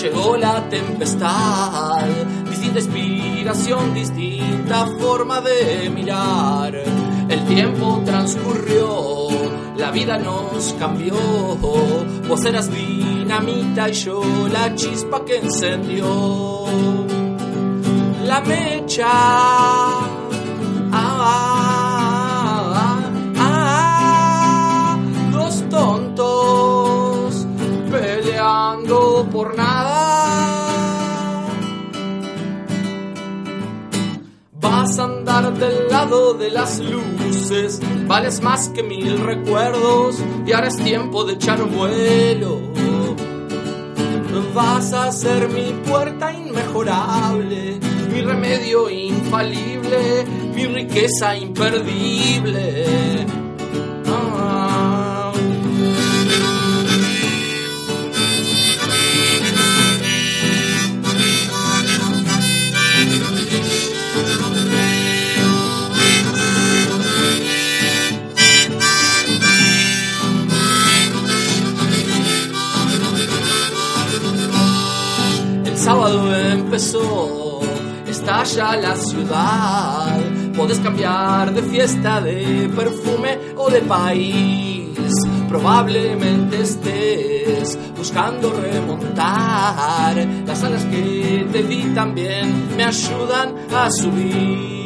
llegó 0.02 0.36
la 0.38 0.62
tempestad, 0.70 2.06
distinta 2.48 2.80
inspiración, 2.80 3.94
distinta 3.94 4.86
forma 5.00 5.42
de 5.42 5.90
mirar. 5.90 6.76
El 6.76 7.46
tiempo 7.46 8.02
transcurrió, 8.06 9.30
la 9.78 9.90
vida 9.90 10.18
nos 10.18 10.74
cambió. 10.74 11.16
Vos 12.28 12.46
eras 12.46 12.70
dinamita 12.70 13.90
y 13.90 13.94
yo 13.94 14.22
la 14.52 14.76
chispa 14.76 15.24
que 15.26 15.38
encendió 15.38 16.66
la 18.26 18.42
mecha. 18.42 19.08
Ah, 20.92 21.51
por 28.92 29.56
nada. 29.56 31.46
Vas 34.60 35.00
a 35.00 35.04
andar 35.04 35.54
del 35.54 35.88
lado 35.90 36.34
de 36.34 36.52
las 36.52 36.80
luces, 36.80 37.80
vales 38.08 38.42
más 38.42 38.70
que 38.70 38.84
mil 38.84 39.20
recuerdos 39.20 40.18
y 40.46 40.52
ahora 40.52 40.68
es 40.68 40.78
tiempo 40.78 41.24
de 41.24 41.34
echar 41.34 41.64
vuelo. 41.64 42.60
Vas 44.54 44.92
a 44.92 45.12
ser 45.14 45.48
mi 45.48 45.72
puerta 45.90 46.34
inmejorable, 46.34 47.80
mi 48.12 48.22
remedio 48.22 48.90
infalible, 48.90 50.26
mi 50.54 50.66
riqueza 50.66 51.38
imperdible. 51.38 53.26
Sábado 75.92 76.34
empezó, 76.34 77.60
estalla 78.08 78.78
la 78.78 78.96
ciudad. 78.96 80.22
Podés 80.56 80.80
cambiar 80.80 81.54
de 81.54 81.64
fiesta, 81.64 82.22
de 82.22 82.72
perfume 82.74 83.38
o 83.58 83.70
de 83.70 83.82
país. 83.82 85.12
Probablemente 85.50 86.62
estés 86.62 87.78
buscando 87.98 88.54
remontar. 88.54 90.16
Las 90.46 90.64
alas 90.64 90.86
que 90.86 91.46
te 91.52 91.64
di 91.64 91.84
también 91.94 92.78
me 92.78 92.86
ayudan 92.86 93.56
a 93.76 93.92
subir. 93.92 94.32
Subir. 94.32 94.81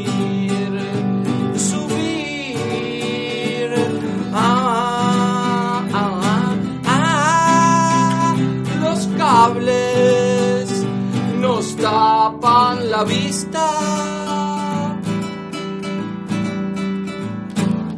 La 12.96 13.04
vista. 13.04 13.66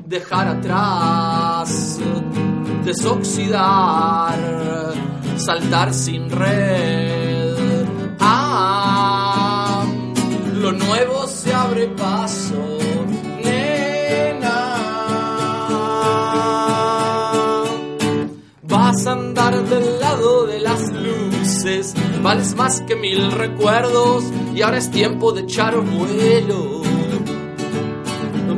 Dejar 0.06 0.48
atrás, 0.48 2.00
desoxidar, 2.84 4.40
saltar 5.36 5.94
sin 5.94 6.30
red. 6.32 7.86
Ah, 8.20 9.86
lo 10.54 10.72
nuevo 10.72 11.28
se 11.28 11.54
abre 11.54 11.88
paso, 11.90 12.64
nena. 13.44 14.60
Vas 18.64 19.06
a 19.06 19.12
andar 19.12 19.56
del 19.72 20.00
lado 20.00 20.48
de 20.48 20.60
las 20.60 20.82
luces, 20.92 21.18
luces, 21.68 21.94
vales 22.22 22.56
más 22.56 22.82
que 22.82 22.96
mil 22.96 23.32
recuerdos 23.32 24.26
y 24.54 24.62
ahora 24.62 24.78
es 24.78 24.90
tiempo 24.92 25.32
de 25.32 25.42
echar 25.42 25.78
vuelo. 25.80 26.82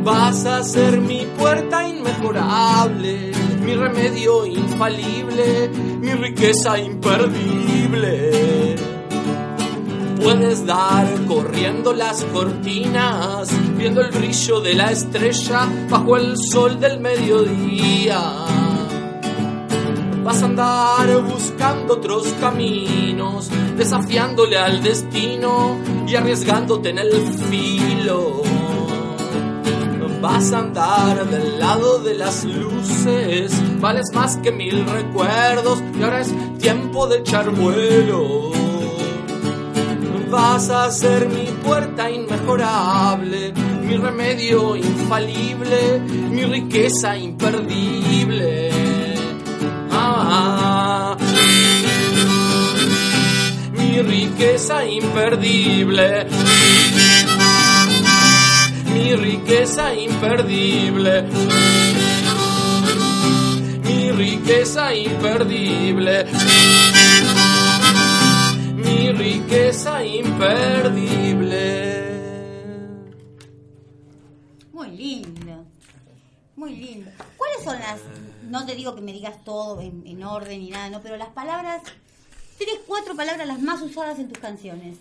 Vas 0.03 0.45
a 0.45 0.63
ser 0.63 1.01
mi 1.01 1.25
puerta 1.37 1.87
inmejorable, 1.87 3.31
mi 3.63 3.75
remedio 3.75 4.45
infalible, 4.45 5.69
mi 5.99 6.13
riqueza 6.13 6.79
imperdible. 6.79 8.75
Puedes 10.23 10.65
dar 10.65 11.07
corriendo 11.27 11.93
las 11.93 12.23
cortinas, 12.25 13.49
viendo 13.77 14.01
el 14.01 14.11
brillo 14.11 14.61
de 14.61 14.73
la 14.73 14.91
estrella 14.91 15.67
bajo 15.89 16.17
el 16.17 16.37
sol 16.37 16.79
del 16.79 16.99
mediodía. 16.99 18.38
Vas 20.29 20.43
a 20.43 20.45
andar 20.45 21.23
buscando 21.23 21.95
otros 21.95 22.27
caminos, 22.39 23.49
desafiándole 23.75 24.59
al 24.59 24.83
destino 24.83 25.75
y 26.07 26.15
arriesgándote 26.15 26.89
en 26.89 26.99
el 26.99 27.11
filo. 27.49 28.43
Vas 30.21 30.53
a 30.53 30.59
andar 30.59 31.27
del 31.31 31.57
lado 31.57 31.97
de 32.03 32.13
las 32.13 32.45
luces, 32.45 33.51
vales 33.81 34.05
más 34.13 34.37
que 34.37 34.51
mil 34.51 34.85
recuerdos 34.85 35.81
y 35.99 36.03
ahora 36.03 36.21
es 36.21 36.31
tiempo 36.59 37.07
de 37.07 37.17
echar 37.17 37.49
vuelo. 37.49 38.51
Vas 40.29 40.69
a 40.69 40.91
ser 40.91 41.27
mi 41.27 41.47
puerta 41.63 42.07
inmejorable, 42.07 43.51
mi 43.81 43.97
remedio 43.97 44.75
infalible, 44.75 45.99
mi 46.29 46.43
riqueza 46.43 47.17
imperdible. 47.17 48.78
Mi 53.77 54.01
riqueza 54.01 54.83
imperdible 54.85 56.27
mi 59.09 59.15
riqueza 59.15 59.91
imperdible. 59.93 61.23
Mi 63.83 64.11
riqueza 64.11 64.93
imperdible. 64.93 66.27
Mi 68.75 69.11
riqueza 69.11 70.03
imperdible. 70.03 71.78
Muy 76.69 76.79
lindo. 76.79 77.11
¿Cuáles 77.37 77.63
son 77.63 77.79
las.? 77.79 77.99
No 78.43 78.65
te 78.65 78.75
digo 78.75 78.95
que 78.95 79.01
me 79.01 79.13
digas 79.13 79.43
todo 79.43 79.81
en, 79.81 80.05
en 80.05 80.23
orden 80.23 80.59
ni 80.59 80.69
nada, 80.69 80.89
¿no? 80.89 81.01
Pero 81.01 81.17
las 81.17 81.29
palabras. 81.29 81.83
Tres, 82.57 82.79
cuatro 82.85 83.15
palabras 83.15 83.47
las 83.47 83.61
más 83.61 83.81
usadas 83.81 84.19
en 84.19 84.27
tus 84.27 84.37
canciones. 84.37 84.97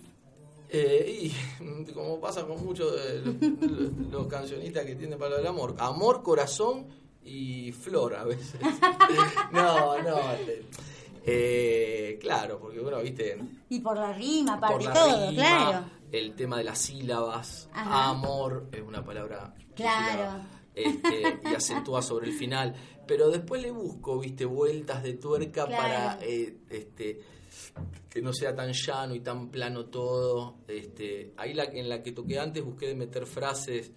Eh, 0.69 1.31
y 1.59 1.93
como 1.93 2.19
pasa 2.19 2.45
con 2.45 2.63
muchos 2.63 2.93
de 2.93 3.21
los, 3.21 4.11
los 4.11 4.27
cancionistas 4.27 4.85
que 4.85 4.95
tienen 4.95 5.17
para 5.17 5.39
el 5.39 5.47
amor, 5.47 5.75
amor, 5.79 6.21
corazón 6.23 6.87
y 7.23 7.71
flor 7.71 8.15
a 8.15 8.23
veces. 8.23 8.59
no, 9.51 10.01
no. 10.01 10.19
Eh, 11.25 12.17
claro, 12.21 12.59
porque 12.59 12.79
bueno, 12.79 12.99
viste. 13.01 13.37
Y 13.69 13.79
por 13.79 13.97
la 13.97 14.13
rima, 14.13 14.53
aparte 14.55 14.87
todo, 14.87 15.29
rima, 15.29 15.33
claro. 15.33 15.85
El 16.11 16.33
tema 16.35 16.57
de 16.57 16.63
las 16.63 16.79
sílabas, 16.79 17.69
Ajá. 17.73 18.09
amor 18.09 18.69
es 18.71 18.81
una 18.81 19.03
palabra. 19.03 19.53
Claro. 19.75 20.41
Este, 20.85 21.39
y 21.49 21.55
acentúa 21.55 22.01
sobre 22.01 22.27
el 22.27 22.33
final. 22.33 22.75
Pero 23.07 23.29
después 23.29 23.61
le 23.61 23.71
busco, 23.71 24.19
viste, 24.19 24.45
vueltas 24.45 25.01
de 25.03 25.13
tuerca 25.13 25.65
Claro. 25.65 25.81
para 25.81 26.19
eh, 26.21 26.57
este 26.69 27.19
que 28.09 28.21
no 28.23 28.33
sea 28.33 28.55
tan 28.55 28.71
llano 28.73 29.13
y 29.13 29.19
tan 29.19 29.49
plano 29.49 29.85
todo. 29.85 30.57
Este, 30.67 31.33
ahí 31.37 31.53
la, 31.53 31.65
en 31.65 31.87
la 31.89 32.01
que 32.01 32.11
toqué 32.11 32.39
antes 32.39 32.63
busqué 32.63 32.87
de 32.87 32.95
meter 32.95 33.25
frases 33.27 33.91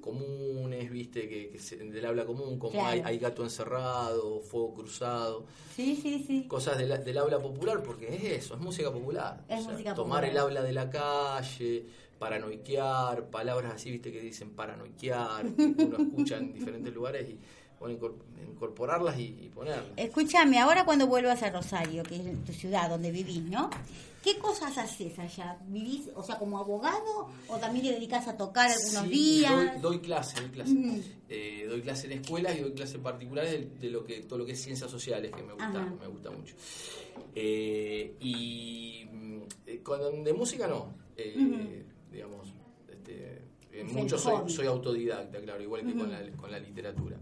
comunes, 0.00 0.90
viste, 0.90 1.28
que, 1.28 1.50
que 1.50 1.58
se- 1.58 1.76
del 1.76 2.04
habla 2.06 2.24
común, 2.26 2.58
como 2.58 2.72
Claro. 2.72 2.88
hay, 2.88 3.00
hay 3.04 3.18
gato 3.18 3.42
encerrado, 3.42 4.40
fuego 4.42 4.74
cruzado, 4.74 5.46
Sí, 5.74 5.96
sí, 6.00 6.24
sí. 6.26 6.46
cosas 6.48 6.78
de 6.78 6.86
la- 6.86 6.98
del 6.98 7.18
habla 7.18 7.38
popular, 7.40 7.82
porque 7.82 8.14
es 8.14 8.44
eso, 8.44 8.54
es 8.54 8.60
música 8.60 8.92
popular. 8.92 9.44
Es 9.48 9.64
música 9.64 9.94
tomar 9.94 10.22
popular. 10.22 10.30
el 10.30 10.38
habla 10.38 10.62
de 10.62 10.72
la 10.72 10.90
calle, 10.90 11.86
paranoiquear, 12.18 13.28
palabras 13.30 13.74
así, 13.74 13.90
viste, 13.90 14.12
que 14.12 14.20
dicen 14.20 14.50
paranoiquear, 14.50 15.46
que 15.54 15.84
uno 15.84 15.96
escucha 15.98 16.36
en 16.38 16.52
diferentes 16.54 16.92
lugares 16.94 17.28
y 17.28 17.38
bueno, 17.78 17.98
incor- 17.98 18.14
incorporarlas 18.50 19.18
y, 19.18 19.36
y 19.42 19.48
ponerlas. 19.54 19.84
Escúchame, 19.96 20.58
ahora 20.58 20.84
cuando 20.84 21.06
vuelvas 21.06 21.42
a 21.42 21.50
Rosario, 21.50 22.02
que 22.04 22.16
es 22.16 22.44
tu 22.44 22.52
ciudad 22.52 22.88
donde 22.88 23.10
vivís, 23.10 23.42
¿no? 23.42 23.68
¿Qué 24.24 24.38
cosas 24.38 24.76
haces 24.76 25.16
allá? 25.20 25.56
¿Vivís, 25.68 26.10
o 26.16 26.22
sea, 26.22 26.36
como 26.36 26.58
abogado 26.58 27.28
o 27.46 27.58
también 27.58 27.84
te 27.86 27.92
dedicas 27.92 28.26
a 28.26 28.36
tocar 28.36 28.68
algunos 28.70 29.04
Sí, 29.04 29.08
días? 29.10 29.52
Doy, 29.54 29.80
doy 29.80 29.98
clase, 30.00 30.40
doy 30.40 30.50
clase. 30.50 30.72
Ujú. 30.72 31.00
Eh, 31.28 31.66
doy 31.68 31.80
clase 31.82 32.06
en 32.06 32.20
escuelas 32.20 32.56
y 32.56 32.60
doy 32.62 32.72
clases 32.72 32.98
particulares 32.98 33.52
de, 33.52 33.66
de 33.78 33.90
lo 33.90 34.02
que 34.04 34.22
todo 34.22 34.40
lo 34.40 34.46
que 34.46 34.52
es 34.52 34.60
ciencias 34.62 34.90
sociales, 34.90 35.30
que 35.30 35.42
me 35.44 35.52
gusta, 35.52 35.68
Ajá. 35.68 35.94
me 36.00 36.08
gusta 36.08 36.30
mucho. 36.32 36.56
Eh, 37.36 38.16
y 38.20 39.04
mm, 39.12 39.38
eh, 39.66 39.80
con- 39.82 40.24
de 40.24 40.32
música 40.32 40.66
no, 40.66 40.94
eh. 41.16 41.84
Digamos, 42.10 42.54
este, 42.88 43.42
en 43.72 43.92
mucho 43.92 44.16
soy, 44.18 44.48
soy 44.50 44.66
autodidacta, 44.66 45.40
claro, 45.40 45.62
igual 45.62 45.84
que 45.86 45.94
con, 45.94 46.10
la, 46.10 46.20
con 46.32 46.50
la 46.50 46.58
literatura. 46.58 47.18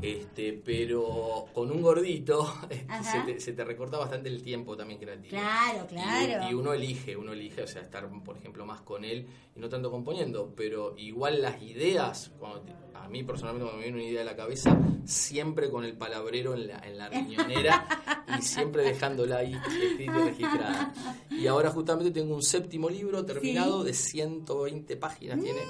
Este, 0.00 0.52
pero 0.64 1.46
con 1.52 1.70
un 1.70 1.80
gordito 1.82 2.52
este, 2.70 2.86
se 3.04 3.20
te, 3.20 3.40
se 3.40 3.52
te 3.52 3.64
recorta 3.64 3.98
bastante 3.98 4.28
el 4.28 4.42
tiempo 4.42 4.76
también 4.76 4.98
creativo. 4.98 5.30
Claro, 5.30 5.84
Y- 5.84 5.94
claro. 5.94 6.50
Y, 6.50 6.54
uno 6.54 6.72
elige, 6.72 7.16
uno 7.16 7.32
elige, 7.32 7.62
o 7.62 7.66
sea, 7.66 7.82
estar, 7.82 8.08
por 8.24 8.36
ejemplo, 8.36 8.64
más 8.64 8.80
con 8.80 9.04
él 9.04 9.26
y 9.54 9.60
no 9.60 9.68
tanto 9.68 9.90
componiendo, 9.90 10.52
pero 10.56 10.94
igual 10.96 11.42
las 11.42 11.60
ideas, 11.62 12.32
cuando 12.38 12.60
te- 12.62 12.72
a 13.02 13.08
mí 13.08 13.22
personalmente 13.24 13.64
cuando 13.64 13.78
me 13.78 13.84
viene 13.84 13.98
una 14.02 14.08
idea 14.10 14.22
a 14.22 14.24
la 14.24 14.36
cabeza, 14.36 14.76
siempre 15.04 15.70
con 15.70 15.84
el 15.84 15.94
palabrero 15.96 16.54
en 16.54 16.68
la, 16.68 16.78
en 16.78 16.96
la 16.98 17.08
riñonera 17.10 17.86
y 18.38 18.42
siempre 18.42 18.82
dejándola 18.82 19.38
ahí 19.38 19.54
registrada. 20.06 20.92
Y 21.30 21.46
ahora 21.46 21.70
justamente 21.70 22.10
tengo 22.12 22.34
un 22.34 22.42
séptimo 22.42 22.88
libro 22.88 23.24
terminado 23.24 23.84
de 23.84 23.92
120 23.94 24.96
páginas, 24.96 25.40
tiene, 25.40 25.60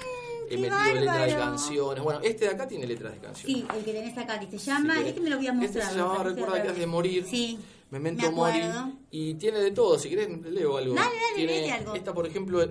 he 0.49 0.57
metido 0.57 0.99
letras 0.99 1.25
de 1.27 1.35
canciones, 1.37 2.03
bueno, 2.03 2.19
este 2.23 2.45
de 2.45 2.51
acá 2.51 2.67
tiene 2.67 2.85
letras 2.85 3.13
de 3.13 3.19
canciones. 3.19 3.57
Sí, 3.57 3.65
el 3.77 3.83
que 3.83 3.93
tenés 3.93 4.17
acá, 4.17 4.39
que 4.39 4.47
se 4.47 4.57
llama, 4.57 4.95
Sí, 4.97 5.03
este 5.07 5.21
me 5.21 5.29
lo 5.29 5.35
habías 5.37 5.55
este 5.55 5.65
mostrado. 5.79 5.91
se 5.91 5.97
llamaba 5.97 6.23
Recuerda 6.23 6.61
que 6.63 6.69
has 6.69 6.77
de 6.77 6.87
morir. 6.87 7.25
Sí, 7.27 7.59
Memento 7.89 8.23
me 8.29 8.31
Mori. 8.35 8.59
Y 9.11 9.35
tiene 9.35 9.59
de 9.59 9.69
todo, 9.71 9.99
si 9.99 10.09
querés 10.09 10.27
leo 10.45 10.77
algo. 10.77 10.95
Dale, 10.95 11.09
dale, 11.15 11.35
Tiene- 11.35 11.51
léete 11.61 11.71
algo. 11.73 11.95
Esta, 11.95 12.13
por 12.13 12.25
ejemplo, 12.25 12.67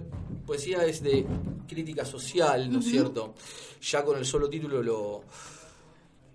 poesía 0.47 0.85
es 0.85 1.03
de 1.03 1.27
crítica 1.69 2.05
social, 2.05 2.71
¿no 2.73 2.81
es 2.81 2.87
cierto? 2.87 3.35
Ya 3.83 4.05
con 4.05 4.19
el 4.19 4.25
solo 4.27 4.49
título 4.49 4.83
lo 4.83 5.25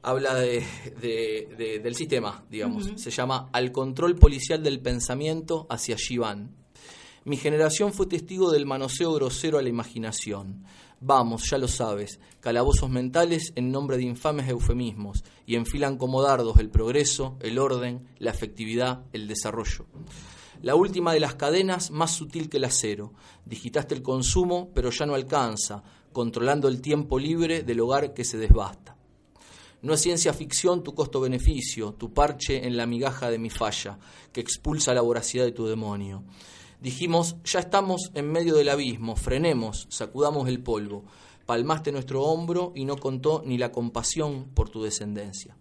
habla 0.03 0.36
de, 0.36 0.64
de- 1.01 1.53
de- 1.58 1.80
del 1.80 1.95
sistema, 1.95 2.43
digamos. 2.49 2.89
Se 2.95 3.12
llama 3.12 3.49
Al 3.51 3.72
control 3.72 4.16
policial 4.16 4.64
del 4.64 4.80
pensamiento 4.80 5.68
hacia 5.70 5.95
allí 5.95 6.18
van. 6.18 6.55
Mi 7.26 7.36
generación 7.36 7.91
fue 7.93 8.05
testigo 8.08 8.51
del 8.51 8.66
manoseo 8.66 9.14
grosero 9.14 9.58
a 9.58 9.62
la 9.62 9.68
imaginación. 9.70 10.64
Vamos, 11.01 11.49
ya 11.49 11.58
lo 11.58 11.68
sabes, 11.68 12.20
calabozos 12.39 12.89
mentales 12.89 13.51
en 13.55 13.70
nombre 13.72 13.97
de 13.97 14.03
infames 14.03 14.47
eufemismos, 14.49 15.24
y 15.45 15.55
enfilan 15.55 15.97
como 15.97 16.22
dardos 16.24 16.58
el 16.58 16.70
progreso, 16.70 17.38
el 17.41 17.60
orden, 17.60 18.08
la 18.18 18.32
efectividad, 18.32 19.03
el 19.14 19.28
desarrollo. 19.28 19.86
La 20.62 20.76
última 20.76 21.14
de 21.14 21.20
las 21.20 21.36
cadenas, 21.36 21.91
más 21.91 22.12
sutil 22.12 22.49
que 22.49 22.58
el 22.58 22.64
acero. 22.64 23.14
Digitaste 23.45 23.93
el 23.93 24.01
consumo, 24.01 24.72
pero 24.74 24.89
ya 24.89 25.05
no 25.05 25.14
alcanza, 25.14 25.84
controlando 26.12 26.68
el 26.68 26.82
tiempo 26.82 27.20
libre 27.20 27.62
del 27.62 27.80
hogar 27.80 28.14
que 28.14 28.24
se 28.24 28.38
desbasta. 28.38 28.97
No 29.84 29.93
es 29.93 30.01
ciencia 30.01 30.34
ficción 30.34 30.84
tu 30.84 30.95
costo-beneficio, 30.95 31.93
tu 31.93 32.12
parche 32.12 32.66
en 32.66 32.76
la 32.76 32.88
migaja 32.88 33.30
de 33.30 33.38
mi 33.38 33.51
falla, 33.51 33.99
que 34.34 34.41
expulsa 34.41 34.93
la 34.95 35.01
voracidad 35.01 35.45
de 35.45 35.51
tu 35.51 35.68
demonio. 35.68 36.24
Dijimos, 36.82 37.36
ya 37.43 37.60
estamos 37.60 38.12
en 38.16 38.32
medio 38.32 38.55
del 38.55 38.70
abismo, 38.70 39.16
frenemos, 39.16 39.88
sacudamos 39.89 40.47
el 40.47 40.62
polvo. 40.62 41.05
Palmaste 41.45 41.91
nuestro 41.91 42.24
hombro 42.24 42.74
y 42.76 42.86
no 42.86 42.97
contó 42.97 43.43
ni 43.45 43.58
la 43.58 43.72
compasión 43.72 44.49
por 44.53 44.70
tu 44.70 44.84
descendencia. 44.84 45.55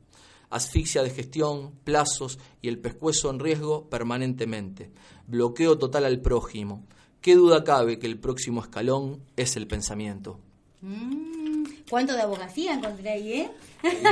Asfixia 0.50 1.02
de 1.02 1.10
gestión, 1.10 1.72
plazos 1.84 2.38
y 2.62 2.68
el 2.68 2.78
pescuezo 2.78 3.30
en 3.30 3.40
riesgo 3.40 3.88
permanentemente. 3.88 4.90
Bloqueo 5.26 5.76
total 5.78 6.04
al 6.04 6.20
prójimo. 6.20 6.84
¿Qué 7.20 7.34
duda 7.34 7.64
cabe 7.64 7.98
que 7.98 8.06
el 8.06 8.18
próximo 8.20 8.60
escalón 8.60 9.20
es 9.36 9.56
el 9.56 9.66
pensamiento? 9.66 10.38
Mm, 10.82 11.64
¿Cuánto 11.90 12.12
de 12.14 12.22
abogacía 12.22 12.74
encontré 12.74 13.10
ahí, 13.10 13.32
eh? 13.32 13.50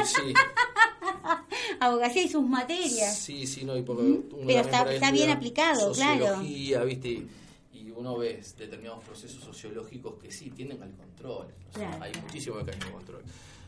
Sí, 0.05 0.33
Abogacía 1.81 2.23
y 2.25 2.29
sus 2.29 2.43
materias. 2.45 3.17
Sí, 3.17 3.47
sí, 3.47 3.65
no, 3.65 3.77
y 3.77 3.81
uno 3.81 4.23
Pero 4.47 4.61
está- 4.61 5.11
bien 5.13 5.31
aplicado, 5.31 5.93
claro. 5.93 6.27
Sociología, 6.27 6.85
¿viste? 6.85 7.09
Y, 7.09 7.29
y 7.73 7.91
uno 7.97 8.17
ve 8.17 8.41
determinados 8.59 9.05
procesos 9.05 9.43
sociológicos 9.43 10.15
que 10.21 10.31
sí 10.31 10.51
tienden 10.51 10.83
al 10.83 10.93
control. 10.93 11.47
O 11.71 11.79
sea, 11.79 11.89
Claro, 11.89 12.05
hay 12.05 12.13
claro. 12.13 12.27
muchísimo 12.27 12.57
mecanismo 12.57 12.87
de 12.87 12.93
control. 12.95 13.23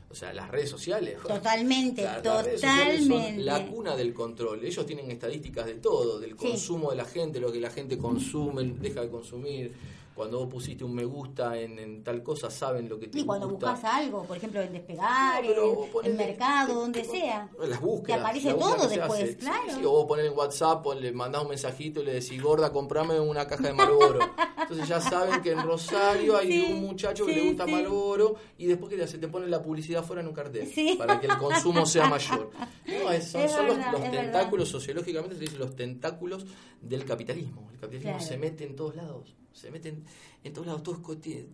O 0.09 0.15
sea, 0.15 0.33
las 0.33 0.49
redes 0.51 0.71
sociales. 0.71 1.19
Totalmente, 1.27 2.03
La- 2.03 2.21
las 2.23 2.45
redes 2.45 2.61
sociales 2.61 3.01
son 3.01 3.09
totalmente. 3.11 3.43
la 3.43 3.67
cuna 3.67 3.97
del 3.97 4.15
control. 4.15 4.65
Ellos 4.65 4.87
tienen 4.87 5.11
estadísticas 5.11 5.67
de 5.67 5.75
todo, 5.75 6.19
del 6.21 6.31
Sí. 6.31 6.37
consumo 6.37 6.91
de 6.91 6.97
la 6.97 7.05
gente, 7.05 7.41
lo 7.41 7.51
que 7.53 7.61
la 7.61 7.71
gente 7.71 7.99
consume, 7.99 8.65
deja 8.81 9.01
de 9.03 9.09
consumir. 9.11 9.73
Cuando 10.17 10.39
vos 10.39 10.49
pusiste 10.49 10.83
un 10.83 10.95
me 10.95 11.05
gusta 11.05 11.59
en, 11.59 11.79
en 11.79 12.03
tal 12.03 12.23
cosa, 12.23 12.51
saben 12.51 12.89
lo 12.89 12.99
que 12.99 13.09
te 13.09 13.21
Y 13.21 13.25
cuando 13.27 13.51
gusta. 13.51 13.73
buscas 13.73 13.95
algo, 13.95 14.25
por 14.25 14.39
ejemplo, 14.39 14.62
en 14.62 14.73
Despegar, 14.73 15.45
No, 15.45 16.01
en- 16.03 16.17
Mercado, 16.17 16.75
donde 16.81 17.05
sea. 17.05 17.51
Las 17.69 17.79
búsquedas. 17.81 18.19
Te 18.19 18.25
aparece 18.25 18.55
todo 18.55 18.89
después, 18.89 19.23
hace. 19.23 19.37
Claro. 19.37 19.75
sí, 19.79 19.85
o 19.85 19.91
vos 19.91 20.07
ponés 20.07 20.27
en 20.27 20.33
WhatsApp, 20.37 20.87
o 20.87 20.95
le 20.95 21.12
mandás 21.12 21.43
un 21.43 21.49
mensajito 21.51 22.01
y 22.01 22.07
le 22.07 22.14
decís, 22.14 22.43
gorda, 22.43 22.73
comprame 22.73 23.21
una 23.21 23.47
caja 23.47 23.64
de 23.64 23.75
Malboro. 23.75 24.21
Entonces 24.59 24.89
ya 24.89 25.03
saben 25.03 25.43
que 25.43 25.53
en 25.53 25.62
Rosario 25.62 26.39
hay 26.39 26.47
Sí, 26.51 26.73
un 26.73 26.81
muchacho 26.81 27.27
que 27.27 27.33
le 27.35 27.49
gusta 27.49 27.67
sí. 27.67 27.73
Malboro 27.73 28.37
y 28.57 28.67
después 28.67 28.91
que 28.91 29.07
se 29.07 29.19
te 29.19 29.29
pone 29.29 29.47
la 29.49 29.61
publicidad 29.62 30.03
fuera 30.03 30.23
en 30.23 30.29
un 30.29 30.35
cartel 30.35 30.67
Sí. 30.67 30.95
para 30.97 31.21
que 31.21 31.27
el 31.27 31.37
consumo 31.37 31.85
sea 31.85 32.09
mayor. 32.09 32.51
No, 32.87 33.11
es- 33.12 33.29
son, 33.33 33.43
Es 33.43 33.53
son 33.53 33.67
los, 33.67 33.77
verdad, 33.77 33.93
los 33.93 34.01
es 34.03 34.11
tentáculos, 34.12 34.69
sociológicamente 34.71 35.35
se 35.37 35.43
dice 35.43 35.59
los 35.59 35.77
tentáculos 35.77 36.47
del 36.81 37.05
capitalismo. 37.05 37.69
El 37.75 37.79
capitalismo 37.81 38.12
Claro. 38.12 38.27
se 38.27 38.39
mete 38.39 38.64
en 38.64 38.75
todos 38.75 38.97
lados. 38.97 39.37
Se 39.53 39.71
meten 39.71 40.05
en 40.45 40.53
todos 40.53 40.67
lados, 40.67 40.83
todo 40.83 41.01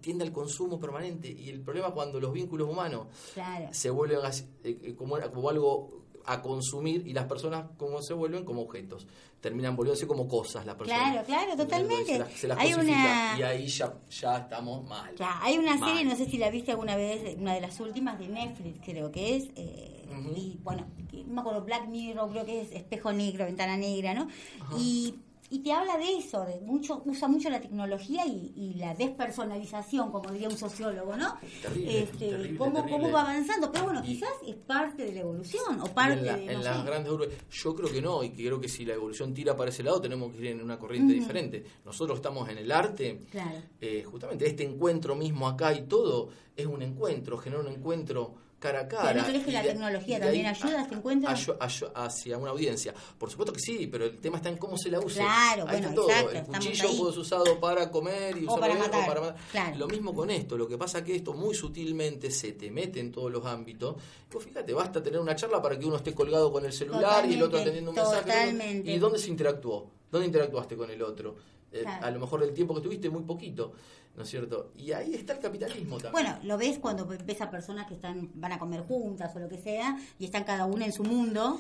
tiende 0.01 0.25
al 0.25 0.33
consumo 0.33 0.79
permanente 0.79 1.31
y 1.31 1.49
el 1.49 1.61
problema 1.61 1.89
es 1.89 1.95
cuando 1.95 2.21
los 2.21 2.33
vínculos 2.33 2.69
humanos 2.69 3.07
Claro. 3.35 3.69
se 3.73 3.91
vuelven 3.91 4.19
eh, 4.65 4.79
eh, 4.83 4.95
como, 4.97 5.17
como 5.33 5.49
algo 5.51 6.03
a 6.25 6.41
consumir 6.41 7.05
y 7.07 7.13
las 7.13 7.25
personas 7.27 7.67
como 7.77 8.01
se 8.01 8.15
vuelven 8.15 8.45
como 8.45 8.63
objetos 8.63 9.07
terminan 9.41 9.75
volviéndose 9.75 10.07
como 10.07 10.29
cosas 10.29 10.65
las 10.65 10.77
personas 10.77 11.11
Claro, 11.11 11.27
claro, 11.27 11.57
totalmente. 11.57 12.13
se 12.13 12.19
las, 12.21 12.33
se 12.33 12.47
las 12.47 12.59
Hay 12.59 12.71
cosifica, 12.73 12.97
una- 12.99 13.35
y 13.39 13.43
ahí 13.43 13.67
ya, 13.67 13.95
ya 14.09 14.37
estamos 14.39 14.89
mal 14.89 15.13
Ya, 15.17 15.43
hay 15.43 15.59
una 15.59 15.77
Mal. 15.77 15.89
serie, 15.89 16.05
no 16.09 16.15
sé 16.15 16.27
si 16.31 16.39
la 16.39 16.49
viste 16.51 16.71
alguna 16.71 16.95
vez, 16.95 17.37
una 17.39 17.55
de 17.55 17.61
las 17.61 17.81
últimas 17.81 18.19
de 18.21 18.29
Netflix, 18.29 18.79
creo 18.85 19.11
que 19.11 19.35
es. 19.37 19.45
eh. 19.57 19.99
Y 20.37 20.59
bueno, 20.63 20.87
no 21.27 21.35
me 21.35 21.41
acuerdo, 21.41 21.63
Black 21.65 21.89
Mirror, 21.89 22.31
creo 22.31 22.45
que 22.45 22.61
es 22.61 22.71
Espejo 22.71 23.13
Negro, 23.13 23.47
Ventana 23.47 23.77
Negra, 23.77 24.13
¿no? 24.15 24.29
Y, 24.79 25.15
y 25.53 25.61
te 25.61 25.73
habla 25.73 25.97
de 25.99 26.17
eso, 26.17 26.45
de 26.45 26.61
mucho 26.61 27.03
usa 27.05 27.29
mucho 27.29 27.51
la 27.51 27.61
tecnología 27.61 28.27
y, 28.27 28.53
y 28.57 28.75
la 28.75 28.95
despersonalización, 28.95 30.11
como 30.11 30.31
diría 30.31 30.49
un 30.49 30.57
sociólogo, 30.57 31.17
¿no? 31.17 31.37
Terrible, 31.63 32.03
este, 32.03 32.29
terrible, 32.31 32.59
cómo, 32.59 32.73
terrible. 32.83 32.93
cómo 32.93 33.13
va 33.13 33.21
avanzando, 33.23 33.71
pero 33.71 33.85
bueno, 33.85 34.01
Y- 34.05 34.07
quizás 34.15 34.31
es 34.47 34.55
parte 34.57 35.05
de 35.05 35.13
la 35.13 35.21
evolución 35.21 35.81
o 35.81 35.87
parte 35.87 36.19
en, 36.21 36.27
la- 36.27 36.37
de. 36.37 36.47
en 36.47 36.53
no 36.59 36.63
las 36.65 36.77
sé. 36.79 36.85
grandes 36.87 37.13
urbes, 37.13 37.29
yo 37.51 37.75
creo 37.75 37.93
que 37.93 38.03
no 38.03 38.23
y 38.25 38.31
creo 38.31 38.61
que 38.61 38.69
si 38.69 38.85
la 38.85 38.95
evolución 38.95 39.35
tira 39.35 39.57
para 39.57 39.71
ese 39.71 39.83
lado 39.83 40.01
tenemos 40.01 40.33
que 40.33 40.39
ir 40.39 40.47
en 40.49 40.63
una 40.63 40.79
corriente 40.79 41.13
diferente 41.13 41.65
nosotros 41.85 42.17
estamos 42.17 42.49
en 42.49 42.59
el 42.59 42.71
arte 42.73 43.21
Claro. 43.31 43.59
eh, 43.81 44.03
justamente 44.05 44.47
este 44.47 44.65
encuentro 44.65 45.15
mismo 45.15 45.47
acá 45.49 45.73
y 45.75 45.83
todo 45.83 46.29
es 46.57 46.67
un 46.67 46.83
encuentro 46.83 47.37
genera 47.39 47.61
un 47.63 47.69
encuentro 47.69 48.35
cara 48.63 48.81
a 48.81 48.89
cara 48.89 49.09
Pero 49.09 49.21
¿no 49.23 49.27
crees 49.29 49.45
que 49.45 49.53
la 49.53 49.63
de- 49.63 49.69
tecnología 49.71 50.21
también 50.21 50.47
ayuda 50.47 50.81
a 50.83 50.95
encuentro? 50.95 51.29
ayu- 51.31 51.59
ayu- 51.59 51.91
hacia 51.95 52.39
una 52.39 52.51
audiencia 52.53 52.95
por 53.19 53.29
supuesto 53.31 53.53
que 53.53 53.61
sí 53.61 53.89
pero 53.89 54.05
el 54.07 54.19
tema 54.19 54.37
está 54.37 54.49
en 54.49 54.57
cómo 54.57 54.79
se 54.79 54.91
la 54.91 55.01
use 55.01 55.21
Claro, 55.21 55.65
Ahí 55.69 55.81
bueno, 55.81 55.89
está 55.89 55.95
todo. 55.95 56.09
exacto, 56.11 56.31
el 56.39 56.45
cuchillo 56.45 56.89
puede 56.99 57.11
ser 57.13 57.21
usado 57.21 57.61
para 57.61 57.91
comer 57.91 58.37
y 58.39 58.47
O 58.47 58.55
usarlo 58.55 58.61
para 58.61 58.75
bien, 58.75 58.87
matar, 58.87 59.03
o 59.03 59.07
para 59.07 59.21
matar 59.21 59.37
claro. 59.51 59.77
lo 59.77 59.89
mismo 59.89 60.15
con 60.15 60.31
esto 60.31 60.57
lo 60.57 60.67
que 60.69 60.79
pasa 60.79 60.99
es 60.99 61.05
que 61.05 61.17
esto 61.17 61.33
muy 61.35 61.55
sutilmente 61.55 62.31
se 62.31 62.53
te 62.53 62.71
mete 62.71 63.01
en 63.01 63.13
todos 63.13 63.31
los 63.31 63.45
ámbitos 63.45 63.97
Vos 64.33 64.43
fíjate 64.45 64.73
basta 64.73 65.03
tener 65.03 65.21
una 65.21 65.37
charla 65.37 65.61
para 65.61 65.79
que 65.79 65.85
uno 65.85 65.97
esté 65.97 66.15
colgado 66.15 66.51
con 66.51 66.65
el 66.65 66.73
celular 66.73 67.27
y 67.29 67.35
el 67.35 67.43
otro 67.43 67.59
atendiendo 67.59 67.91
un 67.91 67.97
mensaje 67.97 68.23
totalmente. 68.23 68.91
y 68.91 68.99
dónde 68.99 69.19
se 69.19 69.29
interactuó 69.29 69.91
dónde 70.11 70.27
interactuaste 70.27 70.77
con 70.77 70.91
el 70.91 71.03
otro 71.03 71.35
Claro. 71.81 72.07
a 72.07 72.11
lo 72.11 72.21
mejor 72.21 72.43
el 72.43 72.53
tiempo 72.53 72.75
que 72.75 72.81
tuviste 72.83 73.09
muy 73.11 73.23
poquito 73.23 73.73
¿no 74.17 74.23
es 74.25 74.29
cierto? 74.29 74.73
y 74.77 74.93
ahí 74.93 75.15
está 75.15 75.33
el 75.33 75.39
capitalismo 75.41 75.97
también 75.99 76.13
Bueno, 76.13 76.39
lo 76.45 76.59
ves 76.59 76.79
cuando 76.79 77.07
ves 77.07 77.41
a 77.41 77.51
personas 77.51 77.87
que 77.87 77.95
están 77.95 78.31
van 78.35 78.53
a 78.53 78.59
comer 78.59 78.83
juntas 78.83 79.35
o 79.35 79.39
lo 79.39 79.49
que 79.49 79.59
sea 79.59 79.99
y 80.19 80.25
están 80.27 80.45
cada 80.45 80.67
una 80.67 80.85
en 80.85 80.93
su 80.93 81.03
mundo 81.03 81.59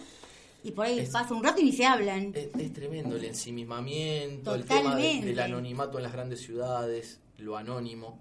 y 0.64 0.70
por 0.72 0.86
ahí 0.86 0.98
Es- 1.00 1.10
pasa 1.10 1.34
un 1.34 1.42
rato 1.42 1.60
y 1.60 1.64
ni 1.64 1.72
se 1.72 1.84
hablan. 1.86 2.30
Es, 2.34 2.48
es 2.56 2.72
tremendo 2.72 3.16
el 3.16 3.24
ensimismamiento, 3.24 4.54
el 4.54 4.64
tema 4.64 4.80
de- 4.80 4.86
Totalmente. 5.02 5.26
del 5.26 5.40
anonimato 5.40 5.96
en 5.98 6.04
las 6.04 6.12
grandes 6.12 6.40
ciudades, 6.40 7.18
lo 7.38 7.56
anónimo. 7.56 8.20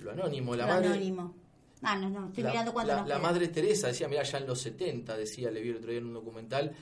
Lo 0.00 0.12
anónimo, 0.12 0.54
la 0.56 0.66
Lo 0.66 0.72
madre. 0.72 0.86
anónimo. 0.88 1.34
Ah, 1.82 1.96
no, 1.98 2.08
no, 2.08 2.28
estoy 2.28 2.44
la, 2.44 2.50
mirando 2.50 2.72
cuando 2.72 2.94
la- 2.94 3.06
la 3.06 3.18
madre 3.18 3.48
Teresa 3.48 3.88
decía, 3.88 4.08
mira, 4.08 4.22
ya 4.22 4.38
en 4.38 4.46
los 4.46 4.60
70, 4.60 5.16
decía, 5.16 5.50
le 5.50 5.60
vi 5.60 5.70
el 5.70 5.76
otro 5.76 5.90
día 5.90 5.98
en 5.98 6.06
un 6.06 6.14
documental, 6.14 6.72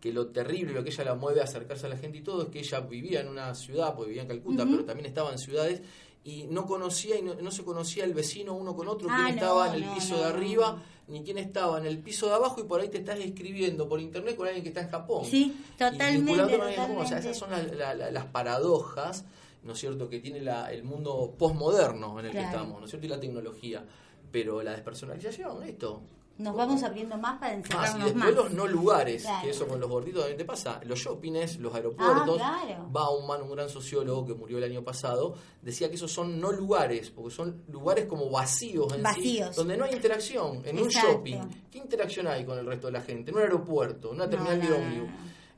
que 0.00 0.12
lo 0.12 0.28
terrible, 0.28 0.72
lo 0.72 0.82
que 0.82 0.90
ella 0.90 1.04
la 1.04 1.14
mueve 1.14 1.40
a 1.40 1.44
acercarse 1.44 1.86
a 1.86 1.90
la 1.90 1.96
gente 1.98 2.18
y 2.18 2.22
todo, 2.22 2.44
es 2.44 2.48
que 2.48 2.60
ella 2.60 2.80
vivía 2.80 3.20
en 3.20 3.28
una 3.28 3.54
ciudad, 3.54 3.94
porque 3.94 4.08
vivía 4.08 4.22
en 4.22 4.28
Calcuta, 4.28 4.64
pero 4.64 4.84
también 4.84 5.06
estaba 5.06 5.30
en 5.32 5.38
ciudades, 5.38 5.82
y 6.24 6.44
no 6.48 6.66
conocía 6.66 7.18
y 7.18 7.22
no, 7.22 7.34
no 7.34 7.50
se 7.50 7.64
conocía 7.64 8.04
el 8.04 8.14
vecino 8.14 8.54
uno 8.54 8.74
con 8.74 8.88
otro, 8.88 9.08
Ah, 9.10 9.16
quién 9.24 9.36
no, 9.36 9.42
estaba 9.42 9.68
en 9.68 9.74
el 9.74 9.86
no, 9.86 9.94
piso 9.94 10.16
de 10.18 10.24
arriba, 10.24 10.82
ni 11.08 11.22
quién 11.22 11.38
estaba 11.38 11.78
en 11.78 11.86
el 11.86 11.98
piso 11.98 12.26
de 12.28 12.34
abajo, 12.34 12.60
y 12.60 12.64
por 12.64 12.80
ahí 12.80 12.88
te 12.88 12.98
estás 12.98 13.18
escribiendo 13.18 13.88
por 13.88 14.00
internet 14.00 14.36
con 14.36 14.46
alguien 14.46 14.62
que 14.62 14.68
está 14.70 14.80
en 14.82 14.90
Japón. 14.90 15.24
Sí, 15.26 15.54
Y 15.74 15.76
totalmente, 15.78 16.40
alguien 16.40 16.60
en 16.62 16.74
común. 16.76 16.96
O 16.98 17.06
sea, 17.06 17.20
totalmente. 17.20 17.30
esas 17.30 17.36
son 17.38 17.50
la- 17.50 17.62
la- 17.62 17.94
la- 17.94 18.10
las 18.10 18.24
paradojas, 18.26 19.24
¿no 19.64 19.72
es 19.74 19.78
cierto?, 19.78 20.08
que 20.08 20.20
tiene 20.20 20.40
la- 20.40 20.72
el 20.72 20.82
mundo 20.84 21.34
postmoderno 21.38 22.18
en 22.20 22.26
el 22.26 22.32
que 22.32 22.40
estamos, 22.40 22.78
¿no 22.78 22.84
es 22.84 22.90
cierto?, 22.90 23.06
y 23.06 23.10
la 23.10 23.20
tecnología. 23.20 23.84
Pero 24.32 24.62
la 24.62 24.70
despersonalización, 24.72 25.62
esto. 25.64 26.00
Nos 26.40 26.56
vamos 26.56 26.82
abriendo 26.82 27.16
más 27.18 27.38
para 27.38 27.52
Ah, 27.52 27.54
y 27.54 27.58
encerrarnos 27.58 28.04
después 28.04 28.14
más. 28.24 28.34
los 28.34 28.50
no 28.52 28.66
lugares, 28.66 29.22
Claro. 29.22 29.42
que 29.44 29.50
eso 29.50 29.68
con 29.68 29.78
los 29.78 29.88
gorditos 29.90 30.20
también 30.22 30.38
te 30.38 30.44
pasa. 30.44 30.80
Los 30.84 30.98
shoppings, 30.98 31.58
los 31.58 31.74
aeropuertos. 31.74 32.40
Ah, 32.42 32.60
claro. 32.66 32.86
Bauman, 32.90 33.42
un 33.42 33.50
gran 33.52 33.68
sociólogo 33.68 34.26
que 34.26 34.34
murió 34.34 34.58
el 34.58 34.64
año 34.64 34.82
pasado, 34.82 35.34
decía 35.60 35.88
que 35.88 35.96
esos 35.96 36.10
son 36.12 36.40
no 36.40 36.50
lugares, 36.52 37.10
porque 37.10 37.34
son 37.34 37.62
lugares 37.68 38.06
como 38.06 38.30
vacíos 38.30 38.86
en 38.92 38.98
sí, 38.98 39.02
Vacíos. 39.02 39.56
donde 39.56 39.76
no 39.76 39.84
hay 39.84 39.92
interacción. 39.94 40.62
En 40.64 40.78
un 40.78 40.88
shopping, 40.88 41.38
¿qué 41.70 41.78
interacción 41.78 42.26
hay 42.26 42.44
con 42.44 42.58
el 42.58 42.66
resto 42.66 42.86
de 42.86 42.92
la 42.94 43.00
gente? 43.02 43.30
En 43.30 43.36
un 43.36 43.42
aeropuerto, 43.42 44.08
en 44.10 44.14
una 44.16 44.28
terminal 44.30 44.58
No, 44.58 44.64
de 44.64 44.70
no, 44.70 44.78
no, 44.78 44.84
ómnibus. 44.84 45.10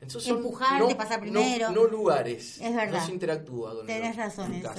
Entonces 0.02 0.24
son 0.24 0.38
Empujarte, 0.38 0.88
no- 0.88 0.96
pasar 0.96 1.20
primero. 1.20 1.70
No, 1.70 1.84
lugares. 1.84 2.58
Es 2.60 2.74
verdad. 2.74 3.00
No 3.00 3.06
se 3.06 3.12
interactúa 3.12 3.74
con 3.76 3.86
Tenés 3.86 4.10
el- 4.10 4.16
razón 4.16 4.52
eso. 4.54 4.70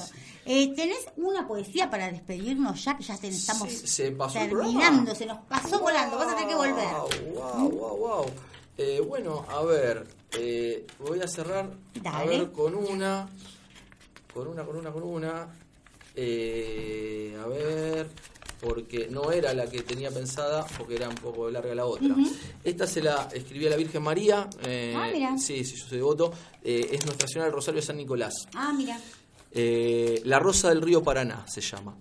Eh, 0.46 0.74
¿Tenés 0.76 1.06
una 1.16 1.48
poesía 1.48 1.90
para 1.90 2.12
despedirnos 2.12 2.84
ya 2.84 2.98
que 2.98 3.04
ya 3.04 3.18
te- 3.18 3.30
estamos 3.30 3.70
Sí, 3.70 3.88
se 3.88 4.12
pasó 4.12 4.38
terminando? 4.40 5.16
Se 5.16 5.26
nos 5.26 5.40
pasó 5.46 5.80
volando. 5.80 6.18
Vas 6.18 6.28
a 6.34 6.36
tener 6.36 6.50
que 6.50 6.56
volver. 6.56 6.86
Wow, 7.34 7.70
wow, 7.72 7.98
wow. 7.98 8.26
Eh, 8.78 9.02
bueno, 9.08 9.46
a 9.50 9.62
ver, 9.64 10.06
eh, 10.38 10.86
voy 11.00 11.22
a 11.22 11.28
cerrar 11.28 11.70
a 12.04 12.24
ver 12.26 12.52
con 12.52 12.76
una, 12.76 13.30
con 14.34 14.48
una, 14.48 14.64
con 14.66 14.76
una, 14.76 14.92
con 14.92 15.04
una. 15.04 15.48
Eh, 16.16 17.38
a 17.42 17.48
ver, 17.48 18.10
porque 18.64 19.08
no 19.10 19.32
era 19.32 19.54
la 19.54 19.68
que 19.68 19.82
tenía 19.82 20.10
pensada, 20.10 20.66
porque 20.78 20.96
era 20.96 21.10
un 21.10 21.16
poco 21.16 21.50
larga 21.50 21.76
la 21.76 21.86
otra. 21.86 22.16
Esta 22.64 22.88
se 22.88 23.02
la 23.02 23.28
escribí 23.34 23.68
a 23.68 23.72
la 23.72 23.76
Virgen 23.76 24.02
María. 24.04 24.50
eh, 24.66 24.94
Ah, 24.96 25.10
mira. 25.14 25.38
Sí, 25.38 25.64
sí, 25.66 25.76
yo 25.76 25.86
soy 25.86 25.98
devoto. 25.98 26.32
Eh, 26.64 26.90
es 26.94 27.06
Nuestra 27.06 27.28
Señora 27.28 27.46
del 27.46 27.54
Rosario 27.56 27.82
de 27.82 27.86
San 27.88 27.98
Nicolás. 27.98 28.48
Ah, 28.56 28.72
mira. 28.76 29.00
Eh, 29.52 30.22
la 30.26 30.40
rosa 30.40 30.70
del 30.70 30.82
río 30.82 31.04
Paraná 31.04 31.46
se 31.48 31.62
llama. 31.62 31.96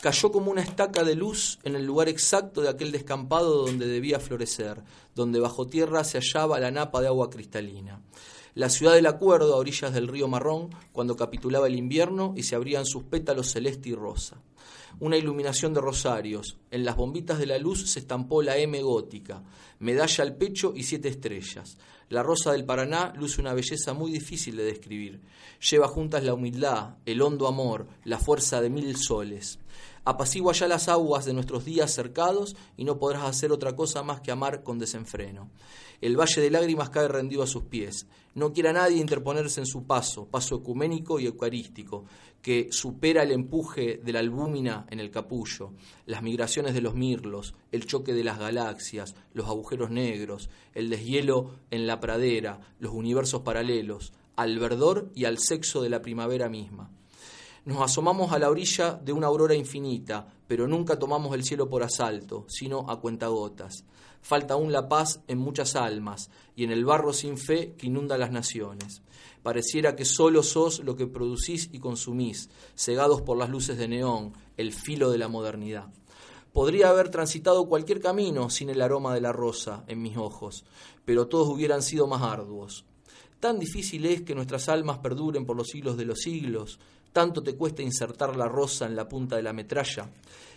Cayó 0.00 0.30
como 0.32 0.50
una 0.50 0.62
estaca 0.62 1.02
de 1.02 1.14
luz 1.14 1.58
en 1.64 1.76
el 1.76 1.84
lugar 1.84 2.08
exacto 2.08 2.60
de 2.60 2.68
aquel 2.68 2.92
descampado 2.92 3.66
donde 3.66 3.86
debía 3.86 4.20
florecer, 4.20 4.82
donde 5.14 5.40
bajo 5.40 5.66
tierra 5.66 6.04
se 6.04 6.18
hallaba 6.18 6.60
la 6.60 6.70
napa 6.70 7.00
de 7.00 7.06
agua 7.08 7.30
cristalina. 7.30 8.00
La 8.54 8.68
ciudad 8.68 8.94
del 8.94 9.06
acuerdo 9.06 9.54
a 9.54 9.56
orillas 9.56 9.92
del 9.92 10.06
río 10.08 10.28
Marrón, 10.28 10.70
cuando 10.92 11.16
capitulaba 11.16 11.66
el 11.66 11.74
invierno 11.74 12.34
y 12.36 12.42
se 12.44 12.54
abrían 12.54 12.86
sus 12.86 13.02
pétalos 13.04 13.50
celeste 13.50 13.88
y 13.88 13.94
rosa. 13.94 14.36
Una 15.00 15.16
iluminación 15.16 15.74
de 15.74 15.80
rosarios. 15.80 16.56
En 16.70 16.84
las 16.84 16.96
bombitas 16.96 17.38
de 17.38 17.46
la 17.46 17.58
luz 17.58 17.90
se 17.90 17.98
estampó 17.98 18.42
la 18.42 18.56
M 18.56 18.80
gótica, 18.82 19.42
medalla 19.78 20.24
al 20.24 20.36
pecho 20.36 20.72
y 20.74 20.84
siete 20.84 21.08
estrellas. 21.08 21.76
La 22.08 22.22
rosa 22.22 22.52
del 22.52 22.64
Paraná 22.64 23.12
luce 23.16 23.40
una 23.40 23.54
belleza 23.54 23.92
muy 23.92 24.12
difícil 24.12 24.56
de 24.56 24.64
describir. 24.64 25.20
Lleva 25.70 25.88
juntas 25.88 26.22
la 26.22 26.34
humildad, 26.34 26.96
el 27.06 27.22
hondo 27.22 27.48
amor, 27.48 27.88
la 28.04 28.18
fuerza 28.18 28.60
de 28.60 28.70
mil 28.70 28.96
soles. 28.96 29.58
Apacigua 30.04 30.52
ya 30.52 30.68
las 30.68 30.88
aguas 30.88 31.24
de 31.24 31.32
nuestros 31.32 31.64
días 31.64 31.92
cercados 31.92 32.56
y 32.76 32.84
no 32.84 32.98
podrás 32.98 33.24
hacer 33.24 33.52
otra 33.52 33.74
cosa 33.74 34.02
más 34.02 34.20
que 34.20 34.30
amar 34.30 34.62
con 34.62 34.78
desenfreno. 34.78 35.50
El 36.00 36.18
valle 36.18 36.40
de 36.40 36.50
lágrimas 36.50 36.90
cae 36.90 37.08
rendido 37.08 37.42
a 37.42 37.46
sus 37.46 37.64
pies. 37.64 38.06
No 38.34 38.52
quiera 38.52 38.72
nadie 38.72 38.98
interponerse 38.98 39.60
en 39.60 39.66
su 39.66 39.86
paso, 39.86 40.26
paso 40.26 40.56
ecuménico 40.56 41.20
y 41.20 41.26
eucarístico, 41.26 42.04
que 42.42 42.68
supera 42.70 43.22
el 43.22 43.32
empuje 43.32 44.00
de 44.04 44.12
la 44.12 44.18
albúmina 44.18 44.86
en 44.90 45.00
el 45.00 45.10
capullo, 45.10 45.72
las 46.04 46.22
migraciones 46.22 46.74
de 46.74 46.82
los 46.82 46.94
mirlos, 46.94 47.54
el 47.72 47.86
choque 47.86 48.12
de 48.12 48.24
las 48.24 48.38
galaxias, 48.38 49.14
los 49.32 49.46
agujeros 49.46 49.90
negros, 49.90 50.50
el 50.74 50.90
deshielo 50.90 51.54
en 51.70 51.86
la 51.86 52.00
pradera, 52.00 52.60
los 52.80 52.92
universos 52.92 53.42
paralelos, 53.42 54.12
al 54.36 54.58
verdor 54.58 55.10
y 55.14 55.24
al 55.24 55.38
sexo 55.38 55.82
de 55.82 55.90
la 55.90 56.02
primavera 56.02 56.48
misma. 56.48 56.90
Nos 57.64 57.80
asomamos 57.80 58.32
a 58.32 58.38
la 58.38 58.50
orilla 58.50 58.92
de 58.92 59.12
una 59.12 59.28
aurora 59.28 59.54
infinita, 59.54 60.28
pero 60.46 60.68
nunca 60.68 60.98
tomamos 60.98 61.34
el 61.34 61.44
cielo 61.44 61.70
por 61.70 61.82
asalto, 61.82 62.44
sino 62.46 62.90
a 62.90 63.00
cuentagotas. 63.00 63.84
Falta 64.24 64.54
aún 64.54 64.72
la 64.72 64.88
paz 64.88 65.20
en 65.28 65.36
muchas 65.36 65.76
almas 65.76 66.30
y 66.56 66.64
en 66.64 66.70
el 66.70 66.86
barro 66.86 67.12
sin 67.12 67.36
fe 67.36 67.74
que 67.76 67.88
inunda 67.88 68.16
las 68.16 68.30
naciones. 68.30 69.02
Pareciera 69.42 69.96
que 69.96 70.06
solo 70.06 70.42
sos 70.42 70.78
lo 70.78 70.96
que 70.96 71.06
producís 71.06 71.68
y 71.72 71.78
consumís, 71.78 72.48
cegados 72.74 73.20
por 73.20 73.36
las 73.36 73.50
luces 73.50 73.76
de 73.76 73.86
neón, 73.86 74.32
el 74.56 74.72
filo 74.72 75.10
de 75.10 75.18
la 75.18 75.28
modernidad. 75.28 75.92
Podría 76.54 76.88
haber 76.88 77.10
transitado 77.10 77.68
cualquier 77.68 78.00
camino 78.00 78.48
sin 78.48 78.70
el 78.70 78.80
aroma 78.80 79.12
de 79.12 79.20
la 79.20 79.30
rosa 79.30 79.84
en 79.88 80.00
mis 80.00 80.16
ojos, 80.16 80.64
pero 81.04 81.28
todos 81.28 81.50
hubieran 81.50 81.82
sido 81.82 82.06
más 82.06 82.22
arduos. 82.22 82.86
Tan 83.40 83.58
difícil 83.58 84.06
es 84.06 84.22
que 84.22 84.34
nuestras 84.34 84.70
almas 84.70 85.00
perduren 85.00 85.44
por 85.44 85.54
los 85.54 85.68
siglos 85.68 85.98
de 85.98 86.06
los 86.06 86.20
siglos, 86.20 86.78
tanto 87.12 87.42
te 87.42 87.56
cuesta 87.56 87.82
insertar 87.82 88.36
la 88.36 88.48
rosa 88.48 88.86
en 88.86 88.96
la 88.96 89.06
punta 89.06 89.36
de 89.36 89.42
la 89.42 89.52
metralla, 89.52 90.10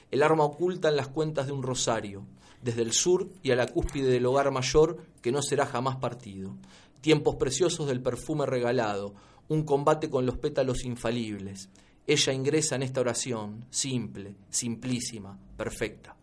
el 0.09 0.24
arma 0.24 0.45
oculta 0.45 0.88
en 0.88 0.95
las 0.95 1.09
cuentas 1.09 1.47
de 1.47 1.51
un 1.51 1.63
rosario, 1.63 2.24
desde 2.61 2.81
el 2.81 2.91
sur 2.91 3.29
y 3.43 3.51
a 3.51 3.55
la 3.55 3.67
cúspide 3.67 4.09
del 4.09 4.25
hogar 4.25 4.51
mayor 4.51 4.97
que 5.21 5.31
no 5.31 5.41
será 5.41 5.65
jamás 5.65 5.97
partido. 5.97 6.55
Tiempos 7.01 7.35
preciosos 7.35 7.87
del 7.87 8.01
perfume 8.01 8.45
regalado, 8.45 9.13
un 9.47 9.63
combate 9.63 10.09
con 10.09 10.25
los 10.25 10.37
pétalos 10.37 10.83
infalibles. 10.83 11.69
Ella 12.05 12.33
ingresa 12.33 12.75
en 12.75 12.83
esta 12.83 13.01
oración, 13.01 13.65
simple, 13.69 14.35
simplísima, 14.49 15.37
perfecta. 15.57 16.15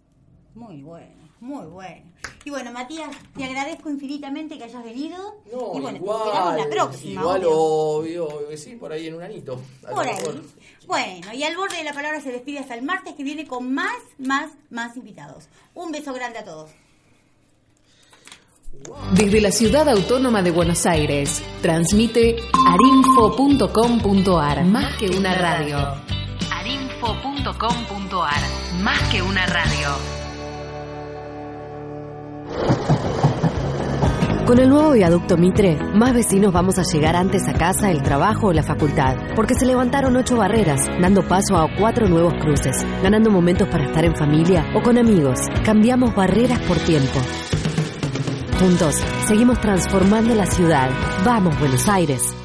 Muy 0.54 0.82
bueno, 0.82 1.23
muy 1.44 1.66
bueno. 1.66 2.10
Y 2.44 2.50
bueno, 2.50 2.72
Matías, 2.72 3.14
te 3.36 3.44
agradezco 3.44 3.90
infinitamente 3.90 4.56
que 4.56 4.64
hayas 4.64 4.82
venido. 4.82 5.16
No, 5.52 5.72
y 5.74 5.80
bueno, 5.80 5.98
igual, 5.98 6.22
te 6.22 6.28
esperamos 6.28 6.56
la 6.56 6.68
próxima. 6.68 7.20
Igual, 7.20 7.44
obvio. 7.44 8.26
obvio, 8.26 8.48
que 8.48 8.56
sí, 8.56 8.76
por 8.76 8.92
ahí 8.92 9.06
en 9.08 9.14
un 9.14 9.22
anito. 9.22 9.60
Por 9.82 10.06
ahí. 10.06 10.16
mejor. 10.16 10.42
Bueno, 10.86 11.32
y 11.34 11.42
al 11.42 11.56
borde 11.56 11.76
de 11.76 11.84
la 11.84 11.92
palabra 11.92 12.20
se 12.20 12.32
despide 12.32 12.58
hasta 12.58 12.74
el 12.74 12.82
martes 12.82 13.14
que 13.14 13.22
viene 13.22 13.46
con 13.46 13.72
más, 13.72 13.96
más, 14.18 14.52
más 14.70 14.96
invitados. 14.96 15.48
Un 15.74 15.92
beso 15.92 16.12
grande 16.12 16.38
a 16.38 16.44
todos. 16.44 16.70
Desde 19.12 19.40
la 19.40 19.52
ciudad 19.52 19.88
autónoma 19.88 20.42
de 20.42 20.50
Buenos 20.50 20.84
Aires, 20.84 21.42
transmite 21.62 22.36
arinfo.com.ar. 22.66 24.64
Más 24.64 24.96
que 24.96 25.10
una 25.10 25.34
radio. 25.34 25.78
arinfo.com.ar. 26.50 28.42
Más 28.82 29.00
que 29.10 29.22
una 29.22 29.46
radio. 29.46 30.23
Con 34.46 34.58
el 34.58 34.68
nuevo 34.68 34.92
viaducto 34.92 35.38
Mitre, 35.38 35.78
más 35.94 36.12
vecinos 36.12 36.52
vamos 36.52 36.78
a 36.78 36.82
llegar 36.82 37.16
antes 37.16 37.48
a 37.48 37.54
casa, 37.54 37.90
el 37.90 38.02
trabajo 38.02 38.48
o 38.48 38.52
la 38.52 38.62
facultad, 38.62 39.16
porque 39.34 39.54
se 39.54 39.64
levantaron 39.64 40.14
ocho 40.16 40.36
barreras, 40.36 40.86
dando 41.00 41.26
paso 41.26 41.56
a 41.56 41.66
cuatro 41.78 42.08
nuevos 42.08 42.34
cruces, 42.34 42.84
ganando 43.02 43.30
momentos 43.30 43.66
para 43.68 43.86
estar 43.86 44.04
en 44.04 44.14
familia 44.14 44.66
o 44.74 44.82
con 44.82 44.98
amigos. 44.98 45.40
Cambiamos 45.64 46.14
barreras 46.14 46.58
por 46.68 46.76
tiempo. 46.76 47.20
Juntos, 48.60 49.02
seguimos 49.26 49.58
transformando 49.62 50.34
la 50.34 50.44
ciudad. 50.44 50.90
Vamos, 51.24 51.58
Buenos 51.58 51.88
Aires. 51.88 52.43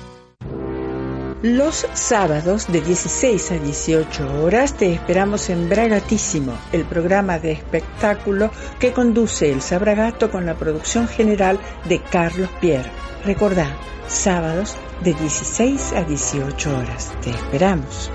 Los 1.41 1.87
sábados 1.93 2.69
de 2.69 2.81
16 2.81 3.51
a 3.51 3.57
18 3.59 4.43
horas 4.43 4.73
te 4.73 4.91
esperamos 4.91 5.49
en 5.49 5.69
Bragatísimo, 5.69 6.51
el 6.73 6.83
programa 6.83 7.39
de 7.39 7.53
espectáculo 7.53 8.51
que 8.77 8.91
conduce 8.91 9.49
el 9.49 9.61
Sabragato 9.61 10.31
con 10.31 10.45
la 10.45 10.55
producción 10.55 11.07
general 11.07 11.57
de 11.85 12.01
Carlos 12.01 12.49
Pierre. 12.59 12.91
Recordá, 13.23 13.73
sábados 14.09 14.75
de 15.01 15.13
16 15.13 15.93
a 15.93 16.03
18 16.03 16.77
horas. 16.77 17.13
Te 17.21 17.29
esperamos. 17.29 18.11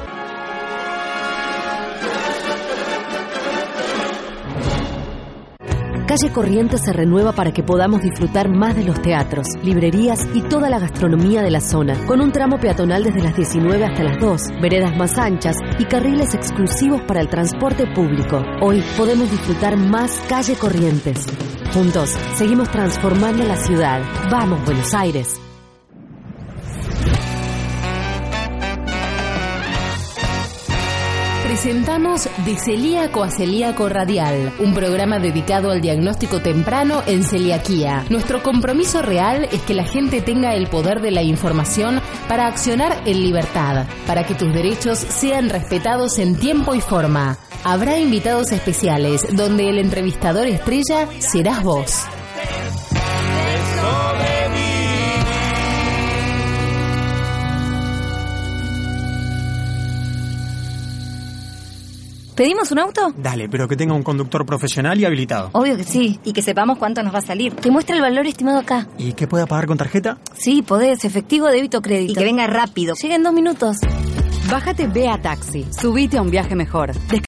Calle 6.06 6.30
Corrientes 6.32 6.82
se 6.82 6.92
renueva 6.92 7.32
para 7.32 7.52
que 7.52 7.62
podamos 7.62 8.02
disfrutar 8.02 8.50
más 8.50 8.76
de 8.76 8.84
los 8.84 9.00
teatros, 9.00 9.46
librerías 9.62 10.20
y 10.34 10.42
toda 10.42 10.68
la 10.68 10.78
gastronomía 10.78 11.40
de 11.40 11.50
la 11.50 11.62
zona, 11.62 11.94
con 12.06 12.20
un 12.20 12.30
tramo 12.30 12.58
peatonal 12.58 13.04
desde 13.04 13.22
las 13.22 13.34
19 13.34 13.84
hasta 13.86 14.04
las 14.04 14.20
2, 14.20 14.42
veredas 14.60 14.94
más 14.96 15.16
anchas 15.16 15.56
y 15.78 15.86
carriles 15.86 16.34
exclusivos 16.34 17.00
para 17.02 17.22
el 17.22 17.28
transporte 17.28 17.86
público. 17.94 18.42
Hoy 18.60 18.82
podemos 18.98 19.30
disfrutar 19.30 19.78
más 19.78 20.20
Calle 20.28 20.56
Corrientes. 20.56 21.26
Juntos, 21.72 22.10
seguimos 22.34 22.70
transformando 22.70 23.42
la 23.44 23.56
ciudad. 23.56 24.02
Vamos, 24.30 24.62
Buenos 24.66 24.92
Aires. 24.92 25.43
Presentamos 31.54 32.28
De 32.44 32.58
Celíaco 32.58 33.22
a 33.22 33.30
Celíaco 33.30 33.88
Radial, 33.88 34.52
un 34.58 34.74
programa 34.74 35.20
dedicado 35.20 35.70
al 35.70 35.80
diagnóstico 35.80 36.42
temprano 36.42 37.04
en 37.06 37.22
celiaquía. 37.22 38.04
Nuestro 38.10 38.42
compromiso 38.42 39.02
real 39.02 39.44
es 39.52 39.62
que 39.62 39.72
la 39.72 39.84
gente 39.84 40.20
tenga 40.20 40.56
el 40.56 40.66
poder 40.66 41.00
de 41.00 41.12
la 41.12 41.22
información 41.22 42.00
para 42.26 42.48
accionar 42.48 43.00
en 43.06 43.22
libertad, 43.22 43.86
para 44.04 44.26
que 44.26 44.34
tus 44.34 44.52
derechos 44.52 44.98
sean 44.98 45.48
respetados 45.48 46.18
en 46.18 46.36
tiempo 46.36 46.74
y 46.74 46.80
forma. 46.80 47.38
Habrá 47.62 48.00
invitados 48.00 48.50
especiales 48.50 49.24
donde 49.30 49.70
el 49.70 49.78
entrevistador 49.78 50.48
estrella 50.48 51.08
serás 51.20 51.62
vos. 51.62 52.04
¿Pedimos 62.36 62.72
un 62.72 62.80
auto? 62.80 63.12
Dale, 63.16 63.48
pero 63.48 63.68
que 63.68 63.76
tenga 63.76 63.94
un 63.94 64.02
conductor 64.02 64.44
profesional 64.44 64.98
y 64.98 65.04
habilitado. 65.04 65.50
Obvio 65.52 65.76
que 65.76 65.84
sí, 65.84 66.18
y 66.24 66.32
que 66.32 66.42
sepamos 66.42 66.78
cuánto 66.78 67.00
nos 67.04 67.14
va 67.14 67.18
a 67.18 67.22
salir. 67.22 67.54
Que 67.54 67.70
muestre 67.70 67.94
el 67.94 68.02
valor 68.02 68.26
estimado 68.26 68.58
acá. 68.58 68.88
¿Y 68.98 69.12
que 69.12 69.28
pueda 69.28 69.46
pagar 69.46 69.66
con 69.66 69.76
tarjeta? 69.78 70.18
Sí, 70.36 70.62
podés, 70.62 71.04
efectivo, 71.04 71.48
débito, 71.48 71.80
crédito. 71.80 72.12
Y 72.12 72.14
que 72.16 72.24
venga 72.24 72.46
rápido. 72.48 72.96
Llega 73.00 73.14
en 73.14 73.22
dos 73.22 73.32
minutos. 73.32 73.78
Bájate 74.50 74.88
Bea 74.88 75.16
Taxi. 75.22 75.66
Subite 75.70 76.18
a 76.18 76.22
un 76.22 76.30
viaje 76.30 76.54
mejor. 76.56 76.92